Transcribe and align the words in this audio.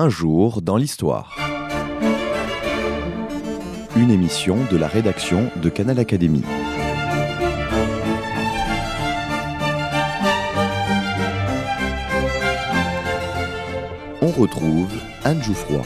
Un 0.00 0.10
jour 0.10 0.62
dans 0.62 0.76
l'histoire. 0.76 1.36
Une 3.96 4.12
émission 4.12 4.56
de 4.70 4.76
la 4.76 4.86
rédaction 4.86 5.50
de 5.60 5.68
Canal 5.68 5.98
Académie. 5.98 6.44
On 14.22 14.28
retrouve 14.28 14.92
Anne 15.24 15.42
Jouffroy. 15.42 15.82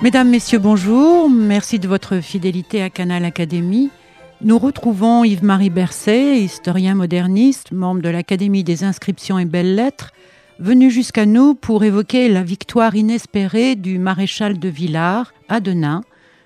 Mesdames, 0.00 0.30
Messieurs, 0.30 0.58
bonjour. 0.58 1.28
Merci 1.28 1.78
de 1.78 1.86
votre 1.86 2.20
fidélité 2.20 2.82
à 2.82 2.88
Canal 2.88 3.26
Académie. 3.26 3.90
Nous 4.40 4.58
retrouvons 4.58 5.22
Yves-Marie 5.22 5.68
Berset, 5.68 6.38
historien 6.38 6.94
moderniste, 6.94 7.72
membre 7.72 8.00
de 8.00 8.08
l'Académie 8.08 8.64
des 8.64 8.84
inscriptions 8.84 9.38
et 9.38 9.44
belles-lettres, 9.44 10.12
venu 10.58 10.90
jusqu'à 10.90 11.26
nous 11.26 11.54
pour 11.54 11.84
évoquer 11.84 12.28
la 12.28 12.42
victoire 12.42 12.94
inespérée 12.96 13.76
du 13.76 13.98
maréchal 13.98 14.58
de 14.58 14.68
Villars 14.68 15.32
à 15.48 15.60
Denain, 15.60 16.02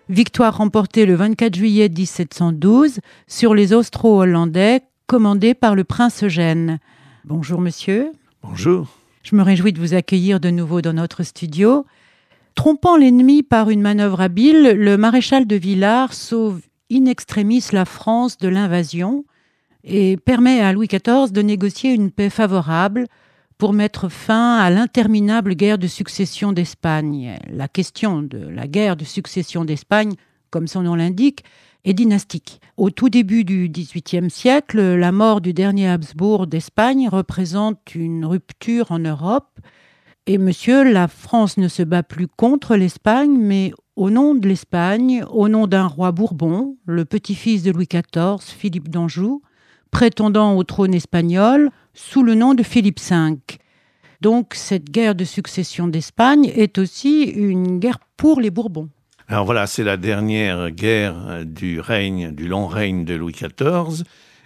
victoire 0.08 0.56
remportée 0.56 1.06
le 1.06 1.14
24 1.14 1.54
juillet 1.54 1.88
1712 1.88 3.00
sur 3.26 3.54
les 3.54 3.72
Austro-Hollandais, 3.72 4.82
commandés 5.06 5.54
par 5.54 5.74
le 5.74 5.84
prince 5.84 6.22
Eugène. 6.24 6.78
Bonjour 7.24 7.60
monsieur. 7.60 8.12
Bonjour. 8.42 8.88
Je 9.22 9.34
me 9.34 9.42
réjouis 9.42 9.72
de 9.72 9.80
vous 9.80 9.94
accueillir 9.94 10.40
de 10.40 10.50
nouveau 10.50 10.82
dans 10.82 10.92
notre 10.92 11.22
studio. 11.22 11.86
Trompant 12.54 12.96
l'ennemi 12.96 13.42
par 13.42 13.70
une 13.70 13.80
manœuvre 13.80 14.20
habile, 14.20 14.72
le 14.76 14.96
maréchal 14.98 15.46
de 15.46 15.56
Villars 15.56 16.12
sauve 16.12 16.60
in 16.92 17.06
extremis 17.06 17.64
la 17.72 17.86
France 17.86 18.36
de 18.36 18.48
l'invasion 18.48 19.24
et 19.84 20.18
permet 20.18 20.60
à 20.60 20.72
Louis 20.72 20.88
XIV 20.88 21.32
de 21.32 21.40
négocier 21.40 21.92
une 21.92 22.10
paix 22.10 22.30
favorable 22.30 23.06
pour 23.62 23.74
mettre 23.74 24.08
fin 24.08 24.56
à 24.56 24.70
l'interminable 24.70 25.54
guerre 25.54 25.78
de 25.78 25.86
succession 25.86 26.52
d'Espagne. 26.52 27.38
La 27.48 27.68
question 27.68 28.20
de 28.20 28.38
la 28.38 28.66
guerre 28.66 28.96
de 28.96 29.04
succession 29.04 29.64
d'Espagne, 29.64 30.14
comme 30.50 30.66
son 30.66 30.82
nom 30.82 30.96
l'indique, 30.96 31.44
est 31.84 31.94
dynastique. 31.94 32.60
Au 32.76 32.90
tout 32.90 33.08
début 33.08 33.44
du 33.44 33.68
XVIIIe 33.68 34.30
siècle, 34.30 34.80
la 34.80 35.12
mort 35.12 35.40
du 35.40 35.52
dernier 35.52 35.86
Habsbourg 35.86 36.48
d'Espagne 36.48 37.08
représente 37.08 37.94
une 37.94 38.24
rupture 38.24 38.90
en 38.90 38.98
Europe 38.98 39.60
et 40.26 40.38
monsieur, 40.38 40.82
la 40.82 41.06
France 41.06 41.56
ne 41.56 41.68
se 41.68 41.84
bat 41.84 42.02
plus 42.02 42.26
contre 42.26 42.74
l'Espagne, 42.74 43.38
mais 43.38 43.72
au 43.94 44.10
nom 44.10 44.34
de 44.34 44.48
l'Espagne, 44.48 45.24
au 45.30 45.48
nom 45.48 45.68
d'un 45.68 45.86
roi 45.86 46.10
Bourbon, 46.10 46.78
le 46.84 47.04
petit-fils 47.04 47.62
de 47.62 47.70
Louis 47.70 47.86
XIV, 47.86 48.40
Philippe 48.40 48.88
d'Anjou, 48.88 49.40
prétendant 49.92 50.56
au 50.56 50.64
trône 50.64 50.94
espagnol 50.94 51.70
sous 51.94 52.22
le 52.22 52.34
nom 52.34 52.54
de 52.54 52.62
Philippe 52.62 53.00
V. 53.00 53.36
Donc 54.20 54.54
cette 54.54 54.90
guerre 54.90 55.14
de 55.14 55.24
succession 55.24 55.88
d'Espagne 55.88 56.50
est 56.54 56.78
aussi 56.78 57.24
une 57.24 57.78
guerre 57.78 57.98
pour 58.16 58.40
les 58.40 58.50
Bourbons. 58.50 58.88
Alors 59.28 59.44
voilà, 59.44 59.66
c'est 59.66 59.84
la 59.84 59.96
dernière 59.96 60.70
guerre 60.70 61.44
du 61.44 61.80
règne, 61.80 62.32
du 62.32 62.48
long 62.48 62.66
règne 62.66 63.04
de 63.04 63.14
Louis 63.14 63.32
XIV. 63.32 64.04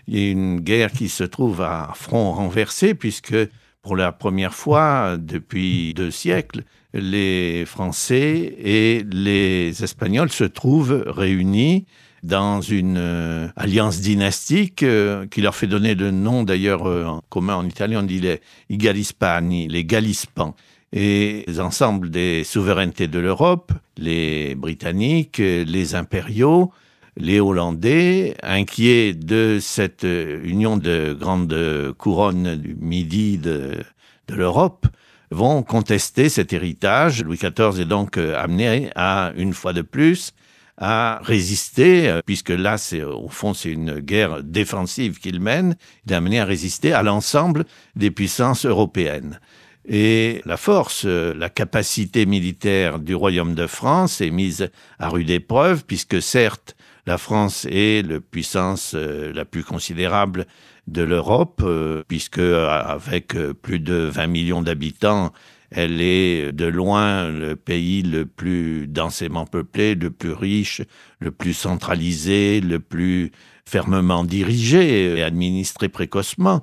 A 0.08 0.16
une 0.16 0.60
guerre 0.60 0.92
qui 0.92 1.08
se 1.08 1.24
trouve 1.24 1.60
à 1.62 1.92
front 1.94 2.32
renversé 2.32 2.94
puisque 2.94 3.36
pour 3.82 3.96
la 3.96 4.12
première 4.12 4.54
fois 4.54 5.16
depuis 5.18 5.92
deux 5.94 6.10
siècles, 6.10 6.62
les 6.92 7.64
Français 7.66 8.56
et 8.58 9.04
les 9.12 9.84
Espagnols 9.84 10.30
se 10.30 10.44
trouvent 10.44 11.04
réunis 11.06 11.86
dans 12.26 12.60
une 12.60 12.98
euh, 12.98 13.48
alliance 13.54 14.00
dynastique 14.00 14.82
euh, 14.82 15.26
qui 15.26 15.40
leur 15.40 15.54
fait 15.54 15.68
donner 15.68 15.94
le 15.94 16.10
nom 16.10 16.42
d'ailleurs 16.42 16.88
euh, 16.88 17.04
en 17.04 17.22
commun 17.28 17.54
en 17.54 17.64
italien, 17.64 18.00
on 18.00 18.02
dit 18.02 18.20
les 18.20 18.40
Galispani, 18.70 19.68
les 19.68 19.84
Galispans. 19.84 20.54
Et 20.92 21.44
l'ensemble 21.46 22.10
des 22.10 22.42
souverainetés 22.42 23.06
de 23.06 23.18
l'Europe, 23.20 23.72
les 23.96 24.54
Britanniques, 24.54 25.38
les 25.38 25.94
impériaux, 25.94 26.72
les 27.16 27.38
Hollandais, 27.40 28.36
inquiets 28.42 29.14
de 29.14 29.58
cette 29.60 30.04
union 30.04 30.76
de 30.76 31.16
grandes 31.18 31.92
couronnes 31.98 32.56
du 32.56 32.76
midi 32.76 33.36
de, 33.36 33.82
l'Europe, 34.28 34.86
vont 35.30 35.62
contester 35.62 36.28
cet 36.28 36.52
héritage. 36.52 37.22
Louis 37.24 37.36
XIV 37.36 37.80
est 37.80 37.84
donc 37.84 38.16
amené 38.16 38.90
à, 38.94 39.32
une 39.36 39.54
fois 39.54 39.72
de 39.72 39.82
plus, 39.82 40.32
à 40.78 41.20
résister, 41.22 42.08
euh, 42.08 42.20
puisque 42.24 42.50
là, 42.50 42.78
c'est 42.78 43.02
au 43.02 43.28
fond, 43.28 43.54
c'est 43.54 43.70
une 43.70 44.00
guerre 44.00 44.42
défensive 44.42 45.18
qu'il 45.18 45.40
mène. 45.40 45.76
Il 46.06 46.12
est 46.12 46.38
à 46.38 46.44
résister 46.44 46.92
à 46.92 47.02
l'ensemble 47.02 47.64
des 47.94 48.10
puissances 48.10 48.66
européennes. 48.66 49.40
Et 49.88 50.42
la 50.44 50.56
force, 50.56 51.04
la 51.04 51.48
capacité 51.48 52.26
militaire 52.26 52.98
du 52.98 53.14
royaume 53.14 53.54
de 53.54 53.68
France 53.68 54.20
est 54.20 54.30
mise 54.30 54.68
à 54.98 55.08
rude 55.08 55.30
épreuve, 55.30 55.84
puisque 55.84 56.20
certes, 56.20 56.76
la 57.06 57.18
France 57.18 57.66
est 57.70 58.04
la 58.06 58.20
puissance 58.20 58.94
euh, 58.96 59.32
la 59.32 59.44
plus 59.44 59.62
considérable 59.62 60.46
de 60.88 61.02
l'Europe, 61.02 61.62
euh, 61.64 62.02
puisque 62.08 62.38
euh, 62.38 62.68
avec 62.68 63.36
plus 63.62 63.78
de 63.78 63.94
20 63.94 64.26
millions 64.26 64.62
d'habitants, 64.62 65.32
elle 65.70 66.00
est 66.00 66.52
de 66.52 66.66
loin 66.66 67.28
le 67.28 67.56
pays 67.56 68.02
le 68.02 68.26
plus 68.26 68.86
densément 68.86 69.46
peuplé, 69.46 69.94
le 69.94 70.10
plus 70.10 70.32
riche, 70.32 70.82
le 71.20 71.30
plus 71.30 71.54
centralisé, 71.54 72.60
le 72.60 72.78
plus 72.80 73.32
fermement 73.64 74.24
dirigé 74.24 75.18
et 75.18 75.22
administré 75.22 75.88
précocement, 75.88 76.62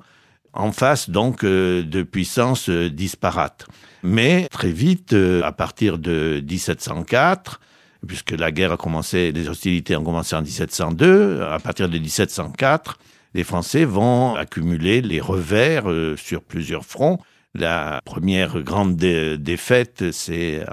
en 0.52 0.72
face 0.72 1.10
donc 1.10 1.44
de 1.44 2.02
puissances 2.02 2.70
disparates. 2.70 3.66
Mais 4.02 4.48
très 4.50 4.70
vite, 4.70 5.14
à 5.42 5.52
partir 5.52 5.98
de 5.98 6.42
1704, 6.48 7.60
puisque 8.06 8.32
la 8.32 8.52
guerre 8.52 8.72
a 8.72 8.76
commencé, 8.76 9.32
les 9.32 9.48
hostilités 9.48 9.96
ont 9.96 10.04
commencé 10.04 10.36
en 10.36 10.42
1702. 10.42 11.42
À 11.42 11.58
partir 11.58 11.88
de 11.88 11.98
1704, 11.98 12.98
les 13.34 13.44
Français 13.44 13.84
vont 13.84 14.34
accumuler 14.36 15.00
les 15.00 15.20
revers 15.20 15.90
euh, 15.90 16.16
sur 16.16 16.42
plusieurs 16.42 16.84
fronts. 16.84 17.18
La 17.56 18.00
première 18.04 18.60
grande 18.62 18.96
défaite, 18.96 20.10
c'est 20.10 20.64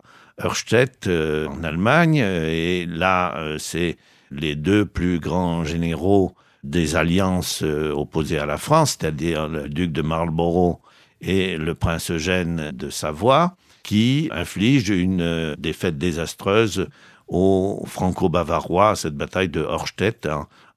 Eurstedt 0.44 1.08
euh, 1.08 1.48
en 1.48 1.64
Allemagne, 1.64 2.16
et 2.16 2.88
là, 2.88 3.38
euh, 3.38 3.60
c'est 3.60 3.98
les 4.32 4.56
deux 4.56 4.86
plus 4.86 5.20
grands 5.20 5.64
généraux 5.64 6.34
des 6.64 6.96
alliances 6.96 7.62
opposées 7.64 8.40
à 8.40 8.48
la 8.48 8.58
France, 8.58 8.98
c'est-à-dire 9.00 9.48
le 9.48 9.70
duc 9.70 9.92
de 9.92 10.02
Marlborough 10.02 10.80
et 11.22 11.58
le 11.58 11.76
prince 11.76 12.10
Eugène 12.10 12.72
de 12.72 12.90
Savoie, 12.90 13.56
qui 13.84 14.30
infligent 14.32 14.90
une 14.90 15.56
défaite 15.58 15.98
désastreuse 15.98 16.88
aux 17.28 17.84
Franco-Bavarois, 17.86 18.96
cette 18.96 19.16
bataille 19.16 19.50
de 19.50 19.62
Horstedt 19.62 20.28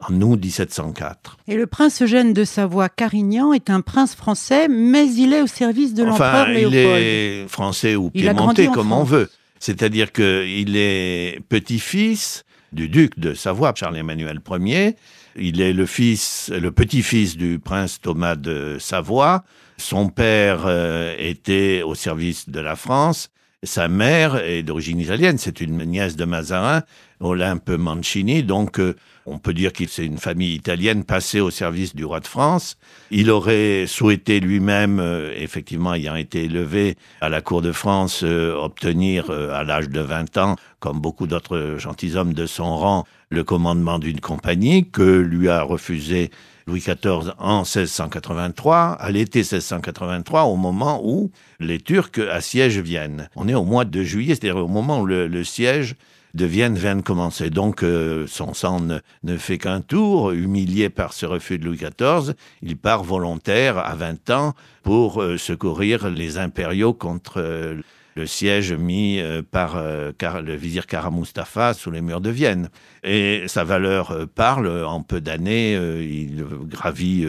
en, 0.00 0.21
août 0.21 0.41
1704. 0.43 1.38
Et 1.49 1.56
le 1.56 1.66
prince 1.66 2.03
Eugène 2.03 2.32
de 2.32 2.44
Savoie-Carignan 2.44 3.53
est 3.53 3.71
un 3.71 3.81
prince 3.81 4.15
français, 4.15 4.69
mais 4.69 5.12
il 5.12 5.32
est 5.32 5.43
au 5.43 5.47
service 5.47 5.94
de 5.94 6.05
l'empereur 6.05 6.49
Léopold. 6.49 6.75
il 6.75 6.78
est 6.78 7.49
français 7.49 7.97
ou 7.97 8.10
piémontais, 8.10 8.69
comme 8.69 8.93
on 8.93 9.04
veut. 9.04 9.31
C'est-à-dire 9.59 10.12
qu'il 10.12 10.77
est 10.77 11.41
petit-fils 11.49 12.44
du 12.72 12.88
duc 12.88 13.19
de 13.19 13.34
Savoie, 13.34 13.72
Charles-Emmanuel 13.75 14.41
Ier. 14.60 14.97
Il 15.37 15.60
est 15.60 15.72
le 15.72 15.87
fils, 15.87 16.50
le 16.54 16.71
petit-fils 16.71 17.37
du 17.37 17.59
prince 17.59 18.00
Thomas 18.00 18.37
de 18.37 18.77
Savoie. 18.78 19.44
Son 19.77 20.09
père 20.09 20.65
euh, 20.66 21.15
était 21.19 21.83
au 21.83 21.94
service 21.94 22.49
de 22.49 22.60
la 22.60 22.77
France 22.77 23.31
sa 23.65 23.89
mère 23.89 24.37
est 24.37 24.63
d'origine 24.63 25.01
italienne, 25.01 25.39
c'est 25.39 25.61
une 25.61 25.85
nièce 25.85 26.17
de 26.17 26.25
Mazarin, 26.25 26.83
Olympe 27.21 27.71
Mancini, 27.71 28.43
donc 28.43 28.79
euh, 28.79 28.95
on 29.27 29.39
peut 29.39 29.55
dire 29.55 29.73
qu'il 29.73 29.89
c'est 29.89 30.05
une 30.05 30.19
famille 30.19 30.55
italienne 30.55 31.05
passée 31.05 31.41
au 31.41 31.51
service 31.51 31.95
du 31.95 32.05
roi 32.05 32.21
de 32.21 32.27
France. 32.27 32.77
Il 33.11 33.31
aurait 33.31 33.87
souhaité 33.87 34.41
lui-même, 34.41 35.01
euh, 35.01 35.33
effectivement 35.37 35.95
ayant 35.95 36.17
été 36.17 36.45
élevé 36.45 36.97
à 37.21 37.29
la 37.29 37.41
cour 37.41 37.63
de 37.63 37.73
France, 37.73 38.21
euh, 38.23 38.55
obtenir 38.55 39.31
à 39.31 39.65
l'âge 39.65 39.89
de 39.89 40.01
20 40.01 40.37
ans, 40.39 40.57
comme 40.81 41.01
beaucoup 41.01 41.27
d'autres 41.27 41.77
gentilshommes 41.78 42.34
de 42.34 42.47
son 42.47 42.77
rang, 42.77 43.05
le 43.31 43.45
commandement 43.45 43.99
d'une 43.99 44.21
compagnie 44.21 44.89
que 44.91 45.03
lui 45.03 45.49
a 45.49 45.63
refusé 45.63 46.31
Louis 46.66 46.81
XIV 46.81 47.34
en 47.39 47.59
1683, 47.59 48.93
à 48.93 49.11
l'été 49.11 49.41
1683, 49.41 50.45
au 50.45 50.57
moment 50.57 51.01
où 51.05 51.31
les 51.61 51.78
Turcs 51.78 52.19
assiègent 52.31 52.78
Vienne. 52.78 53.28
On 53.37 53.49
est 53.49 53.55
au 53.55 53.65
mois 53.65 53.84
de 53.84 54.03
juillet, 54.03 54.34
c'est-à-dire 54.34 54.65
au 54.65 54.69
moment 54.69 55.01
où 55.01 55.07
le, 55.07 55.45
siège 55.45 55.95
de 56.33 56.47
Vienne 56.47 56.77
vient 56.77 56.97
de 56.97 57.03
commencer. 57.03 57.51
Donc 57.51 57.83
euh, 57.83 58.27
son 58.27 58.55
sang 58.55 58.81
ne, 58.81 59.37
fait 59.37 59.59
qu'un 59.59 59.83
tour, 59.83 60.31
humilié 60.31 60.89
par 60.89 61.13
ce 61.13 61.27
refus 61.27 61.59
de 61.59 61.66
Louis 61.66 61.77
XIV, 61.77 62.34
il 62.63 62.77
part 62.77 63.05
volontaire 63.05 63.78
à 63.78 63.95
20 63.95 64.31
ans 64.31 64.55
pour 64.83 65.22
euh, 65.22 65.37
secourir 65.37 66.09
les 66.09 66.39
impériaux 66.39 66.95
contre 66.95 67.34
euh, 67.41 67.77
le 68.15 68.27
siège 68.27 68.72
mis 68.72 69.19
euh, 69.19 69.43
par 69.43 69.77
euh, 69.77 70.13
le 70.22 70.55
vizir 70.55 70.87
Kara 70.87 71.11
Mustafa 71.11 71.75
sous 71.75 71.91
les 71.91 72.01
murs 72.01 72.21
de 72.21 72.31
Vienne. 72.31 72.71
Et 73.03 73.45
sa 73.49 73.65
valeur 73.65 74.13
euh, 74.13 74.27
parle, 74.27 74.84
en 74.84 75.03
peu 75.03 75.21
d'années, 75.21 75.75
il 75.75 76.45
gravit 76.69 77.27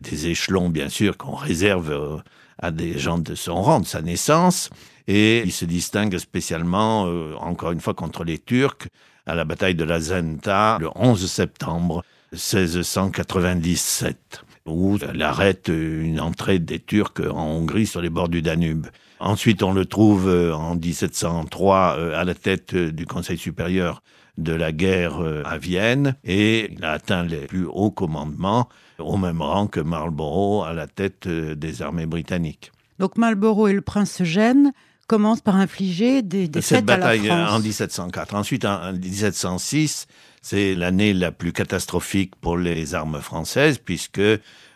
des 0.00 0.28
échelons, 0.28 0.68
bien 0.68 0.88
sûr, 0.88 1.16
qu'on 1.16 1.34
réserve 1.34 2.22
à 2.58 2.70
des 2.70 2.98
gens 2.98 3.18
de 3.18 3.34
son 3.34 3.60
rang, 3.62 3.80
de 3.80 3.86
sa 3.86 4.02
naissance. 4.02 4.70
et 5.08 5.42
il 5.42 5.52
se 5.52 5.64
distingue 5.64 6.18
spécialement, 6.18 7.02
encore 7.40 7.72
une 7.72 7.80
fois, 7.80 7.94
contre 7.94 8.24
les 8.24 8.38
Turcs 8.38 8.88
à 9.26 9.34
la 9.34 9.44
bataille 9.44 9.74
de 9.74 9.84
la 9.84 10.00
Zenta 10.00 10.78
le 10.80 10.88
11 10.94 11.30
septembre 11.30 12.04
1697 12.32 14.42
où 14.66 14.98
il 15.12 15.22
arrête 15.22 15.68
une 15.68 16.20
entrée 16.20 16.58
des 16.58 16.80
Turcs 16.80 17.22
en 17.30 17.46
Hongrie 17.46 17.86
sur 17.86 18.00
les 18.00 18.10
bords 18.10 18.28
du 18.28 18.42
Danube. 18.42 18.86
Ensuite, 19.18 19.62
on 19.62 19.72
le 19.72 19.86
trouve 19.86 20.28
euh, 20.28 20.54
en 20.54 20.74
1703 20.74 21.96
euh, 21.98 22.20
à 22.20 22.24
la 22.24 22.34
tête 22.34 22.74
du 22.74 23.06
Conseil 23.06 23.38
supérieur 23.38 24.02
de 24.36 24.52
la 24.52 24.70
guerre 24.70 25.18
à 25.46 25.56
Vienne 25.56 26.16
et 26.22 26.70
il 26.70 26.84
a 26.84 26.92
atteint 26.92 27.22
les 27.22 27.46
plus 27.46 27.64
hauts 27.64 27.90
commandements 27.90 28.68
au 28.98 29.16
même 29.16 29.40
rang 29.40 29.66
que 29.66 29.80
Marlborough 29.80 30.66
à 30.66 30.74
la 30.74 30.86
tête 30.86 31.26
des 31.26 31.80
armées 31.80 32.04
britanniques. 32.04 32.70
Donc 32.98 33.16
Marlborough 33.16 33.70
et 33.70 33.72
le 33.72 33.80
prince 33.80 34.20
Eugène 34.20 34.72
commence 35.06 35.40
par 35.40 35.56
infliger 35.56 36.22
des 36.22 36.48
défaites 36.48 36.78
Cette 36.78 36.84
bataille 36.84 37.30
à 37.30 37.36
la 37.36 37.46
France. 37.46 37.60
en 37.60 37.62
1704. 37.62 38.34
Ensuite, 38.34 38.64
en 38.64 38.92
1706, 38.92 40.06
c'est 40.42 40.74
l'année 40.74 41.12
la 41.12 41.32
plus 41.32 41.52
catastrophique 41.52 42.34
pour 42.36 42.56
les 42.56 42.94
armes 42.94 43.20
françaises, 43.20 43.78
puisque 43.78 44.20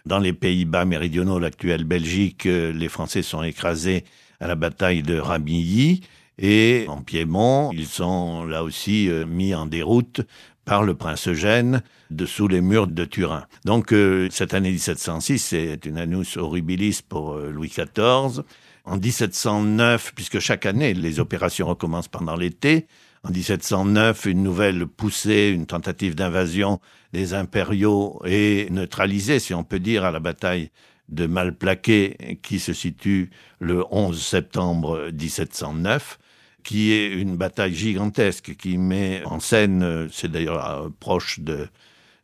dans 0.06 0.18
les 0.18 0.32
Pays-Bas 0.32 0.84
méridionaux, 0.84 1.38
l'actuelle 1.38 1.84
Belgique, 1.84 2.46
euh, 2.46 2.72
les 2.72 2.88
Français 2.88 3.22
sont 3.22 3.42
écrasés 3.42 4.04
à 4.40 4.48
la 4.48 4.54
bataille 4.54 5.02
de 5.02 5.18
Ramilly. 5.18 6.02
Et 6.38 6.86
en 6.88 7.02
Piémont, 7.02 7.70
ils 7.72 7.86
sont 7.86 8.44
là 8.44 8.64
aussi 8.64 9.08
euh, 9.08 9.26
mis 9.26 9.54
en 9.54 9.66
déroute 9.66 10.22
par 10.64 10.82
le 10.82 10.94
prince 10.94 11.28
Eugène 11.28 11.82
dessous 12.10 12.48
les 12.48 12.60
murs 12.60 12.86
de 12.86 13.04
Turin. 13.04 13.46
Donc 13.64 13.92
euh, 13.92 14.28
cette 14.30 14.54
année 14.54 14.70
1706, 14.70 15.38
c'est 15.38 15.86
une 15.86 15.98
annus 15.98 16.36
horribilis 16.36 17.02
pour 17.06 17.36
Louis 17.36 17.68
XIV. 17.68 18.42
En 18.86 18.96
1709, 18.96 20.12
puisque 20.14 20.38
chaque 20.38 20.64
année 20.64 20.94
les 20.94 21.20
opérations 21.20 21.66
recommencent 21.66 22.08
pendant 22.08 22.34
l'été, 22.34 22.86
en 23.22 23.30
1709, 23.30 24.24
une 24.24 24.42
nouvelle 24.42 24.86
poussée, 24.86 25.52
une 25.54 25.66
tentative 25.66 26.14
d'invasion 26.14 26.80
des 27.12 27.34
impériaux 27.34 28.20
est 28.24 28.70
neutralisée, 28.70 29.40
si 29.40 29.52
on 29.52 29.62
peut 29.62 29.78
dire, 29.78 30.04
à 30.04 30.10
la 30.10 30.20
bataille 30.20 30.70
de 31.10 31.26
Malplaquet, 31.26 32.38
qui 32.42 32.58
se 32.58 32.72
situe 32.72 33.30
le 33.58 33.84
11 33.90 34.20
septembre 34.20 35.10
1709 35.12 36.18
qui 36.62 36.92
est 36.92 37.08
une 37.08 37.36
bataille 37.36 37.74
gigantesque 37.74 38.54
qui 38.56 38.78
met 38.78 39.22
en 39.24 39.40
scène, 39.40 40.08
c'est 40.12 40.30
d'ailleurs 40.30 40.64
euh, 40.66 40.88
proche 41.00 41.40
de 41.40 41.68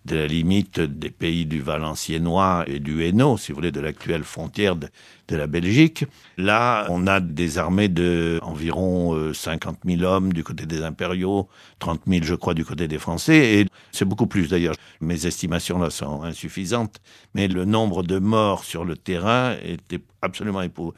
de 0.06 0.16
la 0.16 0.26
limite 0.26 0.80
des 0.80 1.10
pays 1.10 1.46
du 1.46 1.60
Valenciennois 1.60 2.64
et 2.66 2.78
du 2.78 3.04
Hainaut, 3.04 3.36
si 3.36 3.52
vous 3.52 3.56
voulez, 3.56 3.72
de 3.72 3.80
l'actuelle 3.80 4.22
frontière 4.24 4.76
de, 4.76 4.88
la 5.28 5.48
Belgique. 5.48 6.04
Là, 6.38 6.86
on 6.88 7.08
a 7.08 7.18
des 7.18 7.58
armées 7.58 7.88
de 7.88 8.38
environ 8.42 9.32
50 9.34 9.78
euh, 9.84 9.96
000 9.96 10.02
hommes 10.02 10.32
du 10.32 10.44
côté 10.44 10.64
des 10.66 10.82
impériaux, 10.82 11.48
30 11.80 12.02
000, 12.06 12.24
je 12.24 12.34
crois, 12.34 12.54
du 12.54 12.64
côté 12.64 12.86
des 12.86 12.98
Français, 12.98 13.58
et 13.60 13.66
c'est 13.90 14.04
beaucoup 14.04 14.28
plus 14.28 14.48
d'ailleurs. 14.48 14.76
Mes 15.00 15.26
estimations 15.26 15.78
là 15.78 15.90
sont 15.90 16.22
insuffisantes, 16.22 17.00
mais 17.34 17.48
le 17.48 17.64
nombre 17.64 18.04
de 18.04 18.20
morts 18.20 18.62
sur 18.64 18.84
le 18.84 18.96
terrain 18.96 19.56
était 19.64 20.00
absolument 20.22 20.62
épouvantable, 20.62 20.96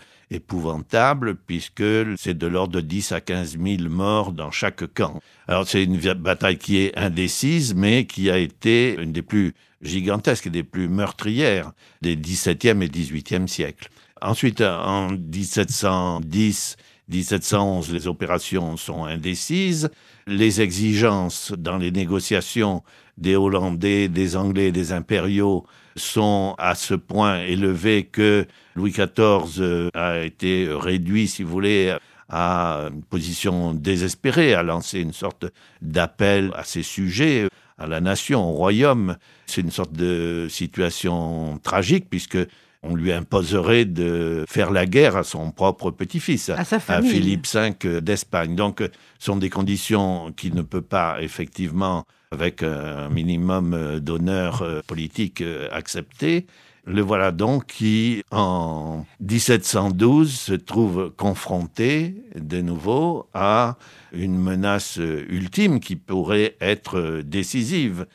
puisque 1.46 1.82
c'est 2.16 2.36
de 2.36 2.46
l'ordre 2.46 2.74
de 2.74 2.80
10 2.80 3.12
à 3.12 3.20
15 3.20 3.58
000 3.58 3.88
morts 3.88 4.32
dans 4.32 4.50
chaque 4.50 4.92
camp. 4.94 5.20
Alors 5.46 5.66
c'est 5.66 5.84
une 5.84 5.98
bataille 6.14 6.58
qui 6.58 6.78
est 6.78 6.96
indécise, 6.96 7.74
mais 7.74 8.06
qui 8.06 8.30
a 8.30 8.38
été 8.38 8.96
une 9.00 9.12
des 9.12 9.22
plus 9.22 9.54
gigantesques 9.82 10.48
et 10.48 10.50
des 10.50 10.64
plus 10.64 10.88
meurtrières 10.88 11.72
des 12.02 12.16
17e 12.16 12.82
et 12.82 12.88
18e 12.88 13.46
siècles. 13.46 13.88
Ensuite, 14.20 14.60
en 14.60 15.10
1710, 15.10 16.76
1711, 17.08 17.92
les 17.92 18.06
opérations 18.06 18.76
sont 18.76 19.04
indécises. 19.04 19.90
Les 20.26 20.60
exigences 20.60 21.52
dans 21.56 21.78
les 21.78 21.90
négociations 21.90 22.82
des 23.16 23.34
Hollandais, 23.34 24.08
des 24.08 24.36
Anglais, 24.36 24.72
des 24.72 24.92
impériaux 24.92 25.64
sont 25.96 26.54
à 26.58 26.74
ce 26.74 26.94
point 26.94 27.42
élevées 27.42 28.04
que 28.04 28.46
Louis 28.76 28.92
XIV 28.92 29.60
euh, 29.60 29.88
a 29.94 30.20
été 30.20 30.68
réduit, 30.70 31.28
si 31.28 31.42
vous 31.42 31.50
voulez, 31.50 31.96
à 32.28 32.88
une 32.92 33.02
position 33.02 33.74
désespérée, 33.74 34.54
à 34.54 34.62
lancer 34.62 35.00
une 35.00 35.12
sorte 35.12 35.46
d'appel 35.82 36.52
à 36.54 36.62
ses 36.62 36.82
sujets, 36.82 37.48
à 37.78 37.86
la 37.86 38.00
nation, 38.00 38.50
au 38.50 38.52
royaume. 38.52 39.16
C'est 39.46 39.62
une 39.62 39.70
sorte 39.70 39.92
de 39.92 40.46
situation 40.50 41.58
tragique 41.62 42.08
puisque 42.10 42.38
on 42.82 42.94
lui 42.94 43.12
imposerait 43.12 43.84
de 43.84 44.44
faire 44.48 44.70
la 44.70 44.86
guerre 44.86 45.16
à 45.16 45.24
son 45.24 45.50
propre 45.50 45.90
petit-fils, 45.90 46.50
à, 46.50 46.60
à, 46.60 47.02
Philippe 47.02 47.46
V 47.46 48.00
d'Espagne. 48.00 48.54
Donc, 48.54 48.80
ce 48.80 49.24
sont 49.24 49.36
des 49.36 49.50
conditions 49.50 50.32
qu'il 50.32 50.54
ne 50.54 50.62
peut 50.62 50.82
pas 50.82 51.20
effectivement, 51.20 52.04
avec 52.30 52.62
un 52.62 53.08
minimum 53.08 53.98
d'honneur 54.00 54.64
politique, 54.86 55.42
accepter. 55.72 56.46
Le 56.90 57.02
voilà 57.02 57.32
donc 57.32 57.66
qui, 57.66 58.22
en 58.30 59.04
1712, 59.20 60.32
se 60.32 60.54
trouve 60.54 61.12
confronté 61.18 62.14
de 62.34 62.62
nouveau 62.62 63.28
à 63.34 63.76
une 64.12 64.38
menace 64.38 64.96
ultime 64.96 65.80
qui 65.80 65.96
pourrait 65.96 66.56
être 66.62 67.20
décisive. 67.22 68.06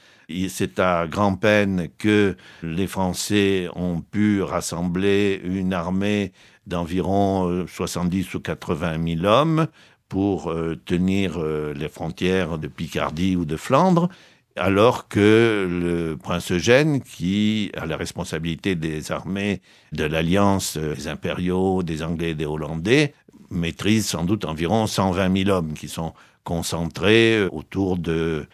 C'est 0.49 0.79
à 0.79 1.07
grand-peine 1.07 1.89
que 1.97 2.35
les 2.61 2.87
Français 2.87 3.67
ont 3.75 4.01
pu 4.01 4.41
rassembler 4.41 5.41
une 5.43 5.73
armée 5.73 6.31
d'environ 6.67 7.65
70 7.67 8.27
euh, 8.33 8.37
ou 8.37 8.39
80 8.39 9.15
000 9.21 9.25
hommes 9.25 9.67
pour 10.07 10.51
euh, 10.51 10.79
tenir 10.85 11.37
euh, 11.37 11.73
les 11.73 11.89
frontières 11.89 12.57
de 12.57 12.67
Picardie 12.67 13.35
ou 13.35 13.45
de 13.45 13.57
Flandre 13.57 14.09
alors 14.55 15.07
que 15.07 15.67
le 15.67 16.15
prince 16.15 16.51
Eugène, 16.51 17.01
qui 17.01 17.71
a 17.75 17.87
la 17.87 17.97
responsabilité 17.97 18.75
des 18.75 19.11
armées 19.11 19.61
de 19.93 20.03
l'alliance 20.03 20.77
des 20.77 21.07
impériaux, 21.07 21.81
des 21.81 22.03
Anglais 22.03 22.29
et 22.29 22.35
des 22.35 22.45
Hollandais, 22.45 23.15
maîtrise 23.49 24.05
sans 24.05 24.23
doute 24.23 24.45
environ 24.45 24.85
120 24.85 25.45
000 25.45 25.49
hommes 25.49 25.73
qui 25.73 25.87
sont 25.87 26.13
concentrés 26.43 27.43
autour 27.51 27.97
de, 27.97 28.45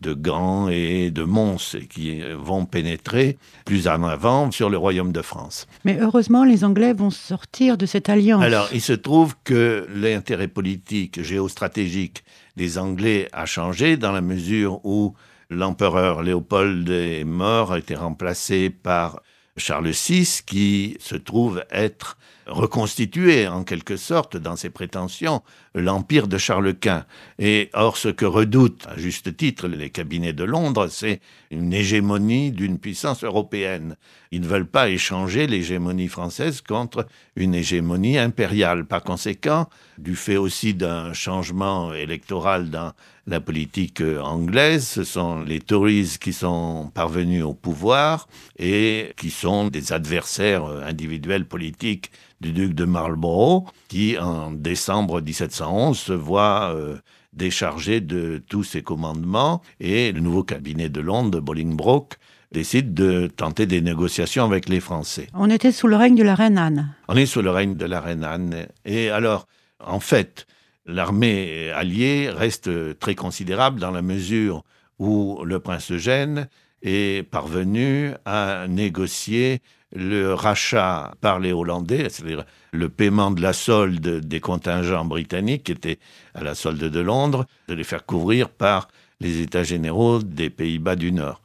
de 0.00 0.14
Gand 0.14 0.68
et 0.68 1.10
de 1.10 1.22
Mons 1.22 1.76
qui 1.90 2.22
vont 2.36 2.66
pénétrer 2.66 3.38
plus 3.64 3.88
en 3.88 4.02
avant 4.04 4.50
sur 4.50 4.70
le 4.70 4.76
royaume 4.76 5.12
de 5.12 5.22
France. 5.22 5.66
Mais 5.84 5.98
heureusement, 6.00 6.44
les 6.44 6.64
Anglais 6.64 6.92
vont 6.92 7.10
sortir 7.10 7.76
de 7.76 7.86
cette 7.86 8.08
alliance. 8.08 8.42
Alors, 8.42 8.68
il 8.72 8.80
se 8.80 8.92
trouve 8.92 9.34
que 9.44 9.86
l'intérêt 9.94 10.48
politique, 10.48 11.22
géostratégique 11.22 12.24
des 12.56 12.78
Anglais 12.78 13.28
a 13.32 13.46
changé 13.46 13.96
dans 13.96 14.12
la 14.12 14.20
mesure 14.20 14.80
où 14.84 15.14
l'empereur 15.50 16.22
Léopold 16.22 16.88
est 16.88 17.24
mort, 17.24 17.72
a 17.72 17.78
été 17.78 17.94
remplacé 17.94 18.70
par 18.70 19.20
Charles 19.56 19.90
VI, 19.90 20.40
qui 20.46 20.96
se 21.00 21.16
trouve 21.16 21.64
être 21.70 22.16
reconstitué 22.46 23.48
en 23.48 23.64
quelque 23.64 23.96
sorte 23.96 24.36
dans 24.36 24.56
ses 24.56 24.70
prétentions 24.70 25.42
l'empire 25.74 26.28
de 26.28 26.38
Charles 26.38 26.74
Quint. 26.74 27.04
Et 27.38 27.70
or, 27.74 27.96
ce 27.96 28.08
que 28.08 28.24
redoutent 28.24 28.86
à 28.86 28.96
juste 28.96 29.36
titre 29.36 29.68
les 29.68 29.90
cabinets 29.90 30.32
de 30.32 30.44
Londres, 30.44 30.88
c'est 30.88 31.20
une 31.50 31.72
hégémonie 31.72 32.52
d'une 32.52 32.78
puissance 32.78 33.24
européenne. 33.24 33.96
Ils 34.30 34.40
ne 34.40 34.46
veulent 34.46 34.66
pas 34.66 34.88
échanger 34.88 35.46
l'hégémonie 35.46 36.08
française 36.08 36.60
contre 36.60 37.06
une 37.36 37.54
hégémonie 37.54 38.18
impériale. 38.18 38.84
Par 38.84 39.02
conséquent, 39.02 39.68
du 39.98 40.16
fait 40.16 40.36
aussi 40.36 40.74
d'un 40.74 41.12
changement 41.12 41.92
électoral 41.92 42.70
dans 42.70 42.92
la 43.26 43.40
politique 43.40 44.02
anglaise, 44.22 44.86
ce 44.86 45.04
sont 45.04 45.42
les 45.42 45.60
Tories 45.60 46.16
qui 46.20 46.32
sont 46.32 46.92
parvenus 46.94 47.42
au 47.42 47.54
pouvoir 47.54 48.28
et 48.56 49.12
qui 49.16 49.30
sont 49.30 49.66
des 49.66 49.92
adversaires 49.92 50.64
individuels 50.64 51.46
politiques 51.46 52.12
du 52.40 52.52
duc 52.52 52.74
de 52.74 52.84
Marlborough, 52.84 53.64
qui 53.88 54.18
en 54.18 54.50
décembre 54.50 55.20
1711 55.20 55.98
se 55.98 56.12
voit 56.12 56.74
euh, 56.74 56.96
déchargé 57.32 58.00
de 58.00 58.42
tous 58.48 58.64
ses 58.64 58.82
commandements 58.82 59.62
et 59.80 60.12
le 60.12 60.20
nouveau 60.20 60.42
cabinet 60.42 60.88
de 60.88 61.00
Londres, 61.00 61.30
de 61.30 61.40
Bolingbroke, 61.40 62.16
décide 62.52 62.94
de 62.94 63.26
tenter 63.26 63.66
des 63.66 63.80
négociations 63.80 64.44
avec 64.44 64.68
les 64.68 64.80
Français. 64.80 65.28
On 65.34 65.50
était 65.50 65.72
sous 65.72 65.86
le 65.86 65.96
règne 65.96 66.14
de 66.14 66.22
la 66.22 66.34
reine 66.34 66.58
Anne. 66.58 66.94
On 67.08 67.16
est 67.16 67.26
sous 67.26 67.42
le 67.42 67.50
règne 67.50 67.74
de 67.74 67.84
la 67.84 68.00
reine 68.00 68.24
Anne. 68.24 68.66
Et 68.84 69.10
alors, 69.10 69.46
en 69.84 70.00
fait, 70.00 70.46
l'armée 70.86 71.70
alliée 71.70 72.30
reste 72.30 72.98
très 72.98 73.14
considérable 73.14 73.80
dans 73.80 73.90
la 73.90 74.02
mesure 74.02 74.62
où 74.98 75.42
le 75.44 75.58
prince 75.60 75.90
Eugène 75.90 76.48
est 76.82 77.28
parvenu 77.28 78.12
à 78.24 78.66
négocier 78.68 79.60
le 79.96 80.34
rachat 80.34 81.14
par 81.20 81.40
les 81.40 81.52
Hollandais, 81.52 82.08
c'est-à-dire 82.10 82.44
le 82.72 82.88
paiement 82.88 83.30
de 83.30 83.40
la 83.40 83.52
solde 83.52 84.20
des 84.20 84.40
contingents 84.40 85.04
britanniques 85.04 85.64
qui 85.64 85.72
étaient 85.72 85.98
à 86.34 86.44
la 86.44 86.54
solde 86.54 86.84
de 86.84 87.00
Londres, 87.00 87.46
de 87.68 87.74
les 87.74 87.84
faire 87.84 88.04
couvrir 88.04 88.50
par 88.50 88.88
les 89.20 89.40
États 89.40 89.62
généraux 89.62 90.22
des 90.22 90.50
Pays-Bas 90.50 90.96
du 90.96 91.12
Nord. 91.12 91.40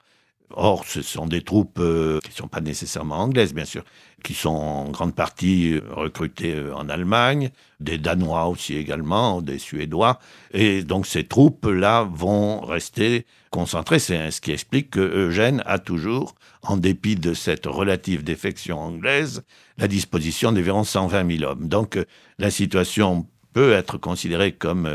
Or, 0.53 0.83
ce 0.85 1.01
sont 1.01 1.27
des 1.27 1.41
troupes 1.41 1.79
euh, 1.79 2.19
qui 2.19 2.31
ne 2.31 2.35
sont 2.35 2.47
pas 2.49 2.59
nécessairement 2.59 3.19
anglaises, 3.19 3.53
bien 3.53 3.63
sûr, 3.63 3.83
qui 4.21 4.33
sont 4.33 4.49
en 4.49 4.89
grande 4.89 5.15
partie 5.15 5.73
euh, 5.73 5.81
recrutées 5.91 6.55
euh, 6.55 6.75
en 6.75 6.89
Allemagne, 6.89 7.51
des 7.79 7.97
Danois 7.97 8.47
aussi 8.47 8.75
également, 8.75 9.41
des 9.41 9.59
Suédois. 9.59 10.19
Et 10.53 10.83
donc 10.83 11.07
ces 11.07 11.23
troupes-là 11.23 12.03
vont 12.11 12.59
rester 12.61 13.25
concentrées. 13.51 13.99
C'est 13.99 14.31
ce 14.31 14.41
qui 14.41 14.51
explique 14.51 14.89
que 14.89 14.99
Eugène 14.99 15.61
a 15.67 15.77
toujours, 15.77 16.33
en 16.63 16.77
dépit 16.77 17.15
de 17.15 17.35
cette 17.35 17.67
relative 17.67 18.23
défection 18.23 18.79
anglaise, 18.79 19.43
la 19.77 19.87
disposition 19.87 20.51
d'environ 20.51 20.83
120 20.83 21.37
000 21.37 21.51
hommes. 21.51 21.67
Donc 21.67 21.99
la 22.39 22.49
situation 22.49 23.27
peut 23.53 23.73
être 23.73 23.97
considérée 23.97 24.53
comme 24.53 24.89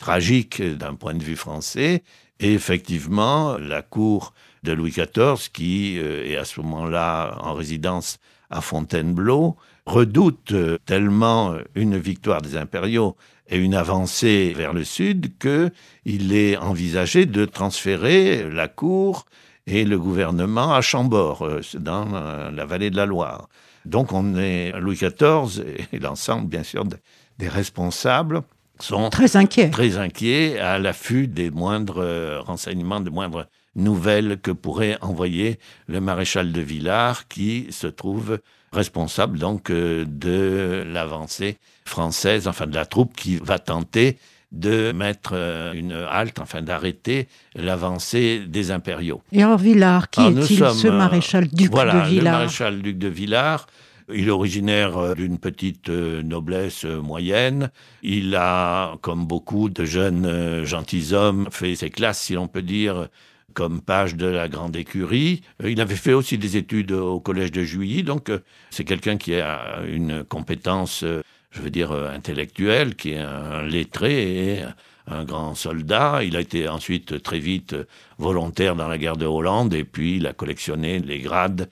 tragique 0.00 0.60
d'un 0.62 0.94
point 0.94 1.14
de 1.14 1.22
vue 1.22 1.36
français. 1.36 2.02
Et 2.40 2.54
effectivement, 2.54 3.56
la 3.58 3.82
cour 3.82 4.32
de 4.64 4.72
Louis 4.72 4.90
XIV, 4.90 5.50
qui 5.52 5.98
euh, 5.98 6.24
est 6.26 6.36
à 6.36 6.44
ce 6.44 6.60
moment-là 6.60 7.36
en 7.40 7.54
résidence 7.54 8.18
à 8.50 8.60
Fontainebleau, 8.60 9.56
redoute 9.86 10.52
euh, 10.52 10.78
tellement 10.86 11.54
une 11.74 11.98
victoire 11.98 12.42
des 12.42 12.56
impériaux 12.56 13.16
et 13.50 13.58
une 13.58 13.74
avancée 13.74 14.54
vers 14.56 14.72
le 14.72 14.84
sud 14.84 15.32
qu'il 15.38 16.32
est 16.32 16.56
envisagé 16.56 17.26
de 17.26 17.44
transférer 17.44 18.48
la 18.50 18.68
cour 18.68 19.26
et 19.66 19.84
le 19.84 19.98
gouvernement 19.98 20.72
à 20.72 20.80
Chambord, 20.80 21.42
euh, 21.42 21.60
dans 21.78 22.06
la 22.50 22.64
vallée 22.64 22.90
de 22.90 22.96
la 22.96 23.06
Loire. 23.06 23.48
Donc 23.84 24.12
on 24.12 24.36
est 24.36 24.72
Louis 24.78 24.96
XIV 24.96 25.64
et 25.92 25.98
l'ensemble, 25.98 26.48
bien 26.48 26.62
sûr, 26.62 26.84
des 26.84 27.48
responsables 27.48 28.42
sont 28.78 29.10
très 29.10 29.36
inquiets, 29.36 29.70
très 29.70 29.98
inquiets 29.98 30.58
à 30.58 30.78
l'affût 30.78 31.26
des 31.26 31.50
moindres 31.50 32.42
renseignements, 32.46 33.00
des 33.00 33.10
moindres 33.10 33.46
nouvelles 33.74 34.38
que 34.40 34.50
pourrait 34.50 34.98
envoyer 35.00 35.58
le 35.86 36.00
maréchal 36.00 36.52
de 36.52 36.60
Villars, 36.60 37.28
qui 37.28 37.66
se 37.70 37.86
trouve 37.86 38.38
responsable 38.72 39.38
donc 39.38 39.70
euh, 39.70 40.04
de 40.06 40.84
l'avancée 40.86 41.58
française, 41.90 42.48
enfin 42.48 42.66
de 42.66 42.74
la 42.74 42.86
troupe 42.86 43.14
qui 43.14 43.36
va 43.36 43.58
tenter 43.58 44.16
de 44.52 44.90
mettre 44.92 45.32
euh, 45.34 45.72
une 45.74 45.92
halte, 45.92 46.40
enfin 46.40 46.62
d'arrêter 46.62 47.28
l'avancée 47.54 48.40
des 48.46 48.70
impériaux. 48.70 49.22
Et 49.32 49.42
alors 49.42 49.58
Villars, 49.58 50.10
qui 50.10 50.20
est-il 50.22 50.58
ce 50.70 50.88
euh, 50.88 50.92
maréchal 50.92 51.48
duc 51.48 51.70
de 51.70 51.76
Villars 51.76 52.10
Le 52.10 52.22
maréchal 52.22 52.82
duc 52.82 52.98
de 52.98 53.08
Villars, 53.08 53.66
il 54.12 54.26
est 54.26 54.32
originaire 54.32 55.14
d'une 55.14 55.38
petite 55.38 55.88
noblesse 55.88 56.84
moyenne. 56.84 57.70
Il 58.02 58.34
a, 58.34 58.96
comme 59.02 59.24
beaucoup 59.24 59.68
de 59.68 59.84
jeunes 59.84 60.64
gentilshommes, 60.64 61.46
fait 61.52 61.76
ses 61.76 61.90
classes, 61.90 62.18
si 62.20 62.34
l'on 62.34 62.48
peut 62.48 62.62
dire, 62.62 63.06
comme 63.54 63.80
page 63.80 64.16
de 64.16 64.26
la 64.26 64.48
Grande 64.48 64.76
Écurie. 64.76 65.42
Euh, 65.62 65.70
il 65.70 65.80
avait 65.80 65.96
fait 65.96 66.12
aussi 66.12 66.38
des 66.38 66.56
études 66.56 66.92
au 66.92 67.20
Collège 67.20 67.52
de 67.52 67.62
Juilly, 67.62 68.02
donc 68.02 68.28
euh, 68.28 68.40
c'est 68.70 68.84
quelqu'un 68.84 69.16
qui 69.16 69.34
a 69.34 69.80
une 69.86 70.24
compétence, 70.24 71.02
euh, 71.02 71.22
je 71.50 71.62
veux 71.62 71.70
dire, 71.70 71.92
intellectuelle, 71.92 72.94
qui 72.94 73.12
est 73.12 73.18
un 73.18 73.62
lettré 73.62 74.54
et 74.54 74.62
un 75.06 75.24
grand 75.24 75.54
soldat. 75.54 76.20
Il 76.22 76.36
a 76.36 76.40
été 76.40 76.68
ensuite 76.68 77.22
très 77.22 77.38
vite 77.38 77.74
volontaire 78.18 78.76
dans 78.76 78.88
la 78.88 78.98
guerre 78.98 79.16
de 79.16 79.26
Hollande 79.26 79.74
et 79.74 79.84
puis 79.84 80.16
il 80.16 80.26
a 80.26 80.32
collectionné 80.32 81.00
les 81.00 81.18
grades. 81.18 81.68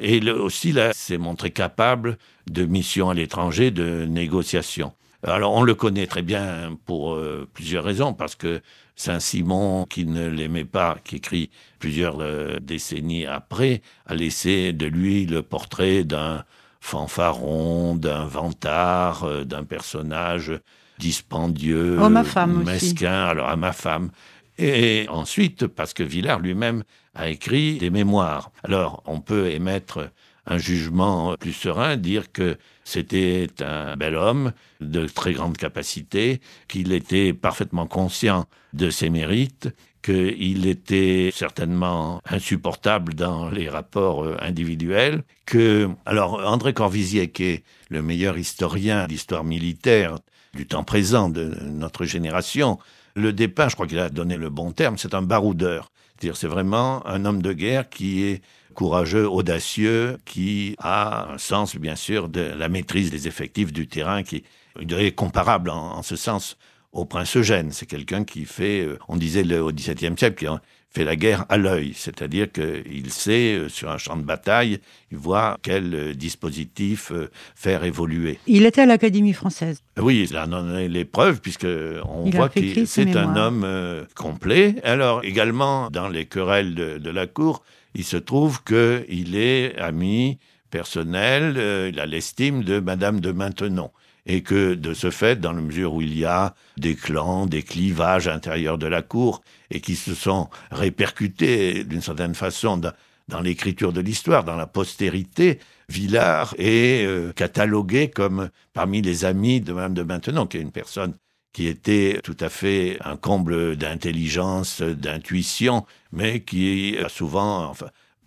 Et 0.00 0.20
aussi, 0.30 0.72
là, 0.72 0.92
s'est 0.92 1.18
montré 1.18 1.50
capable 1.50 2.18
de 2.50 2.64
missions 2.64 3.10
à 3.10 3.14
l'étranger, 3.14 3.70
de 3.70 4.04
négociations. 4.04 4.92
Alors 5.22 5.52
on 5.52 5.62
le 5.62 5.74
connaît 5.74 6.06
très 6.06 6.22
bien 6.22 6.76
pour 6.86 7.20
plusieurs 7.52 7.84
raisons, 7.84 8.14
parce 8.14 8.34
que 8.34 8.62
Saint-Simon, 9.00 9.86
qui 9.86 10.04
ne 10.04 10.28
l'aimait 10.28 10.66
pas, 10.66 10.98
qui 11.02 11.16
écrit 11.16 11.48
plusieurs 11.78 12.20
euh, 12.20 12.58
décennies 12.60 13.24
après, 13.24 13.80
a 14.04 14.14
laissé 14.14 14.74
de 14.74 14.84
lui 14.86 15.24
le 15.24 15.40
portrait 15.40 16.04
d'un 16.04 16.44
fanfaron, 16.80 17.94
d'un 17.94 18.24
vantard, 18.24 19.24
euh, 19.24 19.44
d'un 19.44 19.64
personnage 19.64 20.52
dispendieux, 20.98 21.98
oh, 22.00 22.08
ma 22.08 22.24
femme 22.24 22.64
mesquin, 22.64 23.24
alors 23.24 23.48
à 23.48 23.56
ma 23.56 23.72
femme. 23.72 24.10
Et 24.58 25.06
ensuite, 25.08 25.66
parce 25.66 25.94
que 25.94 26.02
Villard 26.02 26.40
lui-même 26.40 26.82
a 27.14 27.28
écrit 27.28 27.78
des 27.78 27.90
mémoires. 27.90 28.50
Alors, 28.62 29.02
on 29.06 29.20
peut 29.20 29.48
émettre 29.48 30.10
un 30.46 30.58
jugement 30.58 31.34
plus 31.38 31.52
serein, 31.52 31.96
dire 31.96 32.32
que 32.32 32.58
c'était 32.84 33.48
un 33.60 33.96
bel 33.96 34.16
homme 34.16 34.52
de 34.80 35.06
très 35.06 35.32
grande 35.32 35.56
capacité, 35.56 36.40
qu'il 36.68 36.92
était 36.92 37.32
parfaitement 37.32 37.86
conscient 37.86 38.46
de 38.72 38.90
ses 38.90 39.10
mérites, 39.10 39.68
qu'il 40.10 40.66
était 40.66 41.30
certainement 41.32 42.20
insupportable 42.28 43.14
dans 43.14 43.48
les 43.48 43.68
rapports 43.68 44.24
euh, 44.24 44.36
individuels, 44.40 45.22
que, 45.46 45.88
alors, 46.06 46.40
André 46.44 46.72
Corvisier, 46.72 47.30
qui 47.30 47.44
est 47.44 47.64
le 47.88 48.02
meilleur 48.02 48.38
historien 48.38 49.06
d'histoire 49.06 49.44
militaire 49.44 50.18
du 50.54 50.66
temps 50.66 50.84
présent 50.84 51.28
de 51.28 51.56
notre 51.64 52.04
génération, 52.04 52.78
le 53.14 53.32
dépeint, 53.32 53.68
je 53.68 53.74
crois 53.74 53.86
qu'il 53.86 53.98
a 53.98 54.08
donné 54.08 54.36
le 54.36 54.50
bon 54.50 54.72
terme, 54.72 54.98
c'est 54.98 55.14
un 55.14 55.22
baroudeur. 55.22 55.90
C'est-à-dire, 56.18 56.36
c'est 56.36 56.48
vraiment 56.48 57.06
un 57.06 57.24
homme 57.24 57.42
de 57.42 57.52
guerre 57.52 57.88
qui 57.88 58.24
est 58.24 58.42
courageux, 58.74 59.28
audacieux, 59.28 60.18
qui 60.24 60.74
a 60.78 61.32
un 61.32 61.38
sens, 61.38 61.76
bien 61.76 61.96
sûr, 61.96 62.28
de 62.28 62.40
la 62.40 62.68
maîtrise 62.68 63.10
des 63.10 63.28
effectifs 63.28 63.72
du 63.72 63.86
terrain 63.88 64.22
qui 64.22 64.44
est 64.78 65.14
comparable 65.14 65.70
en, 65.70 66.02
ce 66.02 66.16
sens 66.16 66.56
au 66.92 67.04
prince 67.04 67.36
Eugène. 67.36 67.70
C'est 67.72 67.86
quelqu'un 67.86 68.24
qui 68.24 68.44
fait, 68.44 68.80
euh, 68.80 68.98
on 69.08 69.16
disait 69.16 69.44
le, 69.44 69.62
au 69.62 69.72
XVIIe 69.72 70.16
siècle, 70.16 70.34
qui 70.34 70.46
fait 70.92 71.04
la 71.04 71.14
guerre 71.14 71.44
à 71.48 71.56
l'œil, 71.56 71.92
c'est-à-dire 71.94 72.50
qu'il 72.50 73.10
sait, 73.12 73.54
euh, 73.54 73.68
sur 73.68 73.90
un 73.90 73.98
champ 73.98 74.16
de 74.16 74.22
bataille, 74.22 74.80
il 75.12 75.18
voit 75.18 75.56
quel 75.62 75.94
euh, 75.94 76.14
dispositif 76.14 77.12
faire 77.54 77.84
évoluer. 77.84 78.40
Il 78.46 78.66
était 78.66 78.82
à 78.82 78.86
l'Académie 78.86 79.32
française. 79.32 79.82
Oui, 79.98 80.26
il 80.28 80.36
en 80.36 80.52
a 80.52 80.82
les 80.82 81.04
preuves, 81.04 81.40
puisque 81.40 81.66
on 82.04 82.28
voit 82.30 82.48
que 82.48 82.84
c'est 82.86 83.16
un 83.16 83.36
homme 83.36 84.06
complet. 84.16 84.76
Alors, 84.82 85.24
également, 85.24 85.90
dans 85.90 86.08
les 86.08 86.26
querelles 86.26 86.74
de 86.74 87.10
la 87.10 87.26
cour, 87.26 87.62
il 87.94 88.04
se 88.04 88.16
trouve 88.16 88.62
qu'il 88.64 89.36
est 89.36 89.76
ami 89.78 90.38
personnel, 90.70 91.54
euh, 91.56 91.90
il 91.92 92.00
a 92.00 92.06
l'estime 92.06 92.64
de 92.64 92.80
Madame 92.80 93.20
de 93.20 93.32
Maintenon. 93.32 93.90
Et 94.32 94.42
que 94.42 94.74
de 94.74 94.94
ce 94.94 95.10
fait, 95.10 95.40
dans 95.40 95.52
la 95.52 95.60
mesure 95.60 95.94
où 95.94 96.02
il 96.02 96.16
y 96.16 96.24
a 96.24 96.54
des 96.76 96.94
clans, 96.94 97.46
des 97.46 97.64
clivages 97.64 98.28
intérieurs 98.28 98.78
de 98.78 98.86
la 98.86 99.02
cour, 99.02 99.42
et 99.72 99.80
qui 99.80 99.96
se 99.96 100.14
sont 100.14 100.48
répercutés 100.70 101.82
d'une 101.82 102.00
certaine 102.00 102.36
façon 102.36 102.76
dans, 102.76 103.40
l'écriture 103.40 103.92
de 103.92 104.00
l'histoire, 104.00 104.44
dans 104.44 104.54
la 104.54 104.68
postérité, 104.68 105.58
Villard 105.88 106.54
est 106.58 107.04
euh, 107.04 107.32
catalogué 107.32 108.08
comme 108.08 108.50
parmi 108.72 109.02
les 109.02 109.24
amis 109.24 109.60
de 109.60 109.72
Madame 109.72 109.94
de 109.94 110.02
Maintenon, 110.04 110.46
qui 110.46 110.58
est 110.58 110.62
une 110.62 110.70
personne 110.70 111.14
qui 111.52 111.66
était 111.66 112.20
tout 112.22 112.36
à 112.38 112.48
fait 112.48 112.98
un 113.04 113.16
comble 113.16 113.74
d'intelligence, 113.74 114.80
d'intuition, 114.80 115.84
mais 116.12 116.44
qui 116.44 116.96
a 117.04 117.08
souvent 117.08 117.72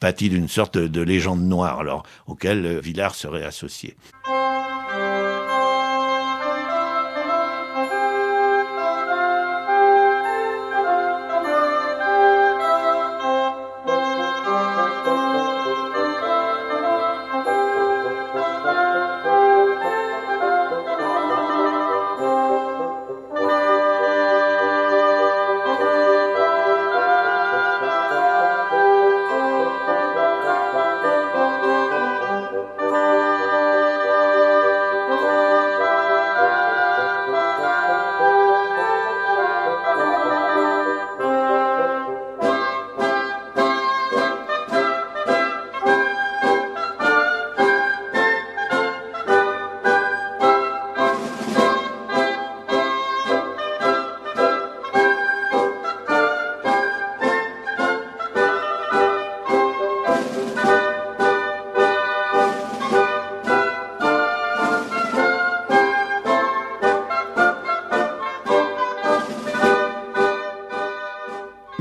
pâti 0.01 0.27
d'une 0.27 0.50
sorte 0.50 0.77
de 0.77 1.01
légende 1.01 1.43
noire, 1.43 1.79
alors, 1.79 2.03
auquel 2.27 2.81
Villard 2.81 3.15
serait 3.15 3.45
associé. 3.45 3.95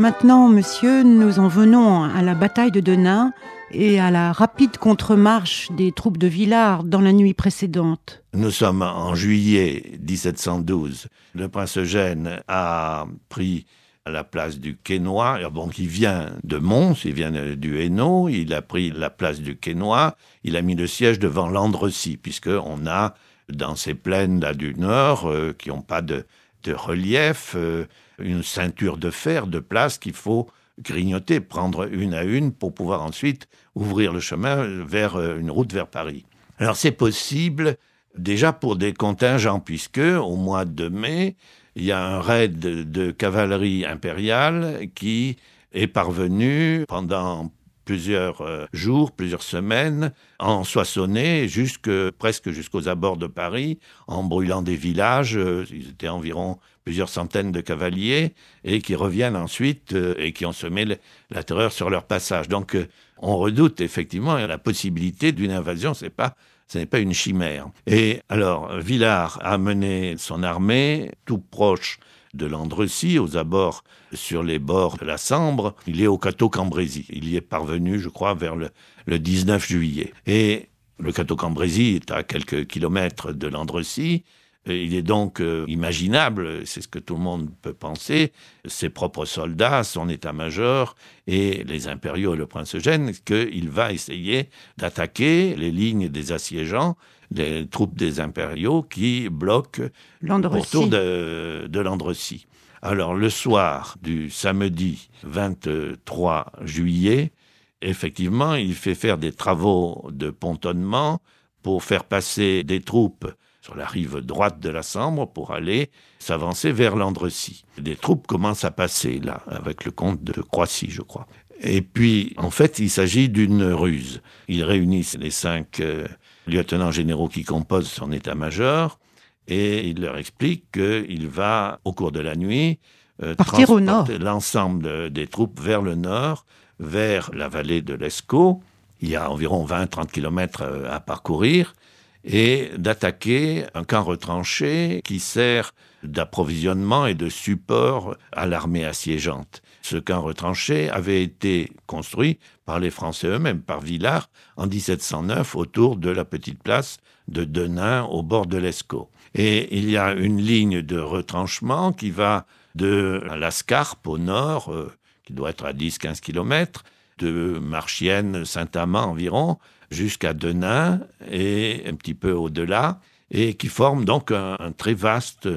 Maintenant, 0.02 0.48
monsieur, 0.48 1.04
nous 1.04 1.38
en 1.38 1.46
venons 1.46 2.02
à 2.02 2.22
la 2.22 2.34
bataille 2.34 2.72
de 2.72 2.80
Denain 2.80 3.32
et 3.70 4.00
à 4.00 4.10
la 4.10 4.32
rapide 4.32 4.76
contre-marche 4.76 5.70
des 5.70 5.92
troupes 5.92 6.18
de 6.18 6.26
Villars 6.26 6.82
dans 6.82 7.00
la 7.00 7.12
nuit 7.12 7.34
précédente. 7.34 8.24
Nous 8.34 8.50
sommes 8.50 8.82
en 8.82 9.14
juillet 9.14 9.92
1712. 10.04 11.06
Le 11.36 11.48
prince 11.48 11.78
Eugène 11.78 12.40
a 12.48 13.06
pris 13.28 13.64
la 14.04 14.24
place 14.24 14.58
du 14.58 14.76
Quesnoy. 14.76 15.48
Donc 15.54 15.78
il 15.78 15.86
vient 15.86 16.30
de 16.42 16.58
Mons, 16.58 17.04
il 17.04 17.12
vient 17.12 17.30
du 17.30 17.80
Hainaut, 17.80 18.28
il 18.28 18.52
a 18.54 18.60
pris 18.60 18.90
la 18.90 19.08
place 19.08 19.40
du 19.40 19.56
Quesnoy, 19.56 20.10
il 20.42 20.56
a 20.56 20.62
mis 20.62 20.74
le 20.74 20.88
siège 20.88 21.20
devant 21.20 21.48
Landrecy, 21.48 22.16
puisqu'on 22.16 22.88
a 22.88 23.14
dans 23.48 23.76
ces 23.76 23.94
plaines 23.94 24.40
là 24.40 24.52
du 24.52 24.74
nord, 24.74 25.30
euh, 25.30 25.54
qui 25.56 25.68
n'ont 25.68 25.82
pas 25.82 26.02
de, 26.02 26.24
de 26.64 26.72
relief, 26.72 27.54
euh, 27.54 27.86
une 28.22 28.42
ceinture 28.42 28.96
de 28.96 29.10
fer, 29.10 29.46
de 29.46 29.58
place 29.58 29.98
qu'il 29.98 30.14
faut 30.14 30.48
grignoter, 30.80 31.40
prendre 31.40 31.92
une 31.92 32.14
à 32.14 32.24
une 32.24 32.52
pour 32.52 32.74
pouvoir 32.74 33.02
ensuite 33.02 33.48
ouvrir 33.74 34.12
le 34.12 34.20
chemin 34.20 34.84
vers 34.84 35.16
euh, 35.16 35.38
une 35.38 35.50
route 35.50 35.72
vers 35.72 35.86
Paris. 35.86 36.24
Alors 36.58 36.76
c'est 36.76 36.92
possible 36.92 37.76
déjà 38.16 38.52
pour 38.52 38.76
des 38.76 38.92
contingents, 38.92 39.60
puisque 39.60 39.98
au 39.98 40.36
mois 40.36 40.64
de 40.64 40.88
mai, 40.88 41.36
il 41.76 41.84
y 41.84 41.92
a 41.92 42.04
un 42.04 42.20
raid 42.20 42.58
de, 42.58 43.10
cavalerie 43.10 43.86
impériale 43.86 44.88
qui 44.94 45.36
est 45.72 45.86
parvenu 45.86 46.84
pendant 46.86 47.50
plusieurs 47.84 48.42
euh, 48.42 48.66
jours, 48.72 49.12
plusieurs 49.12 49.42
semaines, 49.42 50.12
en 50.38 50.64
soissonnée 50.64 51.48
jusque, 51.48 51.90
presque 52.12 52.50
jusqu'aux 52.50 52.88
abords 52.88 53.16
de 53.16 53.26
Paris, 53.26 53.78
en 54.06 54.22
brûlant 54.22 54.62
des 54.62 54.76
villages. 54.76 55.36
Euh, 55.36 55.64
ils 55.70 55.90
étaient 55.90 56.08
environ 56.08 56.58
plusieurs 56.84 57.08
centaines 57.08 57.52
de 57.52 57.60
cavaliers 57.60 58.34
et 58.64 58.80
qui 58.80 58.94
reviennent 58.94 59.36
ensuite 59.36 59.92
euh, 59.92 60.14
et 60.18 60.32
qui 60.32 60.46
ont 60.46 60.52
semé 60.52 60.98
la 61.30 61.42
terreur 61.42 61.72
sur 61.72 61.90
leur 61.90 62.04
passage. 62.04 62.48
Donc, 62.48 62.76
on 63.18 63.36
redoute 63.36 63.80
effectivement 63.80 64.36
la 64.36 64.58
possibilité 64.58 65.32
d'une 65.32 65.52
invasion. 65.52 65.94
C'est 65.94 66.10
pas 66.10 66.36
ce 66.72 66.78
n'est 66.78 66.86
pas 66.86 67.00
une 67.00 67.12
chimère. 67.12 67.68
Et 67.86 68.20
alors, 68.30 68.78
Villars 68.78 69.38
a 69.42 69.58
mené 69.58 70.14
son 70.16 70.42
armée 70.42 71.10
tout 71.26 71.36
proche 71.38 71.98
de 72.32 72.46
Landrecy, 72.46 73.18
aux 73.18 73.36
abords, 73.36 73.84
sur 74.14 74.42
les 74.42 74.58
bords 74.58 74.96
de 74.96 75.04
la 75.04 75.18
Sambre. 75.18 75.74
Il 75.86 76.00
est 76.00 76.06
au 76.06 76.16
Cateau 76.16 76.48
Cambrésis. 76.48 77.04
Il 77.10 77.28
y 77.28 77.36
est 77.36 77.42
parvenu, 77.42 77.98
je 77.98 78.08
crois, 78.08 78.32
vers 78.32 78.56
le, 78.56 78.70
le 79.06 79.18
19 79.18 79.66
juillet. 79.66 80.14
Et 80.26 80.70
le 80.98 81.12
Cateau 81.12 81.36
Cambrésis 81.36 81.96
est 81.96 82.10
à 82.10 82.22
quelques 82.22 82.66
kilomètres 82.66 83.32
de 83.32 83.48
Landrecy. 83.48 84.24
Il 84.66 84.94
est 84.94 85.02
donc 85.02 85.40
euh, 85.40 85.64
imaginable, 85.66 86.64
c'est 86.66 86.82
ce 86.82 86.88
que 86.88 87.00
tout 87.00 87.14
le 87.14 87.20
monde 87.20 87.50
peut 87.62 87.72
penser, 87.72 88.32
ses 88.64 88.90
propres 88.90 89.24
soldats, 89.24 89.82
son 89.82 90.08
état-major 90.08 90.94
et 91.26 91.64
les 91.64 91.88
impériaux 91.88 92.34
et 92.34 92.36
le 92.36 92.46
prince 92.46 92.76
Eugène, 92.76 93.12
qu'il 93.24 93.70
va 93.70 93.92
essayer 93.92 94.50
d'attaquer 94.78 95.56
les 95.56 95.72
lignes 95.72 96.08
des 96.08 96.30
assiégeants, 96.30 96.96
les 97.32 97.66
troupes 97.66 97.96
des 97.96 98.20
impériaux 98.20 98.82
qui 98.82 99.28
bloquent 99.28 99.82
autour 100.28 100.86
de, 100.86 101.66
de 101.68 101.80
Landrecy. 101.80 102.46
Alors 102.82 103.14
le 103.14 103.30
soir 103.30 103.96
du 104.00 104.30
samedi 104.30 105.08
23 105.24 106.52
juillet, 106.62 107.32
effectivement, 107.80 108.54
il 108.54 108.74
fait 108.74 108.94
faire 108.94 109.18
des 109.18 109.32
travaux 109.32 110.08
de 110.12 110.30
pontonnement 110.30 111.20
pour 111.62 111.82
faire 111.82 112.04
passer 112.04 112.62
des 112.64 112.80
troupes 112.80 113.26
sur 113.62 113.76
la 113.76 113.86
rive 113.86 114.18
droite 114.18 114.58
de 114.58 114.68
la 114.68 114.82
Sambre 114.82 115.32
pour 115.32 115.52
aller 115.52 115.90
s'avancer 116.18 116.72
vers 116.72 116.96
Landrecy. 116.96 117.64
Des 117.78 117.94
troupes 117.94 118.26
commencent 118.26 118.64
à 118.64 118.72
passer 118.72 119.20
là, 119.20 119.42
avec 119.46 119.84
le 119.84 119.92
comte 119.92 120.22
de 120.24 120.42
Croissy, 120.42 120.90
je 120.90 121.00
crois. 121.00 121.28
Et 121.60 121.80
puis, 121.80 122.34
en 122.38 122.50
fait, 122.50 122.80
il 122.80 122.90
s'agit 122.90 123.28
d'une 123.28 123.62
ruse. 123.62 124.20
Ils 124.48 124.64
réunissent 124.64 125.16
les 125.16 125.30
cinq 125.30 125.78
euh, 125.78 126.08
lieutenants 126.48 126.90
généraux 126.90 127.28
qui 127.28 127.44
composent 127.44 127.88
son 127.88 128.10
état-major 128.10 128.98
et 129.46 129.88
il 129.88 130.00
leur 130.00 130.18
explique 130.18 130.72
qu'il 130.72 131.28
va, 131.28 131.78
au 131.84 131.92
cours 131.92 132.10
de 132.10 132.20
la 132.20 132.34
nuit, 132.34 132.80
euh, 133.22 133.36
partir 133.36 133.70
au 133.70 133.78
nord. 133.78 134.08
L'ensemble 134.20 135.10
des 135.10 135.28
troupes 135.28 135.60
vers 135.60 135.82
le 135.82 135.94
nord, 135.94 136.46
vers 136.80 137.30
la 137.32 137.48
vallée 137.48 137.80
de 137.80 137.94
l'Escaut. 137.94 138.60
Il 139.00 139.08
y 139.08 139.14
a 139.14 139.30
environ 139.30 139.64
20-30 139.64 140.10
kilomètres 140.10 140.62
euh, 140.62 140.92
à 140.92 140.98
parcourir 140.98 141.74
et 142.24 142.70
d'attaquer 142.76 143.64
un 143.74 143.84
camp 143.84 144.04
retranché 144.04 145.00
qui 145.04 145.18
sert 145.18 145.74
d'approvisionnement 146.02 147.06
et 147.06 147.14
de 147.14 147.28
support 147.28 148.16
à 148.32 148.46
l'armée 148.46 148.84
assiégeante. 148.84 149.62
Ce 149.82 149.96
camp 149.96 150.22
retranché 150.22 150.88
avait 150.90 151.22
été 151.22 151.72
construit 151.86 152.38
par 152.64 152.80
les 152.80 152.90
Français 152.90 153.28
eux-mêmes, 153.28 153.62
par 153.62 153.80
Villars, 153.80 154.28
en 154.56 154.66
1709, 154.66 155.56
autour 155.56 155.96
de 155.96 156.10
la 156.10 156.24
petite 156.24 156.62
place 156.62 156.98
de 157.28 157.44
Denain, 157.44 158.04
au 158.04 158.22
bord 158.22 158.46
de 158.46 158.58
l'Escaut. 158.58 159.10
Et 159.34 159.76
il 159.76 159.90
y 159.90 159.96
a 159.96 160.12
une 160.12 160.40
ligne 160.40 160.82
de 160.82 160.98
retranchement 160.98 161.92
qui 161.92 162.10
va 162.10 162.46
de 162.74 163.22
la 163.36 163.50
Scarpe 163.50 164.06
au 164.06 164.18
nord, 164.18 164.72
euh, 164.72 164.92
qui 165.24 165.32
doit 165.32 165.50
être 165.50 165.64
à 165.64 165.72
10-15 165.72 166.20
kilomètres, 166.20 166.84
de 167.18 167.58
Marchienne, 167.60 168.44
Saint-Amand 168.44 169.04
environ, 169.04 169.58
jusqu'à 169.92 170.34
Denain 170.34 171.00
et 171.30 171.84
un 171.86 171.94
petit 171.94 172.14
peu 172.14 172.32
au-delà, 172.32 173.00
et 173.30 173.54
qui 173.54 173.68
forme 173.68 174.04
donc 174.04 174.30
un, 174.30 174.72
très 174.76 174.94
vaste 174.94 175.48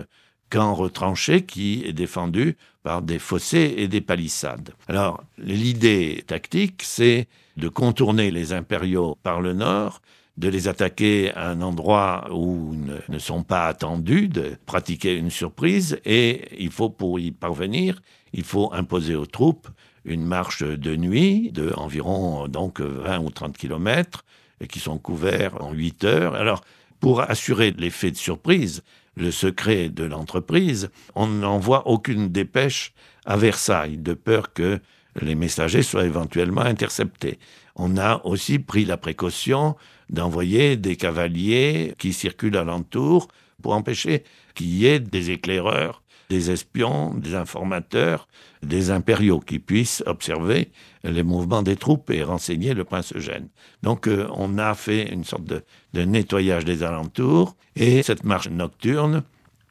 camp 0.49 0.73
retranché 0.73 1.43
qui 1.43 1.83
est 1.85 1.93
défendu 1.93 2.55
par 2.83 3.01
des 3.01 3.19
fossés 3.19 3.73
et 3.77 3.87
des 3.87 4.01
palissades. 4.01 4.73
Alors, 4.87 5.23
l'idée 5.37 6.23
tactique, 6.27 6.83
c'est 6.83 7.27
de 7.57 7.67
contourner 7.67 8.31
les 8.31 8.53
impériaux 8.53 9.17
par 9.23 9.41
le 9.41 9.53
nord, 9.53 10.01
de 10.37 10.49
les 10.49 10.67
attaquer 10.67 11.33
à 11.33 11.49
un 11.49 11.61
endroit 11.61 12.27
où 12.31 12.73
ils 12.73 13.13
ne 13.13 13.19
sont 13.19 13.43
pas 13.43 13.67
attendus, 13.67 14.27
de 14.27 14.57
pratiquer 14.65 15.15
une 15.15 15.31
surprise, 15.31 15.99
et 16.05 16.47
il 16.59 16.71
faut, 16.71 16.89
pour 16.89 17.19
y 17.19 17.31
parvenir, 17.31 18.01
il 18.33 18.43
faut 18.43 18.71
imposer 18.73 19.15
aux 19.15 19.25
troupes 19.25 19.69
une 20.05 20.25
marche 20.25 20.63
de 20.63 20.95
nuit 20.95 21.51
de 21.51 21.73
environ 21.75 22.47
donc 22.47 22.79
20 22.79 23.19
ou 23.19 23.29
30 23.29 23.57
kilomètres 23.57 24.23
et 24.61 24.67
qui 24.67 24.79
sont 24.79 24.97
couverts 24.97 25.61
en 25.61 25.73
8 25.73 26.03
heures. 26.05 26.35
Alors, 26.35 26.63
pour 26.99 27.21
assurer 27.21 27.71
l'effet 27.77 28.11
de 28.11 28.17
surprise, 28.17 28.83
le 29.15 29.31
secret 29.31 29.89
de 29.89 30.03
l'entreprise, 30.03 30.89
on 31.15 31.27
n'envoie 31.27 31.87
aucune 31.87 32.29
dépêche 32.29 32.93
à 33.25 33.37
Versailles, 33.37 33.97
de 33.97 34.13
peur 34.13 34.53
que 34.53 34.79
les 35.21 35.35
messagers 35.35 35.83
soient 35.83 36.05
éventuellement 36.05 36.61
interceptés. 36.61 37.39
On 37.75 37.97
a 37.97 38.21
aussi 38.25 38.59
pris 38.59 38.85
la 38.85 38.97
précaution 38.97 39.75
d'envoyer 40.09 40.77
des 40.77 40.95
cavaliers 40.95 41.95
qui 41.97 42.13
circulent 42.13 42.57
alentour 42.57 43.27
pour 43.61 43.73
empêcher 43.73 44.23
qu'il 44.53 44.67
y 44.67 44.85
ait 44.85 44.99
des 44.99 45.31
éclaireurs 45.31 46.01
des 46.29 46.51
espions, 46.51 47.13
des 47.13 47.35
informateurs, 47.35 48.27
des 48.63 48.91
impériaux 48.91 49.39
qui 49.39 49.59
puissent 49.59 50.03
observer 50.05 50.71
les 51.03 51.23
mouvements 51.23 51.61
des 51.61 51.75
troupes 51.75 52.09
et 52.09 52.23
renseigner 52.23 52.73
le 52.73 52.83
prince 52.83 53.13
Eugène. 53.15 53.47
Donc 53.83 54.07
euh, 54.07 54.27
on 54.33 54.57
a 54.57 54.73
fait 54.73 55.11
une 55.11 55.23
sorte 55.23 55.45
de, 55.45 55.63
nettoyage 55.93 56.65
des 56.65 56.83
alentours 56.83 57.55
et 57.75 58.03
cette 58.03 58.23
marche 58.23 58.49
nocturne 58.49 59.23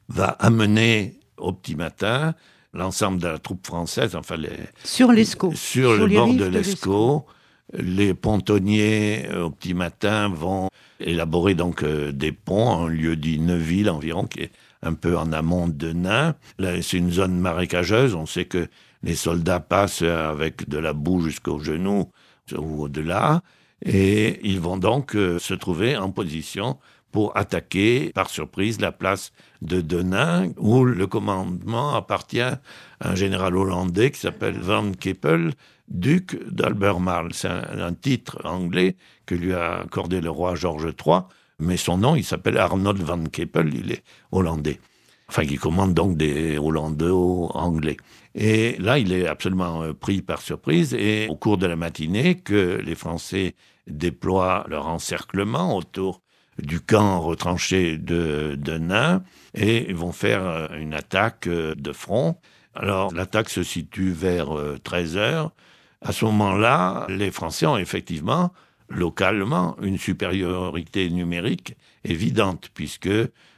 va 0.09 0.27
amener 0.27 1.19
au 1.37 1.53
petit 1.53 1.75
matin 1.75 2.35
l'ensemble 2.73 3.21
de 3.21 3.29
la 3.29 3.39
troupe 3.39 3.67
française, 3.67 4.17
enfin 4.17 4.37
les... 4.37 4.51
Sur 4.83 5.13
l'Escaut. 5.13 5.53
Sur, 5.55 5.97
le 5.97 6.07
bord 6.07 6.33
de 6.33 6.45
l'Escaut. 6.45 7.25
Les 7.73 8.15
pontonniers, 8.15 9.27
euh, 9.31 9.45
au 9.45 9.51
petit 9.51 9.75
matin, 9.75 10.29
vont 10.29 10.69
élaborer 11.01 11.55
donc 11.55 11.83
euh, 11.83 12.13
des 12.13 12.31
ponts, 12.31 12.85
un 12.85 12.89
lieu 12.89 13.17
dit 13.17 13.39
Neuville 13.39 13.91
environ, 13.91 14.27
qui 14.27 14.41
est 14.41 14.53
un 14.85 14.95
peu 14.95 15.17
en 15.17 15.33
amont 15.33 15.69
de 15.69 15.93
Nain. 15.93 16.35
C'est 16.61 16.99
une 16.99 17.11
zone 17.11 17.39
marécageuse. 17.39 18.15
On 18.15 18.27
sait 18.27 18.45
que 18.45 18.69
les 19.03 19.17
soldats 19.17 19.61
passent 19.61 20.03
avec 20.03 20.69
de 20.69 20.79
la 20.79 20.93
boue 20.93 21.21
jusqu'aux 21.21 21.59
genoux 21.59 22.11
ou 22.57 22.85
au-delà. 22.85 23.43
Et 23.85 24.41
ils 24.49 24.61
vont 24.61 24.79
donc 24.79 25.15
euh, 25.15 25.39
se 25.39 25.53
trouver 25.53 25.97
en 25.97 26.11
position 26.11 26.79
pour 27.13 27.37
attaquer 27.37 28.11
par 28.13 28.29
surprise 28.29 28.81
la 28.81 28.91
place 28.91 29.31
de 29.63 29.81
Denain, 29.81 30.51
où 30.57 30.85
le 30.85 31.07
commandement 31.07 31.95
appartient 31.95 32.41
à 32.41 32.61
un 33.01 33.15
général 33.15 33.57
hollandais 33.57 34.11
qui 34.11 34.19
s'appelle 34.19 34.59
Van 34.59 34.91
Keppel, 34.91 35.53
duc 35.87 36.37
d'Albemarle. 36.51 37.33
C'est 37.33 37.49
un, 37.49 37.93
titre 37.93 38.41
anglais 38.45 38.97
que 39.27 39.37
lui 39.37 39.53
a 39.55 39.83
accordé 39.83 40.21
le 40.21 40.31
roi 40.31 40.57
George 40.57 40.93
III 41.07 41.21
mais 41.59 41.77
son 41.77 41.99
nom, 41.99 42.17
il 42.17 42.25
s'appelle 42.25 42.59
Arnold 42.59 43.01
van 43.03 43.25
Keppel, 43.25 43.73
il 43.75 43.93
est 43.93 44.03
hollandais. 44.33 44.81
Enfin, 45.29 45.47
qui 45.47 45.57
commande 45.57 45.95
donc 45.95 46.17
des 46.17 46.59
Hollandais 46.59 47.11
anglais. 47.11 47.97
Et 48.35 48.77
là, 48.79 48.99
il 48.99 49.13
est 49.13 49.27
absolument 49.27 49.83
euh, 49.83 49.95
pris 49.95 50.21
par 50.21 50.43
surprise, 50.43 50.93
et 50.95 51.29
au 51.31 51.37
cours 51.37 51.57
de 51.57 51.67
la 51.67 51.77
matinée, 51.77 52.37
que 52.37 52.81
les 52.85 52.95
Français 52.95 53.55
déploient 53.87 54.67
leur 54.69 54.87
encerclement 54.87 55.77
autour 55.77 56.21
du 56.59 56.81
camp 56.81 57.21
retranché 57.21 57.97
de, 57.97 58.55
de 58.59 58.77
Nain, 58.77 59.23
et 59.55 59.93
vont 59.95 60.13
faire 60.13 60.45
euh, 60.47 60.69
une 60.79 60.93
attaque 60.93 61.47
euh, 61.47 61.75
de 61.75 61.93
front. 61.93 62.37
Alors 62.75 63.15
l'attaque 63.15 63.49
se 63.49 63.63
situe 63.63 64.11
vers 64.11 64.49
13 64.83 65.17
heures. 65.17 65.53
À 66.01 66.13
ce 66.13 66.25
moment-là, 66.25 67.07
les 67.09 67.31
Français 67.31 67.67
ont 67.67 67.79
effectivement, 67.79 68.53
localement, 68.95 69.77
une 69.83 69.99
supériorité 69.99 71.11
numérique 71.11 71.77
évidente, 72.05 72.71
puisque 72.75 73.11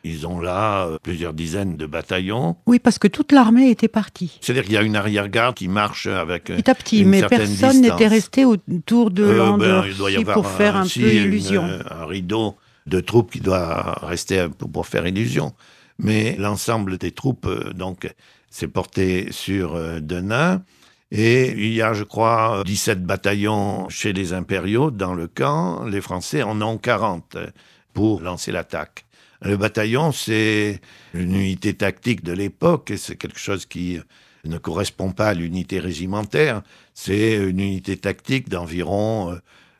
ils 0.04 0.26
ont 0.26 0.40
là 0.40 0.86
euh, 0.86 0.98
plusieurs 1.02 1.32
dizaines 1.32 1.76
de 1.76 1.86
bataillons. 1.86 2.56
Oui, 2.66 2.78
parce 2.78 2.98
que 2.98 3.08
toute 3.08 3.32
l'armée 3.32 3.70
était 3.70 3.88
partie. 3.88 4.38
C'est-à-dire 4.40 4.64
qu'il 4.64 4.72
y 4.72 4.76
a 4.76 4.82
une 4.82 4.96
arrière-garde 4.96 5.56
qui 5.56 5.68
marche 5.68 6.06
avec 6.06 6.44
petit 6.44 6.70
à 6.70 6.74
petit, 6.74 7.04
mais 7.04 7.22
personne 7.22 7.80
n'était 7.80 8.06
resté 8.06 8.44
autour 8.44 9.10
de 9.10 9.24
euh, 9.24 9.56
ben, 9.56 9.84
il 9.86 9.96
doit 9.96 10.10
y 10.10 10.16
avoir 10.16 10.34
pour 10.34 10.48
faire 10.48 10.76
un, 10.76 10.86
peu 10.86 11.00
illusion. 11.00 11.64
Euh, 11.64 11.80
un 11.90 12.06
rideau 12.06 12.56
de 12.86 13.00
troupes 13.00 13.32
qui 13.32 13.40
doit 13.40 13.98
rester 14.02 14.46
pour 14.72 14.86
faire 14.86 15.06
illusion. 15.06 15.52
Mais 15.98 16.36
l'ensemble 16.38 16.98
des 16.98 17.10
troupes, 17.10 17.48
donc, 17.74 18.08
s'est 18.50 18.68
porté 18.68 19.28
sur 19.32 19.80
Denain. 20.00 20.62
Et 21.12 21.52
il 21.52 21.72
y 21.72 21.82
a, 21.82 21.92
je 21.92 22.02
crois, 22.02 22.62
17 22.64 23.04
bataillons 23.04 23.88
chez 23.88 24.12
les 24.12 24.32
impériaux 24.32 24.90
dans 24.90 25.14
le 25.14 25.28
camp. 25.28 25.84
Les 25.84 26.00
Français 26.00 26.42
en 26.42 26.60
ont 26.62 26.78
40 26.78 27.36
pour 27.94 28.20
lancer 28.20 28.50
l'attaque. 28.50 29.04
Le 29.42 29.56
bataillon, 29.56 30.12
c'est 30.12 30.80
une 31.14 31.34
unité 31.34 31.74
tactique 31.74 32.24
de 32.24 32.32
l'époque 32.32 32.90
et 32.90 32.96
c'est 32.96 33.16
quelque 33.16 33.38
chose 33.38 33.66
qui 33.66 34.00
ne 34.44 34.58
correspond 34.58 35.12
pas 35.12 35.28
à 35.28 35.34
l'unité 35.34 35.78
régimentaire. 35.78 36.62
C'est 36.94 37.34
une 37.34 37.60
unité 37.60 37.96
tactique 37.96 38.48
d'environ 38.48 39.38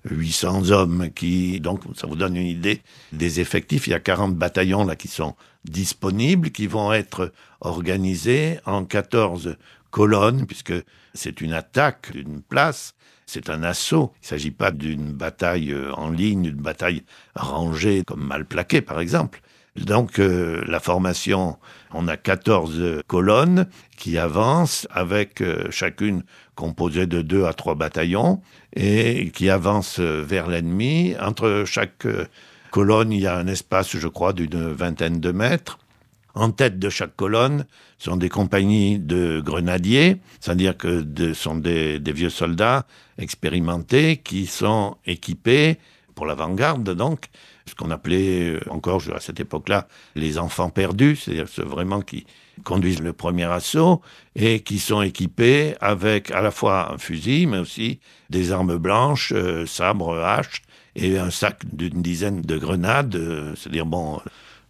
800 0.09 0.71
euh, 0.71 0.75
hommes 0.75 1.11
qui, 1.15 1.61
donc, 1.61 1.83
ça 1.97 2.07
vous 2.07 2.17
donne 2.17 2.37
une 2.37 2.47
idée 2.47 2.83
des 3.13 3.41
effectifs. 3.41 3.87
Il 3.87 3.91
y 3.91 3.95
a 3.95 4.01
40 4.01 4.37
bataillons 4.37 4.85
là 4.85 4.95
qui 4.95 5.09
sont 5.09 5.35
disponibles, 5.65 6.51
qui 6.51 6.67
vont 6.67 6.93
être 6.93 7.33
organisés 7.61 8.59
en 8.67 8.85
14 8.85 9.57
colonnes, 9.97 10.45
puisque 10.45 10.75
c'est 11.15 11.41
une 11.41 11.55
attaque 11.55 12.13
d'une 12.13 12.43
place, 12.43 12.95
c'est 13.25 13.49
un 13.49 13.63
assaut. 13.63 14.13
Il 14.17 14.25
ne 14.25 14.29
s'agit 14.29 14.51
pas 14.51 14.71
d'une 14.71 15.15
bataille 15.15 15.73
euh, 15.73 15.91
en 15.95 16.11
ligne, 16.11 16.43
d'une 16.43 16.61
bataille 16.61 17.03
rangée 17.35 18.03
comme 18.07 18.23
mal 18.23 18.45
plaquée, 18.45 18.83
par 18.83 19.01
exemple. 19.01 19.41
Donc 19.75 20.19
euh, 20.19 20.63
la 20.67 20.81
formation, 20.81 21.57
on 21.95 22.09
a 22.09 22.19
14 22.19 23.05
colonnes 23.07 23.69
qui 23.97 24.19
avancent 24.19 24.87
avec 24.91 25.41
euh, 25.41 25.71
chacune 25.71 26.25
composée 26.57 27.07
de 27.07 27.23
deux 27.23 27.47
à 27.47 27.55
trois 27.55 27.75
bataillons 27.75 28.43
et 28.75 29.31
qui 29.31 29.49
avancent 29.49 30.01
vers 30.01 30.47
l'ennemi. 30.47 31.15
Entre 31.19 31.65
chaque 31.67 32.07
colonne, 32.71 33.13
il 33.13 33.21
y 33.21 33.27
a 33.27 33.39
un 33.39 33.47
espace, 33.47 33.97
je 33.97 34.09
crois, 34.09 34.35
d'une 34.35 34.73
vingtaine 34.73 35.21
de 35.21 35.33
mètres. 35.33 35.79
En 36.37 36.51
tête 36.51 36.79
de 36.79 36.91
chaque 36.91 37.17
colonne 37.17 37.65
sont 37.97 38.19
des 38.19 38.29
compagnies 38.29 38.99
de 38.99 39.41
grenadiers, 39.43 40.19
c'est-à-dire 40.39 40.77
que 40.77 41.03
ce 41.17 41.33
sont 41.33 41.57
des, 41.57 41.99
vieux 41.99 42.29
soldats 42.29 42.87
expérimentés 43.17 44.19
qui 44.19 44.45
sont 44.45 44.99
équipés 45.07 45.79
pour 46.15 46.27
l'avant-garde, 46.27 46.95
donc, 46.95 47.27
ce 47.67 47.75
qu'on 47.75 47.91
appelait 47.91 48.51
euh, 48.51 48.61
encore 48.71 49.03
à 49.15 49.21
cette 49.21 49.41
époque-là 49.41 49.89
les 50.15 50.39
enfants 50.39 50.69
perdus, 50.71 51.17
c'est-à-dire 51.17 51.49
ceux 51.49 51.65
vraiment 51.65 52.01
qui 52.03 52.27
conduisent 52.65 53.03
le 53.03 53.13
premier 53.13 53.45
assaut 53.45 54.03
et 54.35 54.61
qui 54.61 54.79
sont 54.79 55.03
équipés 55.03 55.75
avec 55.81 56.31
à 56.31 56.43
la 56.43 56.51
fois 56.51 56.93
un 56.93 56.99
fusil, 56.99 57.47
mais 57.47 57.59
aussi 57.59 57.99
des 58.31 58.53
armes 58.53 58.77
blanches, 58.77 59.33
euh, 59.35 59.65
sabres, 59.67 60.19
haches 60.19 60.63
et 60.97 61.19
un 61.19 61.31
sac 61.31 61.65
d'une 61.73 62.03
dizaine 62.03 62.43
de 62.43 62.59
grenades, 62.59 63.17
euh, 63.17 63.55
c'est-à-dire 63.57 63.87
bon 63.87 64.21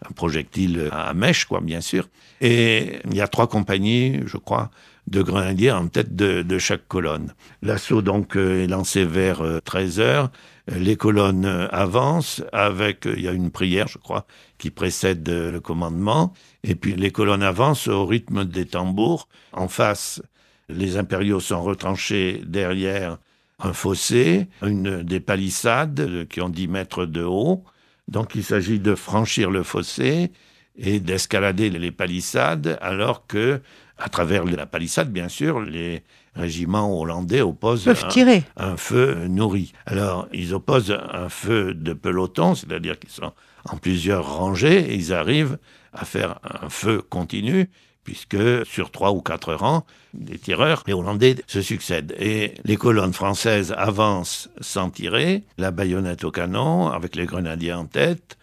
un 0.04 0.12
projectile 0.12 0.88
à 0.92 1.14
mèche, 1.14 1.46
quoi, 1.46 1.60
bien 1.60 1.80
sûr. 1.80 2.08
Et 2.40 2.98
il 3.04 3.14
y 3.14 3.20
a 3.20 3.28
trois 3.28 3.46
compagnies, 3.46 4.20
je 4.26 4.36
crois, 4.36 4.70
de 5.06 5.22
grenadiers 5.22 5.70
en 5.70 5.88
tête 5.88 6.16
de, 6.16 6.58
chaque 6.58 6.88
colonne. 6.88 7.32
L'assaut 7.62 8.02
donc 8.02 8.36
euh, 8.36 8.64
est 8.64 8.66
lancé 8.66 9.04
vers 9.04 9.42
13 9.64 10.00
euh, 10.00 10.02
heures. 10.02 10.30
Les 10.68 10.96
colonnes 10.96 11.68
avancent 11.70 12.42
avec, 12.52 13.04
il 13.06 13.22
y 13.22 13.28
a 13.28 13.32
une 13.32 13.52
prière, 13.52 13.86
je 13.86 13.98
crois, 13.98 14.26
qui 14.58 14.70
précède 14.70 15.28
le 15.28 15.60
commandement. 15.60 16.32
Et 16.64 16.74
puis 16.74 16.96
les 16.96 17.12
colonnes 17.12 17.44
avancent 17.44 17.86
au 17.86 18.04
rythme 18.04 18.44
des 18.44 18.66
tambours. 18.66 19.28
En 19.52 19.68
face, 19.68 20.20
les 20.68 20.96
impériaux 20.96 21.38
sont 21.38 21.62
retranchés 21.62 22.42
derrière 22.44 23.18
un 23.60 23.72
fossé, 23.72 24.48
une, 24.62 25.02
des 25.02 25.20
palissades 25.20 26.26
qui 26.28 26.40
ont 26.40 26.48
10 26.48 26.68
mètres 26.68 27.06
de 27.06 27.22
haut. 27.22 27.64
Donc 28.08 28.34
il 28.34 28.44
s'agit 28.44 28.78
de 28.78 28.94
franchir 28.94 29.50
le 29.50 29.62
fossé 29.62 30.30
et 30.78 31.00
d'escalader 31.00 31.70
les 31.70 31.90
palissades, 31.90 32.78
alors 32.80 33.26
que, 33.26 33.60
à 33.98 34.08
travers 34.08 34.44
la 34.44 34.66
palissade, 34.66 35.10
bien 35.10 35.28
sûr, 35.28 35.60
les 35.60 36.02
régiments 36.34 37.00
hollandais 37.00 37.40
opposent 37.40 37.88
un, 38.56 38.76
feu 38.76 39.26
nourri. 39.26 39.72
Alors, 39.86 40.28
ils 40.32 40.54
opposent 40.54 40.96
un 41.12 41.28
feu 41.30 41.72
de 41.72 41.94
peloton, 41.94 42.54
c'est-à-dire 42.54 42.98
qu'ils 42.98 43.10
sont 43.10 43.32
en 43.64 43.78
plusieurs 43.78 44.36
rangées, 44.36 44.92
et 44.92 44.94
ils 44.94 45.14
arrivent 45.14 45.58
à 45.94 46.04
faire 46.04 46.38
un 46.62 46.68
feu 46.68 47.00
continu 47.00 47.70
puisque 48.06 48.64
sur 48.64 48.92
trois 48.92 49.10
ou 49.10 49.20
quatre 49.20 49.52
rangs, 49.52 49.84
des 50.14 50.38
tireurs, 50.38 50.84
les 50.86 50.92
Hollandais 50.92 51.34
se 51.48 51.60
succèdent. 51.60 52.14
Et 52.20 52.54
les 52.64 52.76
colonnes 52.76 53.12
françaises 53.12 53.74
avancent 53.76 54.48
sans 54.60 54.90
tirer, 54.90 55.42
la 55.58 55.72
baïonnette 55.72 56.22
au 56.22 56.30
canon, 56.30 56.86
avec 56.86 57.16
les 57.16 57.26
grenadiers 57.26 57.72
en 57.72 57.86
tête. 57.86 58.38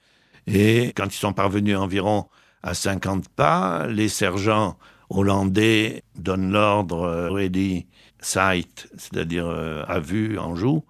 Et 0.48 0.92
quand 0.98 1.06
ils 1.06 1.18
sont 1.18 1.32
parvenus 1.32 1.78
environ 1.78 2.26
à 2.62 2.74
50 2.74 3.30
pas, 3.30 3.88
les 3.88 4.10
sergents 4.10 4.78
hollandais 5.10 6.04
donnent 6.18 6.52
l'ordre 6.52 7.30
ready 7.32 7.86
sight, 8.20 8.90
c'est-à-dire 8.98 9.48
euh, 9.48 9.84
à 9.88 10.00
vue, 10.00 10.38
en 10.38 10.56
joue, 10.56 10.84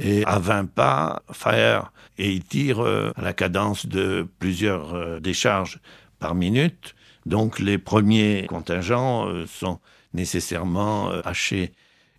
et 0.00 0.24
à 0.24 0.40
20 0.40 0.72
pas, 0.72 1.22
fire, 1.32 1.92
et 2.18 2.32
ils 2.32 2.44
tirent 2.44 2.84
euh, 2.84 3.12
à 3.14 3.22
la 3.22 3.32
cadence 3.32 3.86
de 3.86 4.26
plusieurs 4.40 4.94
euh, 4.94 5.20
décharges 5.20 5.78
par 6.18 6.34
minute. 6.34 6.96
Donc 7.28 7.58
les 7.58 7.76
premiers 7.76 8.46
contingents 8.48 9.28
euh, 9.28 9.44
sont 9.46 9.80
nécessairement 10.14 11.10
euh, 11.10 11.20
hachés. 11.26 11.72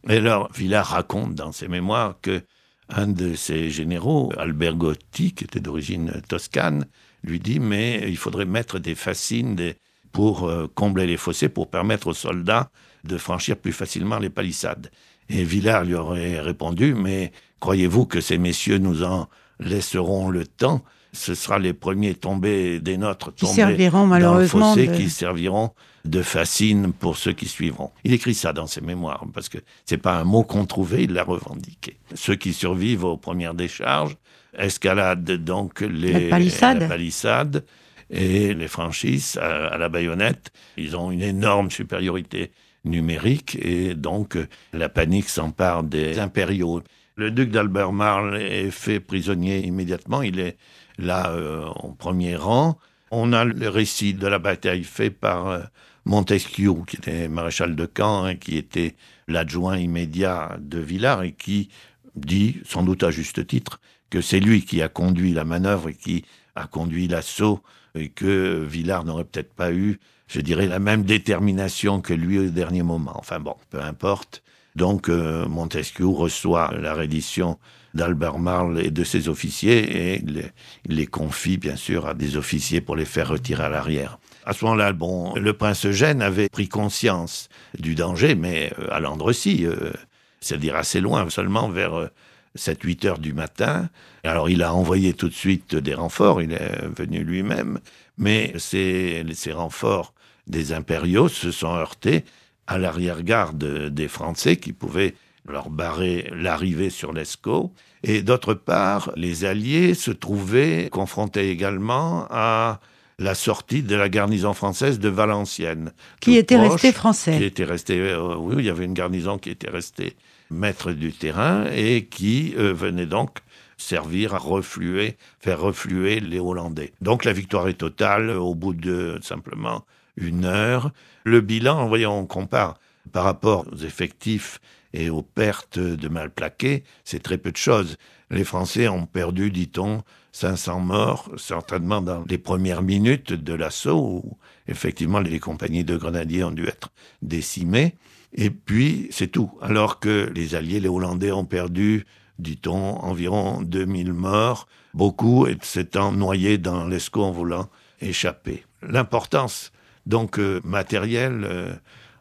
Et 0.08 0.17
alors, 0.17 0.52
Villard 0.54 0.86
raconte 0.86 1.34
dans 1.34 1.52
ses 1.52 1.67
mémoires 1.67 2.17
que 2.22 2.43
un 2.89 3.08
de 3.08 3.34
ses 3.34 3.72
généraux, 3.72 4.32
Albert 4.38 4.76
Gotti, 4.76 5.34
qui 5.34 5.45
était 5.45 5.60
d'origine 5.60 6.22
toscane, 6.28 6.86
lui 7.24 7.39
dit 7.39 7.60
mais 7.60 8.04
il 8.08 8.17
faudrait 8.17 8.45
mettre 8.45 8.78
des 8.78 8.93
fascines 8.93 9.74
pour 10.12 10.48
euh, 10.48 10.67
combler 10.76 11.08
les 11.08 11.17
fossés, 11.17 11.50
pour 11.50 11.72
permettre 11.72 12.08
aux 12.08 12.13
soldats 12.13 12.69
de 13.04 13.17
franchir 13.17 13.58
plus 13.58 13.74
facilement 13.74 14.19
les 14.19 14.30
palissades. 14.30 14.91
Et 15.28 15.43
Villard 15.43 15.86
lui 15.86 15.95
aurait 15.95 16.39
répondu 16.39 16.93
mais 16.93 17.32
croyez-vous 17.60 18.06
que 18.06 18.22
ces 18.22 18.38
messieurs 18.38 18.78
nous 18.78 19.04
en 19.04 19.28
laisseront 19.60 20.30
le 20.30 20.45
temps 20.45 20.84
ce 21.12 21.34
sera 21.34 21.60
les 21.60 21.74
premiers 21.74 22.13
tombés 22.13 22.80
des 22.80 22.98
nôtres, 22.98 23.34
qui 23.34 23.48
serviront 23.48 24.06
malheureusement 24.06 24.76
dans 24.76 24.76
le 24.76 24.88
fossé, 24.88 24.98
qui 24.98 25.10
serviront 25.10 25.72
de 26.06 26.22
fascine 26.22 26.93
pour 26.93 27.17
ceux 27.17 27.34
qui 27.34 27.48
suivront. 27.48 27.91
Il 28.04 28.13
écrit 28.13 28.34
ça 28.34 28.54
dans 28.54 28.67
ses 28.67 28.82
mémoires 28.82 29.26
parce 29.34 29.50
que 29.50 29.58
c'est 29.86 29.98
pas 29.98 30.19
un 30.19 30.24
mot 30.24 30.43
qu'on 30.43 30.65
trouvait, 30.65 31.04
il 31.04 31.13
l'a 31.13 31.24
revendiqué. 31.24 31.98
Ceux 32.13 32.36
qui 32.36 32.54
survivent 32.54 33.04
aux 33.04 33.17
premières 33.17 33.54
décharges 33.54 34.17
escaladent 34.58 35.32
donc 35.32 35.82
les 35.82 36.30
palissades, 36.30 37.63
et 38.10 38.54
les 38.54 38.67
franchissent 38.67 39.38
à, 39.38 39.78
la 39.78 39.89
baïonnette. 39.89 40.52
Ils 40.78 40.98
ont 40.98 41.12
une 41.12 41.22
énorme 41.22 41.69
supériorité 41.69 42.52
numérique 42.86 43.58
et 43.62 43.93
donc 43.93 44.38
la 44.74 44.89
panique 44.89 45.30
s'empare 45.30 45.84
des 45.84 46.19
impériaux. 46.19 46.82
Le 47.15 47.32
duc 47.32 47.52
d'Albemarle 47.52 48.41
est 48.41 48.72
fait 48.72 49.00
prisonnier 49.00 49.65
immédiatement. 49.65 50.22
Il 50.22 50.39
est 50.39 50.58
là 50.99 51.31
euh, 51.31 51.65
en 51.65 51.91
premier 51.91 52.35
rang. 52.35 52.77
On 53.12 53.33
a 53.33 53.43
le 53.43 53.69
récit 53.69 54.13
de 54.13 54.27
la 54.27 54.39
bataille 54.39 54.83
fait 54.83 55.09
par 55.09 55.47
euh, 55.47 55.59
Montesquieu, 56.05 56.73
qui 56.88 56.97
était 56.97 57.27
maréchal 57.27 57.75
de 57.75 57.85
camp, 57.85 58.23
hein, 58.23 58.35
qui 58.35 58.57
était 58.57 58.95
l'adjoint 59.27 59.77
immédiat 59.77 60.57
de 60.59 60.79
Villars, 60.79 61.23
et 61.23 61.31
qui 61.31 61.69
dit, 62.15 62.57
sans 62.65 62.83
doute 62.83 63.03
à 63.03 63.12
juste 63.12 63.45
titre, 63.47 63.79
que 64.09 64.21
c'est 64.21 64.39
lui 64.39 64.63
qui 64.65 64.81
a 64.81 64.89
conduit 64.89 65.33
la 65.33 65.45
manœuvre 65.45 65.89
et 65.89 65.93
qui 65.93 66.25
a 66.55 66.67
conduit 66.67 67.07
l'assaut, 67.07 67.62
et 67.95 68.09
que 68.09 68.63
Villars 68.63 69.03
n'aurait 69.03 69.23
peut-être 69.23 69.53
pas 69.53 69.71
eu, 69.71 69.99
je 70.27 70.41
dirais, 70.41 70.67
la 70.67 70.79
même 70.79 71.03
détermination 71.03 72.01
que 72.01 72.13
lui 72.13 72.39
au 72.39 72.49
dernier 72.49 72.83
moment. 72.83 73.13
Enfin 73.15 73.39
bon, 73.39 73.55
peu 73.69 73.81
importe. 73.81 74.43
Donc 74.75 75.09
euh, 75.09 75.47
Montesquieu 75.47 76.07
reçoit 76.07 76.71
la 76.79 76.93
reddition 76.93 77.57
d'Albert 77.93 78.39
Marle 78.39 78.80
et 78.80 78.91
de 78.91 79.04
ses 79.04 79.30
officiers 79.30 80.13
et 80.13 80.21
il 80.23 80.52
les, 80.86 81.08
confie 81.08 81.58
bien 81.58 81.75
sûr 81.75 82.08
à 82.08 82.13
des 82.13 82.38
officiers 82.38 82.82
pour 82.82 82.95
les 82.95 83.06
faire 83.06 83.30
retirer 83.30 83.63
à 83.63 83.69
l'arrière. 83.69 84.19
À 84.45 84.54
ce 84.54 84.65
moment-là, 84.65 84.93
bon, 84.93 85.36
le 85.36 85.54
prince 85.54 85.86
Eugène 85.86 86.21
avait 86.21 86.49
pris 86.49 86.67
conscience 86.67 87.49
du 87.78 87.95
danger, 87.95 88.36
mais 88.36 88.71
euh, 88.80 88.88
à 88.91 88.99
l'Andrecy, 88.99 89.65
euh, 89.65 89.91
c'est-à-dire 90.39 90.75
assez 90.75 91.02
loin, 91.02 91.30
seulement 91.30 91.69
vers 91.69 92.10
7-8 92.58 93.08
heures 93.08 93.19
du 93.19 93.34
matin. 93.34 93.89
Alors 94.23 94.49
il 94.49 94.63
a 94.63 94.73
envoyé 94.73 95.13
tout 95.13 95.30
de 95.30 95.34
suite 95.34 95.75
des 95.75 95.93
renforts, 95.93 96.41
il 96.41 96.54
est 96.54 96.88
venu 96.97 97.23
lui-même, 97.23 97.80
mais 98.17 98.54
ces, 98.58 99.25
ces 99.34 99.52
renforts 99.52 100.13
des 100.47 100.73
impériaux 100.73 101.28
se 101.28 101.52
sont 101.52 101.75
heurtés 101.75 102.25
à 102.67 102.78
l'arrière-garde 102.78 103.89
des 103.89 104.08
Français 104.08 104.58
qui 104.58 104.73
pouvaient 104.73 105.15
leur 105.49 105.69
barrer 105.69 106.29
l'arrivée 106.33 106.89
sur 106.89 107.13
l'Escaut. 107.13 107.73
Et 108.03 108.21
d'autre 108.21 108.53
part, 108.53 109.12
les 109.15 109.45
Alliés 109.45 109.93
se 109.93 110.12
trouvaient 110.12 110.89
confrontés 110.91 111.49
également 111.49 112.27
à 112.29 112.79
la 113.17 113.35
sortie 113.35 113.83
de 113.83 113.95
la 113.95 114.09
garnison 114.09 114.53
française 114.53 114.99
de 114.99 115.09
Valenciennes. 115.09 115.91
Qui 116.21 116.38
était 116.38 116.57
restée 116.57 116.93
française. 116.93 117.38
Qui 117.38 117.43
était 117.43 117.65
resté, 117.65 117.99
euh, 117.99 118.35
oui, 118.38 118.55
il 118.59 118.65
y 118.65 118.69
avait 118.69 118.85
une 118.85 118.93
garnison 118.93 119.38
qui 119.38 119.49
était 119.49 119.69
restée 119.69 120.15
maître 120.49 120.91
du 120.91 121.12
terrain 121.12 121.65
et 121.71 122.05
qui 122.05 122.55
euh, 122.57 122.73
venait 122.73 123.05
donc 123.05 123.39
servir 123.77 124.35
à 124.35 124.38
refluer, 124.38 125.17
faire 125.39 125.59
refluer 125.59 126.19
les 126.19 126.39
Hollandais. 126.39 126.93
Donc 127.01 127.25
la 127.25 127.33
victoire 127.33 127.67
est 127.67 127.73
totale 127.73 128.29
au 128.31 128.55
bout 128.55 128.73
de 128.73 129.19
simplement 129.21 129.85
une 130.17 130.45
heure. 130.45 130.91
Le 131.23 131.41
bilan, 131.41 131.88
voyons, 131.88 132.19
on 132.19 132.25
compare 132.25 132.79
par 133.12 133.23
rapport 133.23 133.65
aux 133.71 133.77
effectifs 133.77 134.59
et 134.93 135.10
aux 135.10 135.21
pertes 135.21 135.80
de 135.80 136.08
mal 136.08 136.30
plaqués, 136.32 136.84
c'est 137.04 137.21
très 137.21 137.38
peu 137.38 137.52
de 137.52 137.58
choses. 137.58 137.97
Les 138.32 138.43
Français 138.43 138.88
ont 138.88 139.06
perdu, 139.06 139.52
dit-on, 139.52 140.04
500 140.32 140.80
morts, 140.80 141.32
certainement 141.38 142.02
dans 142.02 142.23
les 142.28 142.38
premières 142.38 142.82
minutes 142.82 143.34
de 143.34 143.54
l'assaut, 143.54 143.99
où 143.99 144.38
effectivement 144.67 145.19
les 145.19 145.39
compagnies 145.39 145.84
de 145.84 145.97
grenadiers 145.97 146.43
ont 146.43 146.52
dû 146.52 146.67
être 146.67 146.89
décimées. 147.21 147.95
Et 148.34 148.52
puis, 148.52 149.08
c'est 149.12 149.28
tout. 149.28 149.52
Alors 149.62 149.99
que 149.99 150.32
les 150.36 150.54
Alliés, 150.54 150.80
les 150.80 150.88
Hollandais, 150.88 151.32
ont 151.32 151.45
perdu, 151.45 152.06
dit-on, 152.38 152.99
environ 152.99 153.62
2000 153.62 154.13
morts, 154.13 154.67
beaucoup 154.93 155.47
s'étant 155.62 156.12
noyés 156.12 156.58
dans 156.58 156.86
l'escaut 156.86 157.23
en 157.23 157.32
voulant 157.32 157.69
échapper. 158.02 158.63
L'importance, 158.82 159.71
donc, 160.06 160.39
euh, 160.39 160.62
matérielle, 160.63 161.43
euh, 161.43 161.73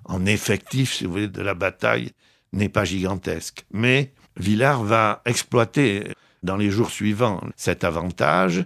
en 0.07 0.25
effectif, 0.25 0.95
si 0.95 1.05
vous 1.05 1.13
voulez, 1.13 1.29
de 1.29 1.43
la 1.43 1.55
bataille, 1.55 2.13
n'est 2.53 2.69
pas 2.69 2.85
gigantesque. 2.85 3.65
Mais 3.73 4.13
Villars 4.37 4.83
va 4.83 5.23
exploiter 5.25 6.13
dans 6.43 6.57
les 6.57 6.71
jours 6.71 6.91
suivants 6.91 7.41
cet 7.57 7.85
avantage, 7.85 8.65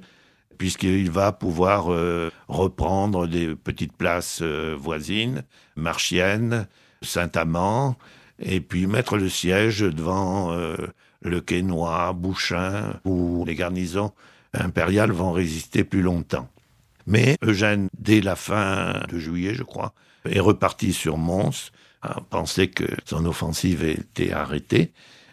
puisqu'il 0.59 1.11
va 1.11 1.33
pouvoir 1.33 1.93
euh, 1.93 2.31
reprendre 2.49 3.27
des 3.27 3.55
petites 3.57 3.97
places 3.97 4.41
euh, 4.43 4.77
voisines, 4.79 5.43
Marchienne, 5.77 6.69
Saint-Amand, 7.01 7.97
et 8.39 8.61
puis 8.61 8.87
mettre 8.87 9.17
le 9.17 9.29
siège 9.29 9.81
devant 9.81 10.53
euh, 10.53 10.77
le 11.23 11.41
Quesnoy, 11.41 12.13
Bouchain, 12.15 13.01
où 13.05 13.45
les 13.47 13.55
garnisons 13.55 14.13
impériales 14.55 15.13
vont 15.13 15.33
résister 15.33 15.85
plus 15.85 16.03
longtemps. 16.03 16.49
Mais 17.07 17.37
Eugène, 17.43 17.89
dès 17.99 18.21
la 18.21 18.37
fin 18.37 19.01
de 19.09 19.19
juillet, 19.19 19.55
je 19.55 19.63
crois, 19.63 19.93
est 20.29 20.41
reparti 20.41 20.93
sur 20.93 21.17
Mons, 21.17 21.73
a 22.03 22.21
pensé 22.21 22.69
que 22.69 22.85
son 23.05 23.25
offensive 23.27 23.85
était 23.85 24.33
arrêtée, 24.33 24.93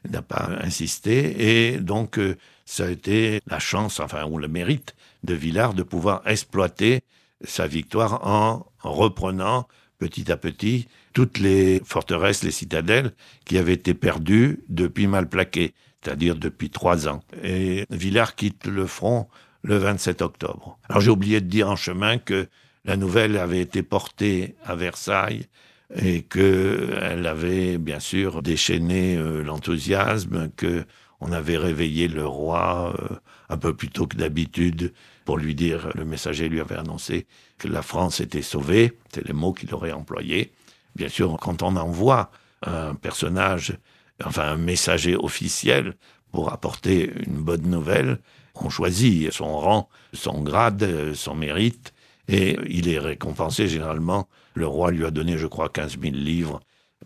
n'a 0.09 0.21
pas 0.21 0.49
insisté, 0.61 1.71
et 1.71 1.77
donc 1.79 2.19
euh, 2.19 2.37
ça 2.65 2.85
a 2.85 2.89
été 2.89 3.41
la 3.47 3.59
chance, 3.59 3.99
enfin, 3.99 4.25
ou 4.25 4.37
le 4.37 4.47
mérite 4.47 4.95
de 5.23 5.33
Villars 5.33 5.73
de 5.73 5.83
pouvoir 5.83 6.21
exploiter 6.25 7.01
sa 7.43 7.67
victoire 7.67 8.25
en 8.25 8.65
reprenant 8.81 9.67
petit 9.97 10.31
à 10.31 10.37
petit 10.37 10.87
toutes 11.13 11.39
les 11.39 11.81
forteresses, 11.83 12.43
les 12.43 12.51
citadelles 12.51 13.11
qui 13.45 13.57
avaient 13.57 13.73
été 13.73 13.93
perdues 13.93 14.63
depuis 14.69 15.07
Malplaquet, 15.07 15.73
c'est-à-dire 16.01 16.35
depuis 16.35 16.69
trois 16.69 17.07
ans. 17.07 17.21
Et 17.43 17.85
Villars 17.89 18.35
quitte 18.35 18.67
le 18.67 18.85
front 18.85 19.27
le 19.63 19.77
27 19.77 20.21
octobre. 20.21 20.77
Alors 20.87 21.01
j'ai 21.01 21.11
oublié 21.11 21.41
de 21.41 21.47
dire 21.47 21.69
en 21.69 21.75
chemin 21.75 22.17
que 22.17 22.47
la 22.85 22.95
nouvelle 22.95 23.37
avait 23.37 23.59
été 23.59 23.83
portée 23.83 24.55
à 24.63 24.75
Versailles 24.75 25.47
et 25.95 26.23
qu'elle 26.23 27.25
avait 27.25 27.77
bien 27.77 27.99
sûr 27.99 28.41
déchaîné 28.41 29.17
euh, 29.17 29.43
l'enthousiasme, 29.43 30.49
que 30.55 30.85
on 31.21 31.31
avait 31.31 31.57
réveillé 31.57 32.07
le 32.07 32.25
roi 32.25 32.95
euh, 32.99 33.15
un 33.49 33.57
peu 33.57 33.75
plus 33.75 33.89
tôt 33.89 34.07
que 34.07 34.15
d'habitude 34.15 34.93
pour 35.25 35.37
lui 35.37 35.53
dire, 35.53 35.89
le 35.95 36.05
messager 36.05 36.49
lui 36.49 36.59
avait 36.59 36.77
annoncé 36.77 37.27
que 37.57 37.67
la 37.67 37.81
France 37.81 38.19
était 38.19 38.41
sauvée, 38.41 38.97
c'est 39.13 39.27
les 39.27 39.33
mots 39.33 39.53
qu'il 39.53 39.73
aurait 39.75 39.91
employés. 39.91 40.53
Bien 40.95 41.09
sûr, 41.09 41.37
quand 41.39 41.61
on 41.61 41.75
envoie 41.75 42.31
un 42.65 42.95
personnage, 42.95 43.77
enfin 44.23 44.43
un 44.43 44.57
messager 44.57 45.15
officiel 45.15 45.95
pour 46.31 46.51
apporter 46.51 47.11
une 47.27 47.37
bonne 47.37 47.69
nouvelle, 47.69 48.19
on 48.55 48.69
choisit 48.69 49.31
son 49.31 49.57
rang, 49.57 49.89
son 50.13 50.41
grade, 50.41 51.13
son 51.13 51.35
mérite, 51.35 51.93
et 52.27 52.57
il 52.67 52.89
est 52.89 52.99
récompensé 52.99 53.67
généralement. 53.67 54.27
Le 54.53 54.67
roi 54.67 54.91
lui 54.91 55.05
a 55.05 55.11
donné, 55.11 55.37
je 55.37 55.47
crois, 55.47 55.69
15 55.69 55.99
000 56.01 56.13
livres 56.15 56.59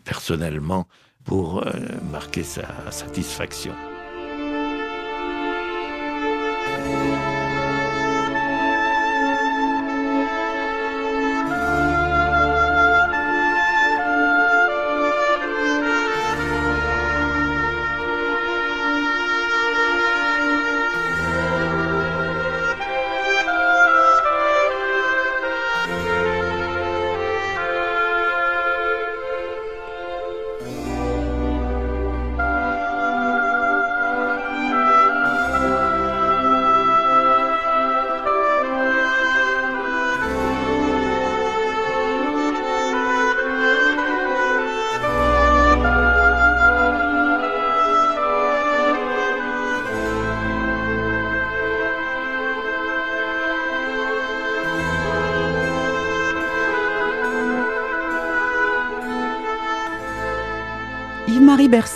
personnellement 0.04 0.86
pour 1.24 1.66
euh, 1.66 1.72
marquer 2.10 2.42
sa 2.42 2.90
satisfaction. 2.90 3.72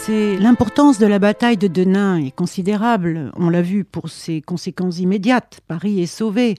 L'importance 0.09 0.99
de 0.99 1.07
la 1.07 1.21
bataille 1.21 1.57
de 1.57 1.69
Denain 1.69 2.17
est 2.17 2.33
considérable. 2.33 3.31
On 3.37 3.49
l'a 3.49 3.63
vu 3.63 3.85
pour 3.85 4.09
ses 4.09 4.41
conséquences 4.41 4.99
immédiates. 4.99 5.61
Paris 5.69 6.03
est 6.03 6.07
sauvé. 6.07 6.57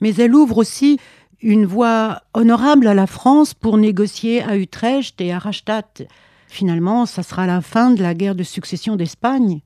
Mais 0.00 0.14
elle 0.14 0.36
ouvre 0.36 0.58
aussi 0.58 1.00
une 1.42 1.66
voie 1.66 2.22
honorable 2.32 2.86
à 2.86 2.94
la 2.94 3.08
France 3.08 3.54
pour 3.54 3.76
négocier 3.76 4.44
à 4.44 4.56
Utrecht 4.56 5.20
et 5.20 5.32
à 5.32 5.40
Rastatt. 5.40 6.02
Finalement, 6.46 7.06
ça 7.06 7.24
sera 7.24 7.44
la 7.44 7.60
fin 7.60 7.90
de 7.90 8.02
la 8.04 8.14
guerre 8.14 8.36
de 8.36 8.44
succession 8.44 8.94
d'Espagne. 8.94 9.62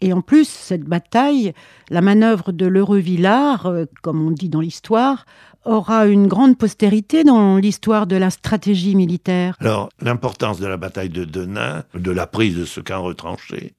Et 0.00 0.12
en 0.12 0.20
plus, 0.20 0.48
cette 0.48 0.84
bataille, 0.84 1.52
la 1.90 2.00
manœuvre 2.00 2.52
de 2.52 2.66
l'heureux 2.66 2.98
Villars, 2.98 3.66
euh, 3.66 3.84
comme 4.02 4.24
on 4.24 4.30
dit 4.30 4.48
dans 4.48 4.60
l'histoire, 4.60 5.26
aura 5.64 6.06
une 6.06 6.28
grande 6.28 6.56
postérité 6.56 7.24
dans 7.24 7.56
l'histoire 7.56 8.06
de 8.06 8.16
la 8.16 8.30
stratégie 8.30 8.94
militaire. 8.94 9.56
Alors, 9.60 9.88
l'importance 10.00 10.60
de 10.60 10.66
la 10.66 10.76
bataille 10.76 11.10
de 11.10 11.24
Denain, 11.24 11.84
de 11.94 12.10
la 12.10 12.26
prise 12.26 12.56
de 12.56 12.64
ce 12.64 12.80
camp 12.80 13.02
retranché, 13.02 13.74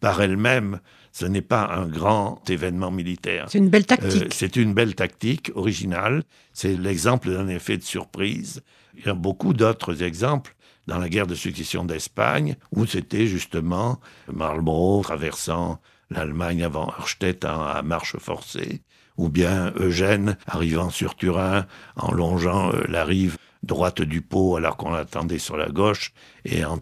par 0.00 0.22
elle-même, 0.22 0.78
ce 1.12 1.26
n'est 1.26 1.42
pas 1.42 1.68
un 1.74 1.86
grand 1.86 2.48
événement 2.48 2.92
militaire. 2.92 3.46
C'est 3.48 3.58
une 3.58 3.68
belle 3.68 3.86
tactique. 3.86 4.22
Euh, 4.22 4.28
c'est 4.30 4.56
une 4.56 4.74
belle 4.74 4.94
tactique 4.94 5.50
originale. 5.56 6.22
C'est 6.52 6.76
l'exemple 6.76 7.30
d'un 7.30 7.48
effet 7.48 7.76
de 7.76 7.82
surprise. 7.82 8.62
Il 8.96 9.06
y 9.06 9.08
a 9.08 9.14
beaucoup 9.14 9.52
d'autres 9.52 10.02
exemples 10.02 10.54
dans 10.88 10.98
la 10.98 11.10
guerre 11.10 11.26
de 11.26 11.34
succession 11.34 11.84
d'Espagne, 11.84 12.56
où 12.72 12.86
c'était 12.86 13.26
justement 13.26 14.00
Marlborough 14.32 15.04
traversant 15.04 15.80
l'Allemagne 16.10 16.64
avant 16.64 16.88
Arstedt 16.88 17.44
à 17.46 17.82
marche 17.82 18.16
forcée, 18.16 18.80
ou 19.18 19.28
bien 19.28 19.72
Eugène 19.76 20.38
arrivant 20.46 20.88
sur 20.88 21.14
Turin 21.14 21.66
en 21.96 22.12
longeant 22.12 22.72
euh, 22.72 22.84
la 22.88 23.04
rive 23.04 23.36
droite 23.62 24.00
du 24.00 24.22
Pau 24.22 24.56
alors 24.56 24.78
qu'on 24.78 24.90
l'attendait 24.90 25.38
sur 25.38 25.58
la 25.58 25.68
gauche 25.68 26.12
et 26.46 26.64
en 26.64 26.78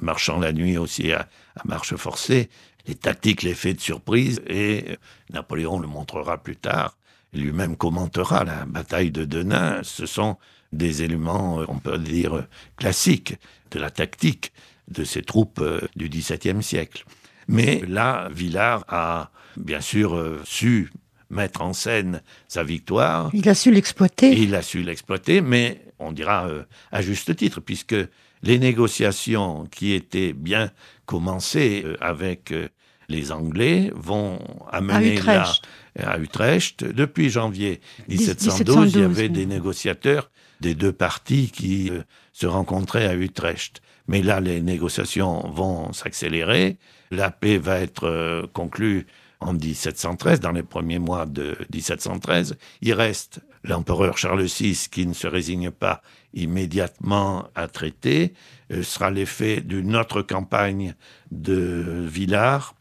marchant 0.00 0.38
la 0.38 0.52
nuit 0.52 0.78
aussi 0.78 1.12
à, 1.12 1.28
marche 1.66 1.94
forcée. 1.96 2.48
Les 2.86 2.94
tactiques, 2.94 3.42
l'effet 3.42 3.74
de 3.74 3.80
surprise 3.80 4.40
et 4.46 4.84
euh, 4.88 4.96
Napoléon 5.30 5.78
le 5.78 5.88
montrera 5.88 6.38
plus 6.38 6.56
tard. 6.56 6.96
Lui-même 7.34 7.76
commentera 7.76 8.44
la 8.44 8.64
bataille 8.64 9.10
de 9.10 9.24
Denain. 9.26 9.80
Ce 9.82 10.06
sont 10.06 10.38
des 10.72 11.02
éléments, 11.02 11.60
euh, 11.60 11.64
on 11.68 11.78
peut 11.78 11.98
dire, 11.98 12.46
classiques 12.76 13.34
de 13.70 13.78
la 13.78 13.90
tactique 13.90 14.52
de 14.88 15.04
ces 15.04 15.22
troupes 15.22 15.62
du 15.96 16.08
XVIIe 16.08 16.62
siècle. 16.62 17.04
Mais 17.48 17.82
là, 17.86 18.28
Villars 18.30 18.84
a 18.88 19.30
bien 19.56 19.80
sûr 19.80 20.40
su 20.44 20.90
mettre 21.32 21.62
en 21.62 21.72
scène 21.72 22.22
sa 22.46 22.62
victoire. 22.62 23.30
Il 23.32 23.48
a 23.48 23.54
su 23.54 23.72
l'exploiter. 23.72 24.32
Il 24.32 24.54
a 24.54 24.62
su 24.62 24.82
l'exploiter, 24.82 25.40
mais 25.40 25.82
on 25.98 26.12
dira 26.12 26.46
euh, 26.46 26.62
à 26.92 27.02
juste 27.02 27.34
titre, 27.34 27.60
puisque 27.60 27.96
les 28.42 28.58
négociations 28.58 29.66
qui 29.70 29.92
étaient 29.92 30.32
bien 30.32 30.70
commencées 31.06 31.82
euh, 31.84 31.96
avec 32.00 32.52
euh, 32.52 32.68
les 33.08 33.32
Anglais 33.32 33.90
vont 33.94 34.38
amener 34.70 35.18
à 35.20 35.24
là 35.24 35.52
à 35.98 36.18
Utrecht. 36.18 36.84
Depuis 36.84 37.28
janvier 37.28 37.80
1712, 38.08 38.94
il 38.94 39.00
y 39.00 39.04
avait 39.04 39.28
des 39.28 39.44
négociateurs 39.44 40.30
des 40.62 40.74
deux 40.74 40.92
parties 40.92 41.50
qui 41.50 41.90
euh, 41.90 42.02
se 42.32 42.46
rencontraient 42.46 43.06
à 43.06 43.14
Utrecht. 43.14 43.82
Mais 44.08 44.22
là, 44.22 44.40
les 44.40 44.62
négociations 44.62 45.50
vont 45.50 45.92
s'accélérer. 45.92 46.78
La 47.10 47.30
paix 47.30 47.58
va 47.58 47.78
être 47.80 48.48
conclue 48.52 49.06
en 49.42 49.52
1713, 49.52 50.40
dans 50.40 50.52
les 50.52 50.62
premiers 50.62 50.98
mois 50.98 51.26
de 51.26 51.56
1713. 51.72 52.56
Il 52.80 52.94
reste 52.94 53.40
l'empereur 53.64 54.18
Charles 54.18 54.44
VI 54.44 54.88
qui 54.90 55.06
ne 55.06 55.12
se 55.12 55.26
résigne 55.26 55.70
pas 55.70 56.02
immédiatement 56.34 57.48
à 57.54 57.68
traiter. 57.68 58.34
Ce 58.70 58.76
euh, 58.76 58.82
sera 58.82 59.10
l'effet 59.10 59.60
d'une 59.60 59.96
autre 59.96 60.22
campagne 60.22 60.94
de 61.30 62.06
Villars 62.08 62.74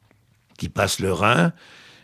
qui 0.57 0.69
passe 0.69 0.99
le 0.99 1.11
Rhin 1.11 1.53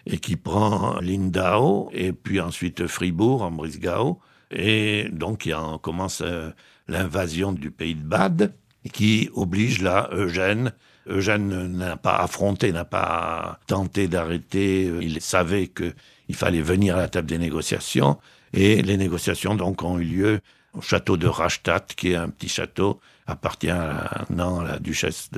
et 0.06 0.18
qui 0.18 0.36
prend 0.36 1.00
Lindau 1.00 1.90
et 1.94 2.12
puis 2.14 2.40
ensuite 2.40 2.88
Fribourg 2.88 3.42
en 3.42 3.52
Brisgau. 3.52 4.20
Et 4.52 5.10
donc 5.12 5.46
il 5.46 5.54
en 5.54 5.78
commence 5.78 6.22
euh, 6.22 6.52
l'invasion 6.88 7.52
du 7.52 7.72
pays 7.72 7.96
de 7.96 8.04
Bade 8.04 8.54
qui 8.94 9.30
oblige 9.34 9.82
là 9.82 10.10
Eugène 10.14 10.72
Eugène 11.10 11.68
n'a 11.78 11.98
pas 11.98 12.18
affronté, 12.18 12.72
n'a 12.72 12.86
pas 12.86 13.60
tenté 13.68 14.08
d'arrêter. 14.08 14.92
Il 15.02 15.22
savait 15.22 15.68
qu'il 15.68 16.36
fallait 16.36 16.62
venir 16.62 16.96
à 16.96 17.00
la 17.00 17.08
table 17.08 17.28
des 17.28 17.38
négociations. 17.38 18.18
Et 18.54 18.82
les 18.82 18.98
négociations 18.98 19.56
donc 19.56 19.84
ont 19.84 20.00
eu 20.00 20.04
lieu 20.04 20.40
au 20.74 20.82
château 20.82 21.18
de 21.18 21.28
Rastatt, 21.28 21.94
qui 21.96 22.12
est 22.12 22.16
un 22.16 22.30
petit 22.30 22.50
château 22.50 23.00
appartient 23.26 23.70
à, 23.70 24.26
la 24.30 24.80
duchesse 24.80 25.30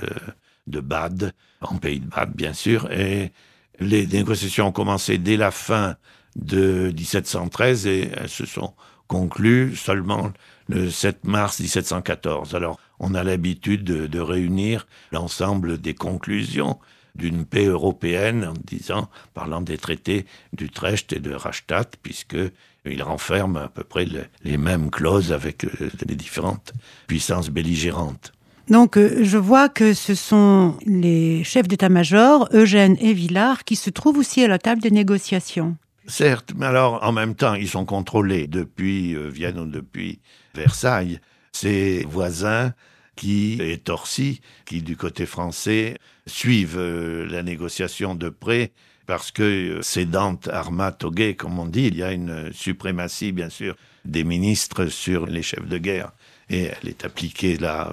de 0.68 0.80
Bade, 0.80 1.34
en 1.62 1.78
pays 1.78 2.00
de 2.00 2.08
Bade 2.08 2.34
bien 2.36 2.54
sûr. 2.54 2.92
Et 2.92 3.32
les 3.80 4.08
négociations 4.08 4.68
ont 4.68 4.72
commencé 4.72 5.18
dès 5.18 5.38
la 5.38 5.52
fin 5.52 5.96
de 6.36 6.92
1713 6.96 7.88
et 7.88 8.12
elles 8.16 8.30
se 8.30 8.46
sont 8.46 8.74
conclues 9.10 9.76
seulement 9.76 10.32
le 10.70 10.90
7 10.90 11.26
mars 11.26 11.60
1714. 11.60 12.56
Alors, 12.56 12.80
on 13.00 13.14
a 13.16 13.24
l'habitude 13.24 13.84
de, 13.84 14.20
réunir 14.20 14.88
l'ensemble 15.12 15.80
des 15.80 15.96
conclusions 15.96 16.80
d'une 17.16 17.44
paix 17.44 17.66
européenne 17.66 18.46
en 18.46 18.54
disant, 18.64 19.10
parlant 19.34 19.62
des 19.62 19.78
traités 19.78 20.26
d'Utrecht 20.54 21.12
et 21.12 21.20
de 21.20 21.34
Rastatt, 21.34 21.98
puisque 22.02 22.38
il 22.86 23.04
renferme 23.04 23.58
à 23.58 23.68
peu 23.68 23.84
près 23.84 24.08
les 24.44 24.58
mêmes 24.58 24.90
clauses 24.90 25.34
avec 25.34 25.66
euh, 25.66 25.90
les 26.08 26.16
différentes 26.16 26.72
puissances 27.08 27.50
belligérantes. 27.50 28.32
Donc, 28.70 28.98
euh, 28.98 29.24
je 29.24 29.38
vois 29.38 29.68
que 29.68 29.94
ce 29.94 30.14
sont 30.14 30.76
les 30.86 31.44
chefs 31.44 31.68
d'état-major, 31.68 32.48
Eugène 32.54 32.96
et 33.02 33.14
Villars, 33.14 33.64
qui 33.64 33.76
se 33.76 33.90
trouvent 33.90 34.20
aussi 34.20 34.44
à 34.44 34.48
la 34.48 34.60
table 34.60 34.82
des 34.82 34.92
négociations. 34.92 35.76
Certes, 36.10 36.54
mais 36.58 36.66
alors 36.66 37.04
en 37.04 37.12
même 37.12 37.36
temps, 37.36 37.54
ils 37.54 37.70
sont 37.70 37.86
contrôlés 37.86 38.48
depuis 38.48 39.16
euh, 39.16 39.30
Vienne 39.30 39.60
ou 39.60 39.66
depuis 39.66 40.20
Versailles. 40.56 41.20
Ces 41.52 42.04
voisins 42.10 42.74
qui 43.16 43.60
et 43.62 43.78
Torcy, 43.78 44.42
qui 44.66 44.82
du 44.82 44.98
côté 44.98 45.28
français 45.28 45.98
suivent 46.26 46.80
euh, 46.80 47.28
la 47.28 47.44
négociation 47.44 48.16
de 48.16 48.30
près 48.30 48.72
parce 49.06 49.30
que 49.30 49.44
euh, 49.44 49.82
c'est 49.84 50.06
Dante 50.06 50.48
arma 50.48 50.92
comme 51.38 51.60
on 51.60 51.68
dit, 51.68 51.86
il 51.86 51.96
y 51.96 52.04
a 52.04 52.12
une 52.12 52.52
suprématie 52.54 53.32
bien 53.32 53.50
sûr 53.50 53.76
des 54.04 54.24
ministres 54.24 54.88
sur 54.88 55.28
les 55.28 55.44
chefs 55.44 55.68
de 55.68 55.78
guerre 55.78 56.12
et 56.50 56.64
elle 56.64 56.90
est 56.90 57.06
appliquée 57.06 57.58
là 57.58 57.92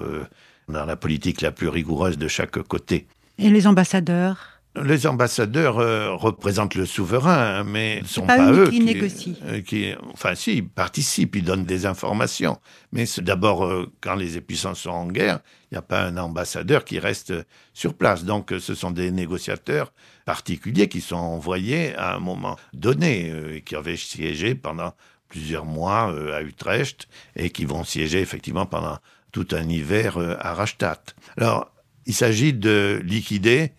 dans 0.67 0.85
la 0.85 0.95
politique 0.95 1.41
la 1.41 1.51
plus 1.51 1.67
rigoureuse 1.67 2.17
de 2.17 2.27
chaque 2.27 2.59
côté. 2.63 3.05
Et 3.37 3.51
les 3.51 3.67
ambassadeurs? 3.67 4.56
Les 4.83 5.07
ambassadeurs 5.07 5.79
euh, 5.79 6.13
représentent 6.13 6.75
le 6.75 6.85
souverain, 6.85 7.63
mais 7.63 8.01
ce 8.05 8.15
sont 8.15 8.27
pas, 8.27 8.51
eux 8.51 8.69
qui, 8.69 8.79
négocient. 8.79 9.33
Euh, 9.45 9.61
qui, 9.61 9.93
enfin, 10.13 10.35
si, 10.35 10.57
ils 10.57 10.67
participent, 10.67 11.35
ils 11.35 11.43
donnent 11.43 11.65
des 11.65 11.85
informations. 11.85 12.57
Mais 12.91 13.05
d'abord, 13.19 13.65
euh, 13.65 13.91
quand 14.01 14.15
les 14.15 14.39
puissances 14.41 14.81
sont 14.81 14.89
en 14.89 15.07
guerre, 15.07 15.39
il 15.71 15.75
n'y 15.75 15.77
a 15.77 15.81
pas 15.81 16.03
un 16.03 16.17
ambassadeur 16.17 16.85
qui 16.85 16.99
reste 16.99 17.33
sur 17.73 17.93
place. 17.93 18.23
Donc, 18.23 18.53
ce 18.59 18.75
sont 18.75 18.91
des 18.91 19.11
négociateurs 19.11 19.91
particuliers 20.25 20.87
qui 20.87 21.01
sont 21.01 21.15
envoyés 21.15 21.95
à 21.95 22.15
un 22.15 22.19
moment 22.19 22.57
donné, 22.73 23.33
et 23.55 23.61
qui 23.61 23.75
avaient 23.75 23.97
siégé 23.97 24.55
pendant 24.55 24.93
plusieurs 25.27 25.65
mois 25.65 26.13
à 26.33 26.41
Utrecht, 26.41 27.07
et 27.35 27.49
qui 27.49 27.65
vont 27.65 27.83
siéger 27.83 28.21
effectivement 28.21 28.65
pendant 28.65 28.97
tout 29.31 29.47
un 29.51 29.67
hiver 29.67 30.17
à 30.39 30.53
Rastatt. 30.53 31.15
Alors, 31.37 31.69
il 32.05 32.13
s'agit 32.13 32.53
de 32.53 33.01
liquider 33.03 33.73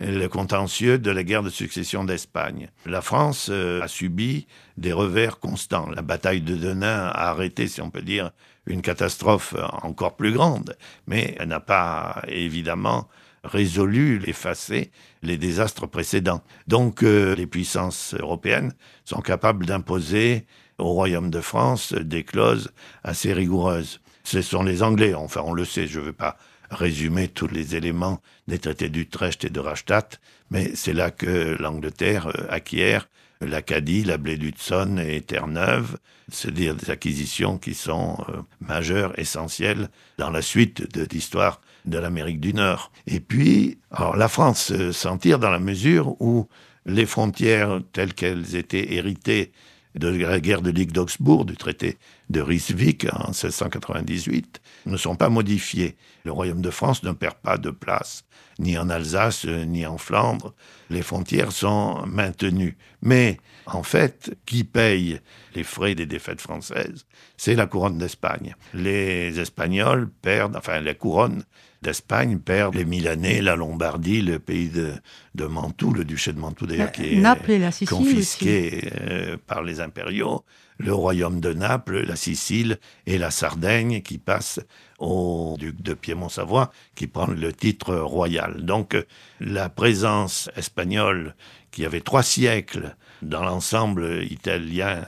le 0.00 0.26
contentieux 0.28 0.98
de 0.98 1.10
la 1.10 1.22
guerre 1.22 1.42
de 1.42 1.50
succession 1.50 2.04
d'Espagne. 2.04 2.70
La 2.86 3.02
France 3.02 3.48
euh, 3.50 3.82
a 3.82 3.88
subi 3.88 4.46
des 4.76 4.92
revers 4.92 5.38
constants. 5.38 5.88
La 5.90 6.02
bataille 6.02 6.40
de 6.40 6.56
Denain 6.56 7.06
a 7.08 7.28
arrêté, 7.28 7.68
si 7.68 7.82
on 7.82 7.90
peut 7.90 8.02
dire, 8.02 8.30
une 8.66 8.82
catastrophe 8.82 9.54
encore 9.82 10.16
plus 10.16 10.32
grande, 10.32 10.76
mais 11.06 11.36
elle 11.38 11.48
n'a 11.48 11.60
pas 11.60 12.22
évidemment 12.28 13.08
résolu, 13.44 14.22
effacé 14.26 14.90
les 15.22 15.36
désastres 15.36 15.88
précédents. 15.88 16.42
Donc 16.66 17.02
euh, 17.02 17.34
les 17.34 17.46
puissances 17.46 18.14
européennes 18.18 18.72
sont 19.04 19.20
capables 19.20 19.66
d'imposer 19.66 20.46
au 20.78 20.92
Royaume 20.92 21.30
de 21.30 21.40
France 21.40 21.92
des 21.92 22.24
clauses 22.24 22.70
assez 23.02 23.32
rigoureuses. 23.32 24.00
Ce 24.24 24.42
sont 24.42 24.62
les 24.62 24.82
Anglais, 24.82 25.14
enfin 25.14 25.42
on 25.44 25.52
le 25.52 25.64
sait, 25.64 25.86
je 25.86 26.00
ne 26.00 26.06
veux 26.06 26.12
pas 26.12 26.36
résumer 26.70 27.28
tous 27.28 27.48
les 27.48 27.76
éléments 27.76 28.20
des 28.48 28.58
traités 28.58 28.88
d'Utrecht 28.88 29.44
et 29.44 29.50
de 29.50 29.60
Rastatt, 29.60 30.20
mais 30.50 30.72
c'est 30.74 30.92
là 30.92 31.10
que 31.10 31.56
l'Angleterre 31.60 32.28
euh, 32.28 32.46
acquiert 32.48 33.08
l'Acadie, 33.40 34.04
la 34.04 34.18
Blé 34.18 34.36
d'Hudson 34.36 34.98
et 34.98 35.22
Terre-Neuve, 35.22 35.96
c'est-à-dire 36.30 36.74
des 36.74 36.90
acquisitions 36.90 37.58
qui 37.58 37.74
sont 37.74 38.18
euh, 38.28 38.42
majeures, 38.60 39.18
essentielles 39.18 39.88
dans 40.18 40.30
la 40.30 40.42
suite 40.42 40.94
de 40.94 41.06
l'histoire 41.10 41.60
de 41.86 41.98
l'Amérique 41.98 42.40
du 42.40 42.52
Nord. 42.52 42.92
Et 43.06 43.20
puis, 43.20 43.78
alors 43.90 44.16
la 44.16 44.28
France 44.28 44.72
euh, 44.72 44.92
s'en 44.92 45.16
tire 45.16 45.38
dans 45.38 45.50
la 45.50 45.58
mesure 45.58 46.20
où 46.20 46.48
les 46.86 47.06
frontières 47.06 47.80
telles 47.92 48.14
qu'elles 48.14 48.56
étaient 48.56 48.94
héritées 48.94 49.52
de 49.94 50.08
la 50.08 50.40
guerre 50.40 50.62
de 50.62 50.70
Ligue 50.70 50.92
d'Augsbourg, 50.92 51.44
du 51.44 51.56
traité 51.56 51.98
de 52.30 52.40
Ryswick 52.40 53.06
en 53.12 53.28
1698, 53.28 54.60
ne 54.86 54.96
sont 54.96 55.16
pas 55.16 55.28
modifiées. 55.28 55.96
Le 56.24 56.32
royaume 56.32 56.62
de 56.62 56.70
France 56.70 57.02
ne 57.02 57.12
perd 57.12 57.34
pas 57.34 57.58
de 57.58 57.70
place, 57.70 58.24
ni 58.60 58.78
en 58.78 58.88
Alsace, 58.88 59.44
ni 59.44 59.84
en 59.84 59.98
Flandre. 59.98 60.54
Les 60.90 61.02
frontières 61.02 61.50
sont 61.50 62.06
maintenues. 62.06 62.78
Mais, 63.02 63.38
en 63.66 63.82
fait, 63.82 64.36
qui 64.46 64.62
paye 64.62 65.20
les 65.56 65.64
frais 65.64 65.96
des 65.96 66.06
défaites 66.06 66.40
françaises? 66.40 67.04
C'est 67.36 67.56
la 67.56 67.66
couronne 67.66 67.98
d'Espagne. 67.98 68.54
Les 68.74 69.40
Espagnols 69.40 70.08
perdent, 70.22 70.56
enfin, 70.56 70.80
la 70.80 70.94
couronne 70.94 71.42
d'Espagne 71.82 72.38
perd 72.38 72.74
les 72.74 72.84
Milanais, 72.84 73.40
la 73.40 73.56
Lombardie, 73.56 74.22
le 74.22 74.38
pays 74.38 74.68
de, 74.68 74.92
de 75.34 75.44
Mantoue, 75.46 75.94
le 75.94 76.04
duché 76.04 76.32
de 76.32 76.38
Mantoue 76.38 76.66
d'ailleurs, 76.66 76.92
qui 76.92 77.04
est 77.04 77.86
confisqué 77.88 78.90
euh, 79.00 79.36
par 79.46 79.62
les 79.62 79.80
impériaux, 79.80 80.44
le 80.80 80.94
royaume 80.94 81.40
de 81.40 81.52
Naples, 81.52 82.00
la 82.06 82.16
Sicile 82.16 82.78
et 83.06 83.18
la 83.18 83.30
Sardaigne 83.30 84.00
qui 84.00 84.18
passent 84.18 84.60
au 84.98 85.56
duc 85.58 85.80
de 85.82 85.94
Piémont-Savoie, 85.94 86.70
qui 86.94 87.06
prend 87.06 87.26
le 87.26 87.52
titre 87.52 87.94
royal. 87.94 88.64
Donc 88.64 88.96
la 89.40 89.68
présence 89.68 90.50
espagnole, 90.56 91.34
qui 91.70 91.84
avait 91.84 92.00
trois 92.00 92.22
siècles 92.22 92.96
dans 93.22 93.44
l'ensemble 93.44 94.24
italien 94.24 95.04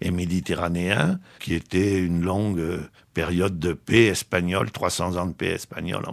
et 0.00 0.12
méditerranéen, 0.12 1.18
qui 1.40 1.54
était 1.54 1.98
une 1.98 2.22
longue 2.22 2.80
période 3.14 3.58
de 3.58 3.72
paix 3.72 4.06
espagnole, 4.06 4.70
300 4.70 5.16
ans 5.16 5.26
de 5.26 5.32
paix 5.32 5.48
espagnole 5.48 6.04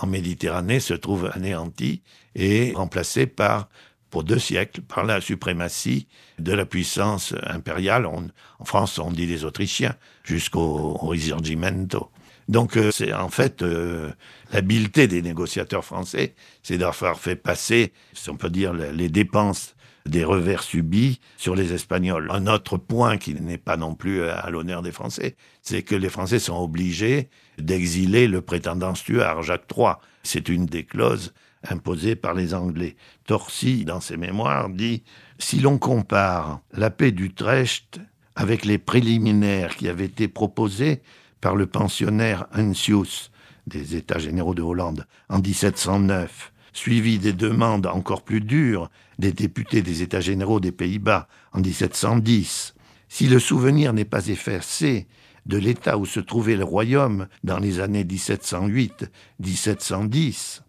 en, 0.00 0.06
Méditerranée, 0.06 0.78
se 0.78 0.94
trouve 0.94 1.28
anéantie 1.34 2.02
et 2.36 2.72
remplacée 2.76 3.26
par, 3.26 3.68
pour 4.12 4.24
deux 4.24 4.38
siècles, 4.38 4.82
par 4.82 5.04
la 5.04 5.20
suprématie 5.22 6.06
de 6.38 6.52
la 6.52 6.66
puissance 6.66 7.34
impériale. 7.46 8.06
en 8.06 8.64
France, 8.64 8.98
on 8.98 9.10
dit 9.10 9.26
les 9.26 9.44
Autrichiens, 9.44 9.96
jusqu'au 10.22 10.92
Risorgimento. 10.98 12.10
Donc, 12.46 12.76
euh, 12.76 12.90
c'est 12.92 13.14
en 13.14 13.30
fait 13.30 13.62
euh, 13.62 14.10
l'habileté 14.52 15.08
des 15.08 15.22
négociateurs 15.22 15.84
français, 15.84 16.34
c'est 16.62 16.76
d'avoir 16.76 17.18
fait 17.18 17.36
passer, 17.36 17.94
si 18.12 18.28
on 18.28 18.36
peut 18.36 18.50
dire, 18.50 18.74
les 18.74 19.08
dépenses 19.08 19.74
des 20.04 20.24
revers 20.24 20.62
subis 20.62 21.20
sur 21.38 21.54
les 21.54 21.72
Espagnols. 21.72 22.28
Un 22.30 22.46
autre 22.48 22.76
point 22.76 23.16
qui 23.16 23.32
n'est 23.34 23.56
pas 23.56 23.78
non 23.78 23.94
plus 23.94 24.24
à 24.24 24.50
l'honneur 24.50 24.82
des 24.82 24.92
Français, 24.92 25.36
c'est 25.62 25.82
que 25.82 25.94
les 25.94 26.10
Français 26.10 26.38
sont 26.38 26.56
obligés 26.56 27.30
d'exiler 27.56 28.28
le 28.28 28.42
prétendant 28.42 28.94
Stuart, 28.94 29.42
Jacques 29.42 29.70
III. 29.74 29.94
C'est 30.22 30.50
une 30.50 30.66
des 30.66 30.84
clauses 30.84 31.32
imposées 31.68 32.16
par 32.16 32.34
les 32.34 32.54
Anglais. 32.54 32.96
Torcy, 33.26 33.84
dans 33.84 34.00
ses 34.00 34.16
mémoires, 34.16 34.68
dit 34.68 35.02
Si 35.38 35.60
l'on 35.60 35.78
compare 35.78 36.60
la 36.72 36.90
paix 36.90 37.12
d'Utrecht 37.12 38.00
avec 38.34 38.64
les 38.64 38.78
préliminaires 38.78 39.76
qui 39.76 39.88
avaient 39.88 40.06
été 40.06 40.28
proposés 40.28 41.02
par 41.40 41.56
le 41.56 41.66
pensionnaire 41.66 42.46
Ansius 42.56 43.30
des 43.66 43.96
États 43.96 44.18
généraux 44.18 44.54
de 44.54 44.62
Hollande 44.62 45.06
en 45.28 45.38
1709, 45.38 46.52
suivi 46.72 47.18
des 47.18 47.32
demandes 47.32 47.86
encore 47.86 48.22
plus 48.22 48.40
dures 48.40 48.90
des 49.18 49.32
députés 49.32 49.82
des 49.82 50.02
États 50.02 50.20
généraux 50.20 50.60
des 50.60 50.72
Pays-Bas 50.72 51.28
en 51.52 51.60
1710, 51.60 52.74
si 53.08 53.26
le 53.26 53.38
souvenir 53.38 53.92
n'est 53.92 54.06
pas 54.06 54.28
effacé 54.28 55.06
de 55.44 55.58
l'état 55.58 55.98
où 55.98 56.06
se 56.06 56.20
trouvait 56.20 56.56
le 56.56 56.64
royaume 56.64 57.26
dans 57.44 57.58
les 57.58 57.80
années 57.80 58.04
1708-1710, 58.04 60.61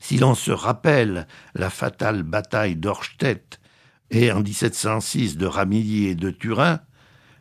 si 0.00 0.18
l'on 0.18 0.34
se 0.34 0.50
rappelle 0.50 1.26
la 1.54 1.70
fatale 1.70 2.22
bataille 2.22 2.76
d'Orstedt 2.76 3.60
et 4.10 4.32
en 4.32 4.40
1706 4.40 5.36
de 5.36 5.46
Ramilly 5.46 6.06
et 6.06 6.14
de 6.14 6.30
Turin, 6.30 6.80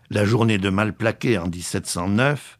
la 0.10 0.26
journée 0.26 0.58
de 0.58 0.70
Malplaquet 0.70 1.38
en 1.38 1.47
1709, 1.47 2.60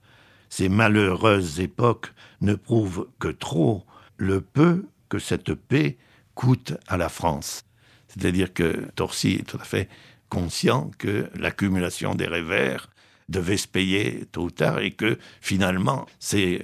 ces 0.50 0.70
malheureuses 0.70 1.60
époques 1.60 2.14
ne 2.42 2.56
prouvent 2.56 3.08
que 3.20 3.28
trop 3.28 3.86
le 4.18 4.42
peu 4.42 4.86
que 5.10 5.20
cette 5.20 5.54
paix 5.54 5.98
coûte 6.36 6.74
à 6.88 6.98
la 6.98 7.10
France. 7.10 7.64
C'est-à-dire 8.08 8.54
que 8.54 8.88
Torcy 8.96 9.38
est 9.40 9.48
tout 9.48 9.58
à 9.60 9.64
fait 9.64 9.90
conscient 10.30 10.92
que 10.98 11.30
l'accumulation 11.36 12.16
des 12.16 12.28
revers 12.28 12.90
devait 13.30 13.58
se 13.58 13.68
payer 13.68 14.26
tôt 14.32 14.44
ou 14.44 14.52
tard 14.52 14.80
et 14.80 14.92
que 14.92 15.18
finalement, 15.42 16.06
c'est 16.20 16.64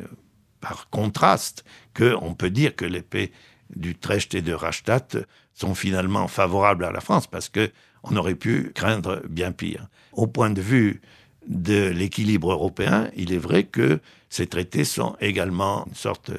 par 0.64 0.90
contraste 0.90 1.66
qu'on 1.94 2.36
peut 2.36 2.50
dire 2.50 2.74
que 2.74 2.86
les 2.86 3.02
paix 3.02 3.34
d'Utrecht 3.76 4.34
et 4.34 4.42
de 4.42 4.54
Rastatt 4.54 5.18
sont 5.54 5.76
finalement 5.76 6.30
favorables 6.30 6.86
à 6.86 6.92
la 6.92 7.02
France 7.02 7.28
parce 7.28 7.50
que 7.50 7.70
on 8.04 8.16
aurait 8.16 8.36
pu 8.36 8.72
craindre 8.74 9.22
bien 9.28 9.52
pire. 9.52 9.88
Au 10.14 10.26
point 10.26 10.50
de 10.50 10.62
vue 10.62 11.02
de 11.48 11.90
l'équilibre 11.90 12.52
européen, 12.54 13.10
il 13.16 13.34
est 13.34 13.38
vrai 13.38 13.66
que 13.66 14.00
ces 14.30 14.48
traités 14.48 14.86
sont 14.86 15.18
également 15.20 15.86
une 15.88 15.96
sorte 15.96 16.32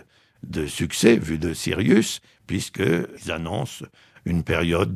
de 0.42 0.66
succès 0.66 1.16
vu 1.16 1.38
de 1.38 1.52
Sirius, 1.52 2.20
puisqu'ils 2.46 3.30
annoncent 3.30 3.84
une 4.24 4.42
période 4.42 4.94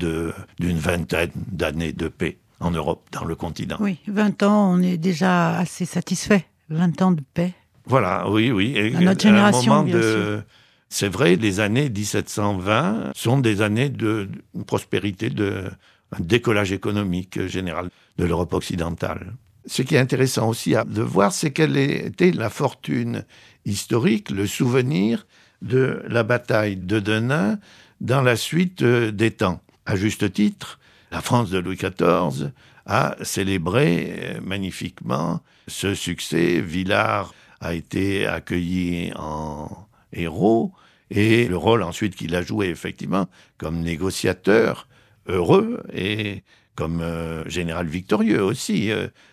d'une 0.58 0.78
vingtaine 0.78 1.32
d'années 1.34 1.92
de 1.92 2.08
paix 2.08 2.38
en 2.60 2.70
Europe, 2.70 3.08
dans 3.12 3.24
le 3.24 3.34
continent. 3.34 3.76
Oui, 3.80 3.98
20 4.08 4.42
ans, 4.42 4.72
on 4.72 4.82
est 4.82 4.96
déjà 4.96 5.58
assez 5.58 5.84
satisfait. 5.84 6.46
20 6.70 7.02
ans 7.02 7.12
de 7.12 7.22
paix. 7.34 7.54
Voilà, 7.88 8.28
oui, 8.28 8.50
oui. 8.50 8.74
Et 8.76 8.94
à 8.94 9.00
notre 9.00 9.22
génération, 9.22 9.82
bien 9.82 10.00
sûr. 10.00 10.42
C'est 10.90 11.08
vrai, 11.08 11.36
les 11.36 11.60
années 11.60 11.90
1720 11.90 13.12
sont 13.14 13.38
des 13.38 13.60
années 13.60 13.90
de, 13.90 14.28
prospérité, 14.66 15.28
de 15.28 15.64
un 16.12 16.20
décollage 16.20 16.72
économique 16.72 17.46
général 17.46 17.90
de 18.16 18.24
l'Europe 18.24 18.54
occidentale. 18.54 19.34
Ce 19.66 19.82
qui 19.82 19.96
est 19.96 19.98
intéressant 19.98 20.48
aussi 20.48 20.74
de 20.86 21.02
voir, 21.02 21.32
c'est 21.32 21.50
quelle 21.50 21.76
était 21.76 22.30
la 22.30 22.48
fortune 22.48 23.26
historique, 23.66 24.30
le 24.30 24.46
souvenir 24.46 25.26
de 25.60 26.02
la 26.08 26.22
bataille 26.22 26.76
de 26.76 27.00
Denain 27.00 27.58
dans 28.00 28.22
la 28.22 28.36
suite 28.36 28.82
euh, 28.82 29.10
des 29.10 29.32
temps. 29.32 29.60
À 29.84 29.96
juste 29.96 30.32
titre, 30.32 30.78
la 31.10 31.20
France 31.20 31.50
de 31.50 31.58
Louis 31.58 31.76
XIV 31.76 32.52
a 32.86 33.16
célébré 33.22 34.14
euh, 34.18 34.40
magnifiquement 34.40 35.40
ce 35.66 35.94
succès. 35.94 36.60
Villars 36.60 37.34
a 37.60 37.74
été 37.74 38.26
accueilli 38.26 39.12
en 39.16 39.68
héros 40.12 40.72
et 41.10 41.48
le 41.48 41.56
rôle 41.56 41.82
ensuite 41.82 42.14
qu'il 42.14 42.34
a 42.34 42.42
joué 42.42 42.68
effectivement 42.68 43.28
comme 43.56 43.80
négociateur 43.80 44.88
heureux 45.26 45.82
et 45.92 46.42
comme 46.74 47.00
euh, 47.00 47.48
général 47.48 47.86
victorieux 47.86 48.42
aussi 48.42 48.90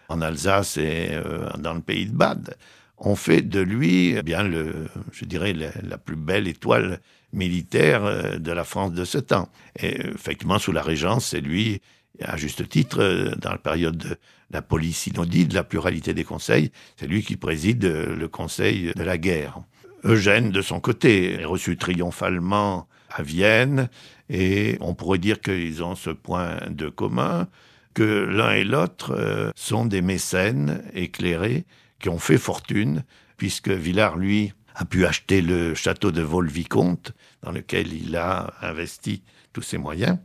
en 0.10 0.22
Alsace 0.22 0.78
et 0.78 1.12
dans 1.60 1.74
le 1.74 1.82
pays 1.82 2.08
de 2.08 2.16
Bade 2.16 2.56
ont 2.98 3.16
fait 3.16 3.42
de 3.42 3.60
lui 3.60 4.16
eh 4.18 4.24
bien 4.24 4.44
le 4.44 4.88
je 5.12 5.26
dirais 5.26 5.54
la 5.54 5.98
plus 5.98 6.16
belle 6.16 6.48
étoile 6.48 7.00
militaire 7.36 8.06
euh, 8.06 8.40
de 8.40 8.52
la 8.52 8.64
France 8.64 8.94
de 8.94 9.06
ce 9.06 9.20
temps. 9.20 9.50
Et 9.80 10.00
effectivement, 10.08 10.58
sous 10.58 10.72
la 10.72 10.82
Régence, 10.82 11.28
c'est 11.28 11.42
lui, 11.42 11.82
à 12.22 12.38
juste 12.38 12.68
titre, 12.70 13.02
euh, 13.02 13.36
dans 13.36 13.52
la 13.52 13.58
période 13.58 13.98
de 13.98 14.18
la 14.52 14.62
police 14.62 15.00
synodie, 15.00 15.46
de 15.46 15.54
la 15.54 15.64
pluralité 15.64 16.14
des 16.14 16.24
conseils, 16.24 16.72
c'est 16.98 17.08
lui 17.08 17.24
qui 17.24 17.36
préside 17.36 17.86
euh, 17.86 18.16
le 18.16 18.28
conseil 18.28 18.92
de 18.96 19.04
la 19.04 19.18
guerre. 19.18 19.60
Eugène, 20.04 20.52
de 20.52 20.62
son 20.62 20.80
côté, 20.80 21.42
est 21.42 21.46
reçu 21.46 21.78
triomphalement 21.78 22.88
à 23.10 23.24
Vienne, 23.24 23.90
et 24.30 24.78
on 24.82 24.94
pourrait 24.94 25.18
dire 25.18 25.42
qu'ils 25.42 25.84
ont 25.84 25.96
ce 25.96 26.12
point 26.12 26.60
de 26.70 26.90
commun, 26.90 27.48
que 27.94 28.04
l'un 28.04 28.52
et 28.52 28.64
l'autre 28.64 29.52
sont 29.56 29.86
des 29.86 30.02
mécènes 30.02 30.84
éclairés 30.94 31.66
qui 32.00 32.10
ont 32.10 32.20
fait 32.20 32.38
fortune, 32.38 33.04
puisque 33.38 33.70
Villars, 33.70 34.18
lui, 34.18 34.54
a 34.76 34.86
pu 34.86 35.06
acheter 35.06 35.42
le 35.42 35.74
château 35.74 36.12
de 36.12 36.22
Vol-Vicomte, 36.22 37.14
dans 37.42 37.52
lequel 37.52 37.94
il 37.94 38.16
a 38.18 38.54
investi 38.62 39.24
tous 39.54 39.62
ses 39.62 39.78
moyens. 39.78 40.18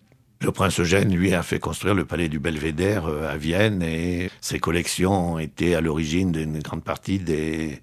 Le 0.43 0.53
prince 0.53 0.80
Eugène, 0.80 1.14
lui, 1.14 1.34
a 1.34 1.43
fait 1.43 1.59
construire 1.59 1.95
le 1.95 2.07
palais 2.07 2.30
du 2.30 2.38
Belvédère 2.38 3.05
euh, 3.05 3.28
à 3.28 3.36
Vienne 3.36 3.82
et 3.82 4.30
ses 4.41 4.59
collections 4.59 5.34
ont 5.34 5.38
été 5.38 5.74
à 5.74 5.82
l'origine 5.82 6.32
d'une 6.32 6.61
grande 6.61 6.82
partie 6.82 7.18
des, 7.18 7.82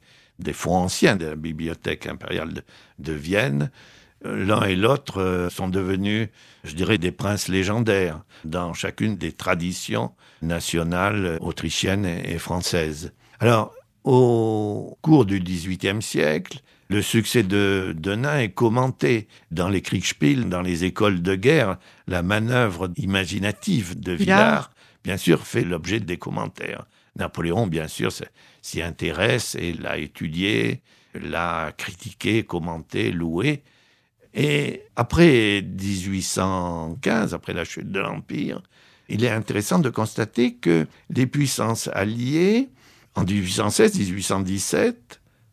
fonds 0.54 0.78
anciens 0.78 1.16
de 1.16 1.28
la 1.28 1.36
bibliothèque 1.36 2.08
impériale 2.08 2.54
de, 2.54 2.64
de 2.98 3.14
Vienne. 3.14 3.70
L'un 4.24 4.64
et 4.64 4.76
l'autre 4.76 5.22
euh, 5.22 5.50
sont 5.52 5.68
devenus, 5.68 6.30
je 6.64 6.74
dirais, 6.74 6.98
des 6.98 7.12
princes 7.12 7.48
légendaires 7.48 8.24
dans 8.44 8.74
chacune 8.74 9.18
des 9.18 9.34
traditions 9.34 10.14
nationales 10.42 11.38
autrichiennes 11.42 12.08
et 12.08 12.40
françaises. 12.40 13.14
Alors, 13.40 13.76
au 14.04 14.98
cours 15.04 15.26
du 15.26 15.40
XVIIIe 15.40 16.02
siècle, 16.02 16.62
le 16.90 17.02
succès 17.02 17.44
de 17.44 17.94
Denain 17.98 18.40
est 18.40 18.52
commenté 18.52 19.28
dans 19.52 19.68
les 19.68 19.82
Kriegspiel, 19.82 20.48
dans 20.48 20.62
les 20.62 20.86
écoles 20.86 21.22
de 21.22 21.36
guerre. 21.36 21.78
La 22.08 22.24
manœuvre 22.24 22.92
imaginative 22.96 24.00
de 24.00 24.14
Villars, 24.14 24.72
bien 25.04 25.18
sûr, 25.18 25.46
fait 25.46 25.64
l'objet 25.64 26.00
des 26.00 26.18
commentaires. 26.18 26.86
Napoléon, 27.18 27.68
bien 27.68 27.88
sûr, 27.88 28.12
s'y 28.62 28.82
intéresse 28.82 29.56
et 29.56 29.74
l'a 29.74 29.98
étudié, 29.98 30.82
l'a 31.14 31.74
critiqué, 31.76 32.44
commenté, 32.44 33.12
loué. 33.12 33.64
Et 34.34 34.84
après 34.96 35.62
1815, 35.62 37.34
après 37.34 37.54
la 37.54 37.66
chute 37.66 37.92
de 37.92 38.00
l'Empire, 38.00 38.62
il 39.10 39.24
est 39.26 39.30
intéressant 39.30 39.80
de 39.80 39.90
constater 39.90 40.56
que 40.56 40.86
les 41.10 41.28
puissances 41.28 41.90
alliées 41.94 42.70
en 43.16 43.24
1816-1817, 43.26 44.94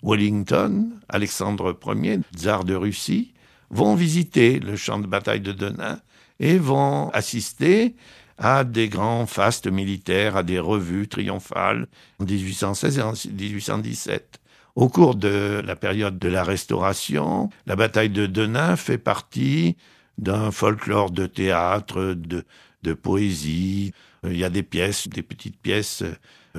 Wellington, 0.05 0.91
Alexandre 1.09 1.77
Ier, 1.87 2.21
tsar 2.37 2.65
de 2.65 2.75
Russie, 2.75 3.33
vont 3.71 3.95
visiter 3.95 4.61
le 4.61 4.77
champ 4.77 4.99
de 4.99 5.07
bataille 5.07 5.41
de 5.41 5.53
Denain 5.53 5.99
et 6.39 6.59
vont 6.59 7.09
assister 7.11 7.97
à 8.37 8.65
des 8.65 8.89
grands 8.89 9.27
fastes 9.27 9.67
militaires, 9.67 10.37
à 10.37 10.43
des 10.43 10.59
revues 10.59 11.09
triomphales 11.09 11.87
en 12.19 12.25
1816 12.25 12.99
et 12.99 13.03
en 13.03 13.13
1817. 13.13 14.41
Au 14.75 14.89
cours 14.89 15.15
de 15.15 15.63
la 15.65 15.77
période 15.77 16.19
de 16.19 16.29
la 16.29 16.45
Restauration, 16.45 17.49
la 17.67 17.77
bataille 17.77 18.11
de 18.11 18.27
Denain 18.27 18.77
fait 18.77 18.99
partie 18.99 19.77
d'un 20.19 20.51
folklore 20.51 21.13
de 21.13 21.27
théâtre, 21.27 22.15
de, 22.15 22.45
de 22.83 22.93
poésie. 22.93 23.93
Il 24.25 24.37
y 24.37 24.45
a 24.45 24.51
des 24.51 24.65
pièces, 24.65 25.09
des 25.09 25.23
petites 25.23 25.61
pièces 25.61 26.03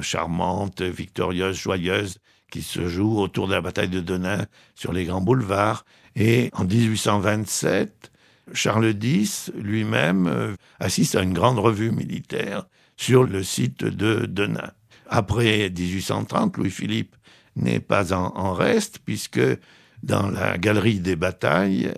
charmante, 0.01 0.81
victorieuse, 0.81 1.57
joyeuse, 1.57 2.19
qui 2.51 2.61
se 2.61 2.87
joue 2.87 3.19
autour 3.19 3.47
de 3.47 3.53
la 3.53 3.61
bataille 3.61 3.89
de 3.89 3.99
Denain 3.99 4.45
sur 4.75 4.93
les 4.93 5.05
grands 5.05 5.21
boulevards. 5.21 5.85
Et 6.15 6.49
en 6.53 6.63
1827, 6.63 8.11
Charles 8.53 8.95
X 9.01 9.51
lui-même 9.55 10.27
euh, 10.27 10.55
assiste 10.79 11.15
à 11.15 11.21
une 11.21 11.33
grande 11.33 11.59
revue 11.59 11.91
militaire 11.91 12.65
sur 12.97 13.23
le 13.23 13.43
site 13.43 13.83
de 13.83 14.25
Denain. 14.25 14.71
Après 15.07 15.69
1830, 15.69 16.57
Louis-Philippe 16.57 17.15
n'est 17.55 17.79
pas 17.79 18.13
en, 18.13 18.53
reste, 18.53 18.99
puisque 19.05 19.41
dans 20.03 20.29
la 20.29 20.57
galerie 20.57 20.99
des 20.99 21.15
batailles 21.15 21.91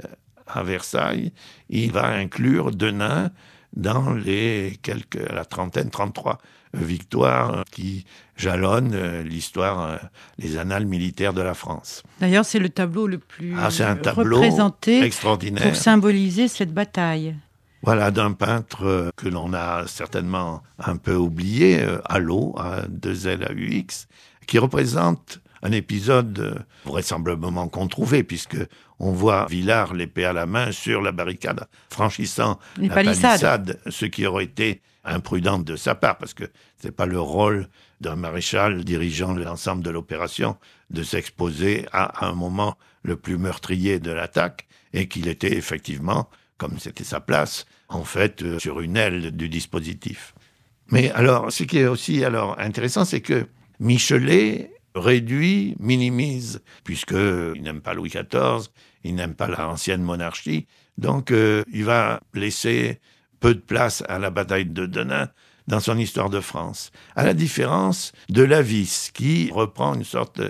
à 0.46 0.64
Versailles, 0.64 1.34
il 1.70 1.92
va 1.92 2.08
inclure 2.08 2.72
Denain 2.72 3.32
dans 3.78 4.14
les 4.14 4.78
quelques, 4.82 5.20
la 5.32 5.46
trentaine, 5.46 5.90
33 5.90 6.40
victoires 6.74 7.64
qui 7.72 8.06
jalonnent 8.36 8.94
euh, 8.94 9.24
l'histoire, 9.24 9.82
euh, 9.82 9.98
les 10.38 10.58
annales 10.58 10.86
militaires 10.86 11.34
de 11.34 11.42
la 11.42 11.54
France. 11.54 12.04
D'ailleurs, 12.20 12.44
c'est 12.44 12.60
le 12.60 12.70
tableau 12.70 13.08
le 13.08 13.20
plus 13.20 13.56
ah, 13.58 13.70
un 13.80 13.96
tableau 13.96 14.38
représenté 14.38 15.04
extraordinaire. 15.04 15.64
pour 15.64 15.76
symboliser 15.76 16.48
cette 16.48 16.74
bataille. 16.74 17.36
Voilà, 17.84 18.12
d'un 18.12 18.34
peintre 18.34 18.86
euh, 18.86 19.10
que 19.16 19.30
l'on 19.30 19.54
a 19.54 19.86
certainement 19.88 20.62
un 20.80 20.98
peu 20.98 21.16
oublié, 21.16 21.86
à 22.06 22.20
l'eau, 22.20 22.56
à 22.58 22.82
2L 22.88 23.46
qui 24.48 24.60
représente 24.60 25.40
un 25.62 25.72
épisode 25.72 26.66
vraisemblablement 26.86 27.68
controuvé, 27.68 28.24
puisque 28.24 28.58
on 29.00 29.12
voit 29.12 29.46
Villars 29.50 29.94
l'épée 29.94 30.26
à 30.26 30.34
la 30.34 30.46
main 30.46 30.72
sur 30.72 31.02
la 31.02 31.12
barricade, 31.12 31.68
franchissant 31.90 32.60
la 32.78 32.94
palissade. 32.94 33.80
ce 33.88 34.06
qui 34.06 34.26
aurait 34.26 34.46
été 34.46 34.82
imprudent 35.04 35.60
de 35.60 35.76
sa 35.76 35.96
part, 35.96 36.18
parce 36.18 36.34
que 36.34 36.46
c'est 36.78 36.92
pas 36.92 37.06
le 37.06 37.20
rôle 37.20 37.68
d'un 38.02 38.16
maréchal 38.16 38.84
dirigeant 38.84 39.34
l'ensemble 39.34 39.84
de 39.84 39.90
l'opération 39.90 40.58
de 40.90 41.04
s'exposer 41.04 41.86
à 41.92 42.28
un 42.28 42.34
moment 42.34 42.78
le 43.04 43.16
plus 43.16 43.38
meurtrier 43.38 44.00
de 44.00 44.12
l'attaque 44.12 44.68
et 44.94 45.08
qu'il 45.08 45.28
était 45.28 45.56
effectivement, 45.56 46.30
comme 46.58 46.78
c'était 46.80 47.04
sa 47.04 47.20
place, 47.20 47.66
en 47.90 48.04
fait 48.04 48.42
euh, 48.42 48.60
sur 48.60 48.80
une 48.82 48.98
aile 48.98 49.32
du 49.32 49.50
dispositif. 49.50 50.34
Mais 50.90 51.12
alors, 51.12 51.52
ce 51.52 51.64
qui 51.64 51.80
est 51.80 51.88
aussi 51.88 52.24
alors 52.24 52.58
intéressant, 52.60 53.06
c'est 53.06 53.22
que 53.22 53.48
Michelet 53.80 54.72
réduit, 54.96 55.76
minimise, 55.80 56.62
puisqu'il 56.84 57.62
n'aime 57.62 57.82
pas 57.82 57.94
Louis 57.94 58.10
XIV, 58.10 58.70
il 59.04 59.16
n'aime 59.16 59.36
pas 59.36 59.48
l'ancienne 59.48 60.02
monarchie, 60.02 60.68
donc 60.98 61.32
euh, 61.32 61.64
il 61.72 61.86
va 61.86 62.22
laisser 62.34 63.00
peu 63.40 63.54
de 63.54 63.60
place 63.60 64.04
à 64.08 64.20
la 64.20 64.30
bataille 64.30 64.66
de 64.66 64.86
Denain 64.86 65.30
dans 65.68 65.80
son 65.80 65.98
histoire 65.98 66.30
de 66.30 66.40
France, 66.40 66.92
à 67.16 67.24
la 67.24 67.34
différence 67.34 68.14
de 68.30 68.44
Lavis, 68.44 69.12
qui 69.14 69.52
reprend 69.52 69.94
une 69.94 70.04
sorte 70.04 70.42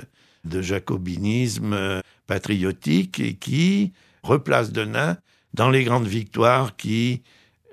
de 0.46 0.62
jacobinisme 0.62 1.74
euh, 1.74 2.02
patriotique 2.28 3.20
et 3.20 3.34
qui 3.34 3.94
replace 4.24 4.72
Denain 4.72 5.18
dans 5.54 5.70
les 5.70 5.84
grandes 5.84 6.08
victoires 6.08 6.76
qui, 6.76 7.24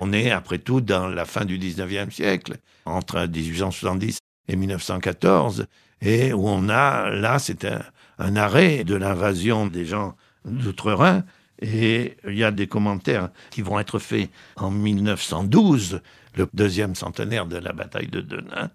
on 0.00 0.12
est 0.12 0.30
après 0.30 0.58
tout 0.58 0.80
dans 0.80 1.06
la 1.06 1.24
fin 1.24 1.44
du 1.44 1.58
19e 1.58 2.10
siècle, 2.10 2.56
entre 2.84 3.26
1870 3.26 4.18
et 4.48 4.56
1914, 4.56 5.66
et 6.04 6.32
où 6.32 6.46
on 6.46 6.68
a, 6.68 7.10
là, 7.10 7.38
c'est 7.38 7.66
un, 8.18 8.36
arrêt 8.36 8.84
de 8.84 8.94
l'invasion 8.94 9.66
des 9.66 9.86
gens 9.86 10.14
d'outre-Rhin, 10.44 11.24
et 11.60 12.16
il 12.28 12.36
y 12.36 12.44
a 12.44 12.50
des 12.50 12.66
commentaires 12.66 13.30
qui 13.50 13.62
vont 13.62 13.80
être 13.80 13.98
faits 13.98 14.30
en 14.56 14.70
1912, 14.70 16.02
le 16.36 16.48
deuxième 16.52 16.94
centenaire 16.94 17.46
de 17.46 17.56
la 17.56 17.72
bataille 17.72 18.08
de 18.08 18.20
Denain, 18.20 18.70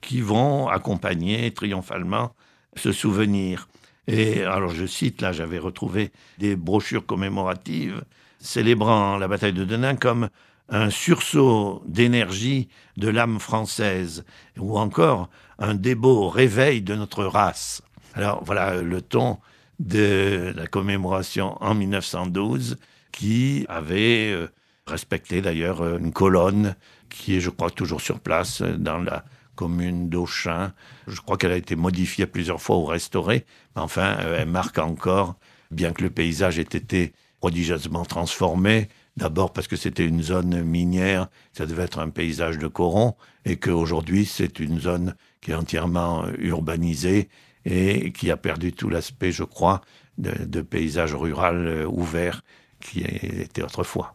qui 0.00 0.20
vont 0.20 0.68
accompagner 0.68 1.50
triomphalement 1.52 2.34
ce 2.76 2.92
souvenir. 2.92 3.68
Et 4.06 4.42
alors 4.42 4.70
je 4.70 4.84
cite, 4.84 5.22
là 5.22 5.32
j'avais 5.32 5.58
retrouvé 5.58 6.12
des 6.38 6.56
brochures 6.56 7.06
commémoratives 7.06 8.04
célébrant 8.40 9.16
la 9.16 9.26
bataille 9.26 9.54
de 9.54 9.64
Denain 9.64 9.96
comme 9.96 10.28
un 10.68 10.90
sursaut 10.90 11.82
d'énergie 11.86 12.68
de 12.96 13.08
l'âme 13.08 13.38
française, 13.38 14.24
ou 14.58 14.78
encore 14.78 15.30
un 15.58 15.74
débeau 15.74 16.28
réveil 16.28 16.82
de 16.82 16.94
notre 16.94 17.24
race. 17.24 17.82
Alors 18.14 18.42
voilà 18.44 18.82
le 18.82 19.00
ton 19.02 19.38
de 19.80 20.52
la 20.56 20.66
commémoration 20.66 21.56
en 21.62 21.74
1912, 21.74 22.78
qui 23.12 23.66
avait 23.68 24.30
euh, 24.32 24.48
respecté 24.86 25.40
d'ailleurs 25.40 25.82
euh, 25.82 25.98
une 25.98 26.12
colonne 26.12 26.76
qui 27.08 27.36
est, 27.36 27.40
je 27.40 27.50
crois, 27.50 27.70
toujours 27.70 28.00
sur 28.00 28.20
place 28.20 28.62
dans 28.62 28.98
la 28.98 29.24
commune 29.54 30.08
d'Auchin. 30.08 30.72
Je 31.06 31.20
crois 31.20 31.36
qu'elle 31.36 31.52
a 31.52 31.56
été 31.56 31.76
modifiée 31.76 32.26
plusieurs 32.26 32.60
fois 32.60 32.76
ou 32.76 32.84
restaurée, 32.84 33.44
mais 33.76 33.82
enfin, 33.82 34.16
euh, 34.20 34.38
elle 34.40 34.48
marque 34.48 34.78
encore, 34.78 35.36
bien 35.70 35.92
que 35.92 36.02
le 36.02 36.10
paysage 36.10 36.58
ait 36.58 36.62
été 36.62 37.12
prodigieusement 37.40 38.04
transformé, 38.04 38.88
D'abord 39.16 39.52
parce 39.52 39.68
que 39.68 39.76
c'était 39.76 40.06
une 40.06 40.22
zone 40.22 40.64
minière, 40.64 41.28
ça 41.52 41.66
devait 41.66 41.84
être 41.84 42.00
un 42.00 42.10
paysage 42.10 42.58
de 42.58 42.66
coron, 42.66 43.14
et 43.44 43.56
qu'aujourd'hui 43.56 44.26
c'est 44.26 44.58
une 44.58 44.80
zone 44.80 45.14
qui 45.44 45.50
est 45.50 45.54
entièrement 45.54 46.24
urbanisée 46.38 47.28
et 47.64 48.12
qui 48.12 48.30
a 48.30 48.36
perdu 48.36 48.72
tout 48.72 48.88
l'aspect, 48.88 49.30
je 49.30 49.44
crois, 49.44 49.82
de, 50.18 50.60
paysage 50.60 51.14
rural 51.14 51.66
euh, 51.66 51.86
ouvert 51.86 52.42
qui 52.80 53.02
était 53.02 53.62
autrefois. 53.62 54.14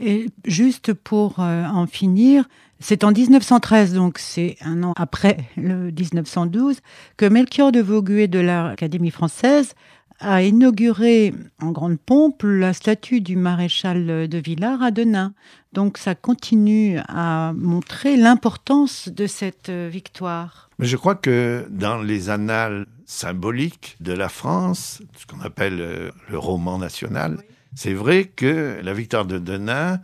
Et 0.00 0.26
juste 0.44 0.92
pour 0.92 1.38
euh, 1.38 1.64
en 1.64 1.86
finir, 1.86 2.44
c'est 2.80 3.04
en 3.04 3.12
1913, 3.12 3.94
donc 3.94 4.18
c'est 4.18 4.56
un 4.60 4.82
an 4.82 4.92
après 4.96 5.38
le 5.56 5.90
1912, 5.90 6.80
que 7.16 7.26
Melchior 7.26 7.72
de 7.72 7.80
Vauguet 7.80 8.26
de 8.26 8.40
l'Académie 8.40 9.10
française 9.10 9.74
a 10.20 10.42
inauguré 10.42 11.34
en 11.60 11.70
grande 11.70 11.98
pompe 11.98 12.42
la 12.44 12.72
statue 12.72 13.20
du 13.20 13.36
maréchal 13.36 14.28
de 14.28 14.38
Villars 14.38 14.82
à 14.82 14.90
Denain. 14.90 15.34
Donc 15.72 15.98
ça 15.98 16.14
continue 16.14 16.98
à 17.08 17.52
montrer 17.56 18.16
l'importance 18.16 19.08
de 19.08 19.26
cette 19.26 19.70
victoire. 19.70 20.70
Mais 20.78 20.86
je 20.86 20.96
crois 20.96 21.14
que 21.14 21.66
dans 21.70 22.00
les 22.00 22.30
annales 22.30 22.86
symboliques 23.06 23.96
de 24.00 24.12
la 24.12 24.28
France, 24.28 25.02
ce 25.16 25.26
qu'on 25.26 25.40
appelle 25.40 25.80
euh, 25.80 26.10
le 26.28 26.38
roman 26.38 26.78
national, 26.78 27.42
c'est 27.74 27.92
vrai 27.92 28.24
que 28.24 28.80
la 28.82 28.92
victoire 28.94 29.26
de 29.26 29.38
Denain, 29.38 30.00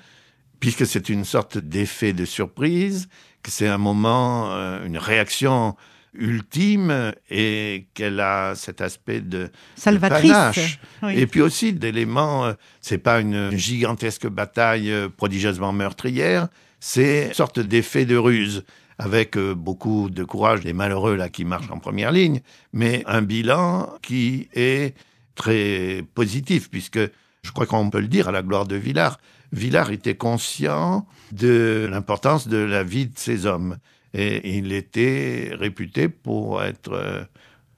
puisque 0.58 0.86
c'est 0.86 1.08
une 1.08 1.24
sorte 1.24 1.58
d'effet 1.58 2.12
de 2.12 2.24
surprise, 2.24 3.08
que 3.42 3.50
c'est 3.50 3.68
un 3.68 3.78
moment, 3.78 4.52
euh, 4.52 4.84
une 4.84 4.98
réaction 4.98 5.76
ultime 6.14 7.12
et 7.30 7.86
qu'elle 7.94 8.20
a 8.20 8.54
cet 8.54 8.80
aspect 8.80 9.20
de, 9.20 9.50
Salvatrice. 9.76 10.78
Et 11.10 11.26
puis 11.26 11.40
aussi 11.40 11.72
d'éléments, 11.72 12.46
euh, 12.46 12.52
c'est 12.80 12.98
pas 12.98 13.20
une 13.20 13.50
gigantesque 13.56 14.26
bataille 14.26 14.90
euh, 14.90 15.08
prodigieusement 15.08 15.72
meurtrière, 15.72 16.48
c'est 16.80 17.28
une 17.28 17.34
sorte 17.34 17.60
d'effet 17.60 18.06
de 18.06 18.16
ruse 18.16 18.64
avec 18.98 19.36
euh, 19.36 19.54
beaucoup 19.54 20.10
de 20.10 20.24
courage 20.24 20.60
des 20.60 20.72
malheureux 20.72 21.16
là 21.16 21.28
qui 21.28 21.44
marchent 21.44 21.70
en 21.70 21.78
première 21.78 22.12
ligne, 22.12 22.40
mais 22.72 23.02
un 23.06 23.22
bilan 23.22 23.94
qui 24.02 24.48
est 24.54 24.94
très 25.34 26.04
positif 26.14 26.70
puisque 26.70 27.00
je 27.42 27.52
crois 27.52 27.66
qu'on 27.66 27.88
peut 27.88 28.00
le 28.00 28.08
dire 28.08 28.28
à 28.28 28.32
la 28.32 28.42
gloire 28.42 28.66
de 28.66 28.76
Villars. 28.76 29.18
Villars 29.52 29.90
était 29.90 30.16
conscient 30.16 31.06
de 31.32 31.88
l'importance 31.90 32.46
de 32.46 32.58
la 32.58 32.82
vie 32.82 33.06
de 33.06 33.18
ces 33.18 33.46
hommes. 33.46 33.78
Et 34.14 34.58
il 34.58 34.72
était 34.72 35.50
réputé 35.52 36.08
pour 36.08 36.62
être 36.62 36.92
euh, 36.92 37.24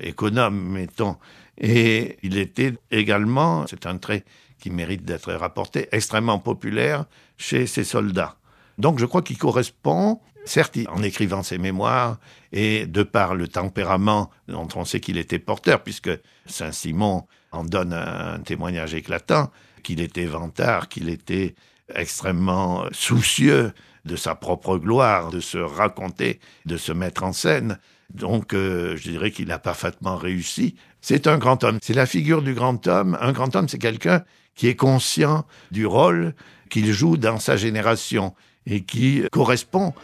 économe, 0.00 0.72
mettons. 0.72 1.16
Et 1.58 2.18
il 2.22 2.38
était 2.38 2.74
également, 2.90 3.66
c'est 3.66 3.86
un 3.86 3.98
trait 3.98 4.24
qui 4.58 4.70
mérite 4.70 5.04
d'être 5.04 5.32
rapporté, 5.32 5.88
extrêmement 5.92 6.38
populaire 6.38 7.04
chez 7.36 7.66
ses 7.66 7.84
soldats. 7.84 8.36
Donc 8.78 8.98
je 8.98 9.06
crois 9.06 9.22
qu'il 9.22 9.36
correspond, 9.36 10.20
certes 10.44 10.78
en 10.88 11.02
écrivant 11.02 11.42
ses 11.42 11.58
mémoires, 11.58 12.18
et 12.52 12.86
de 12.86 13.02
par 13.02 13.34
le 13.34 13.48
tempérament 13.48 14.30
dont 14.48 14.68
on 14.76 14.84
sait 14.84 15.00
qu'il 15.00 15.18
était 15.18 15.38
porteur, 15.38 15.82
puisque 15.82 16.10
Saint-Simon 16.46 17.26
en 17.50 17.64
donne 17.64 17.92
un 17.92 18.38
témoignage 18.40 18.94
éclatant, 18.94 19.50
qu'il 19.82 20.00
était 20.00 20.26
vantard, 20.26 20.88
qu'il 20.88 21.08
était 21.08 21.54
extrêmement 21.94 22.84
soucieux 22.92 23.72
de 24.05 24.16
sa 24.16 24.34
propre 24.34 24.76
gloire, 24.78 25.30
de 25.30 25.40
se 25.40 25.59
raconter, 25.59 26.40
de 26.66 26.76
se 26.76 26.92
mettre 26.92 27.22
en 27.22 27.32
scène. 27.32 27.78
Donc, 28.14 28.53
euh, 28.53 28.96
je 28.96 29.11
dirais 29.11 29.30
qu'il 29.30 29.50
a 29.53 29.59
parfaitement 29.59 30.16
réussi. 30.16 30.76
C'est 31.00 31.26
un 31.26 31.38
grand 31.38 31.64
homme. 31.64 31.78
C'est 31.82 31.94
la 31.94 32.07
figure 32.07 32.42
du 32.42 32.55
grand 32.55 32.86
homme. 32.86 33.16
Un 33.20 33.32
grand 33.32 33.55
homme, 33.57 33.68
c'est 33.68 33.78
quelqu'un 33.78 34.22
qui 34.55 34.68
est 34.68 34.76
conscient 34.76 35.46
du 35.70 35.86
rôle 35.86 36.34
qu'il 36.68 36.92
joue 36.92 37.16
dans 37.16 37.38
sa 37.38 37.57
génération 37.57 38.34
et 38.66 38.82
qui 38.82 39.22
correspond 39.32 39.94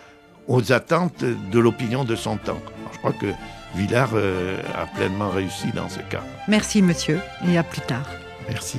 aux 0.47 0.73
attentes 0.73 1.25
de 1.25 1.59
l'opinion 1.59 2.05
de 2.05 2.17
son 2.17 2.37
temps. 2.39 2.61
je 2.93 2.99
crois 2.99 3.13
que 3.13 3.33
Villard 3.75 4.11
euh, 4.15 4.61
a 4.75 4.87
pleinement 4.87 5.31
réussi 5.31 5.71
dans 5.75 5.89
ce 5.89 6.01
cas. 6.01 6.25
Merci, 6.49 6.83
monsieur, 6.83 7.21
et 7.47 7.59
à 7.59 7.63
plus 7.63 7.83
tard. 7.83 8.09
Merci. 8.49 8.79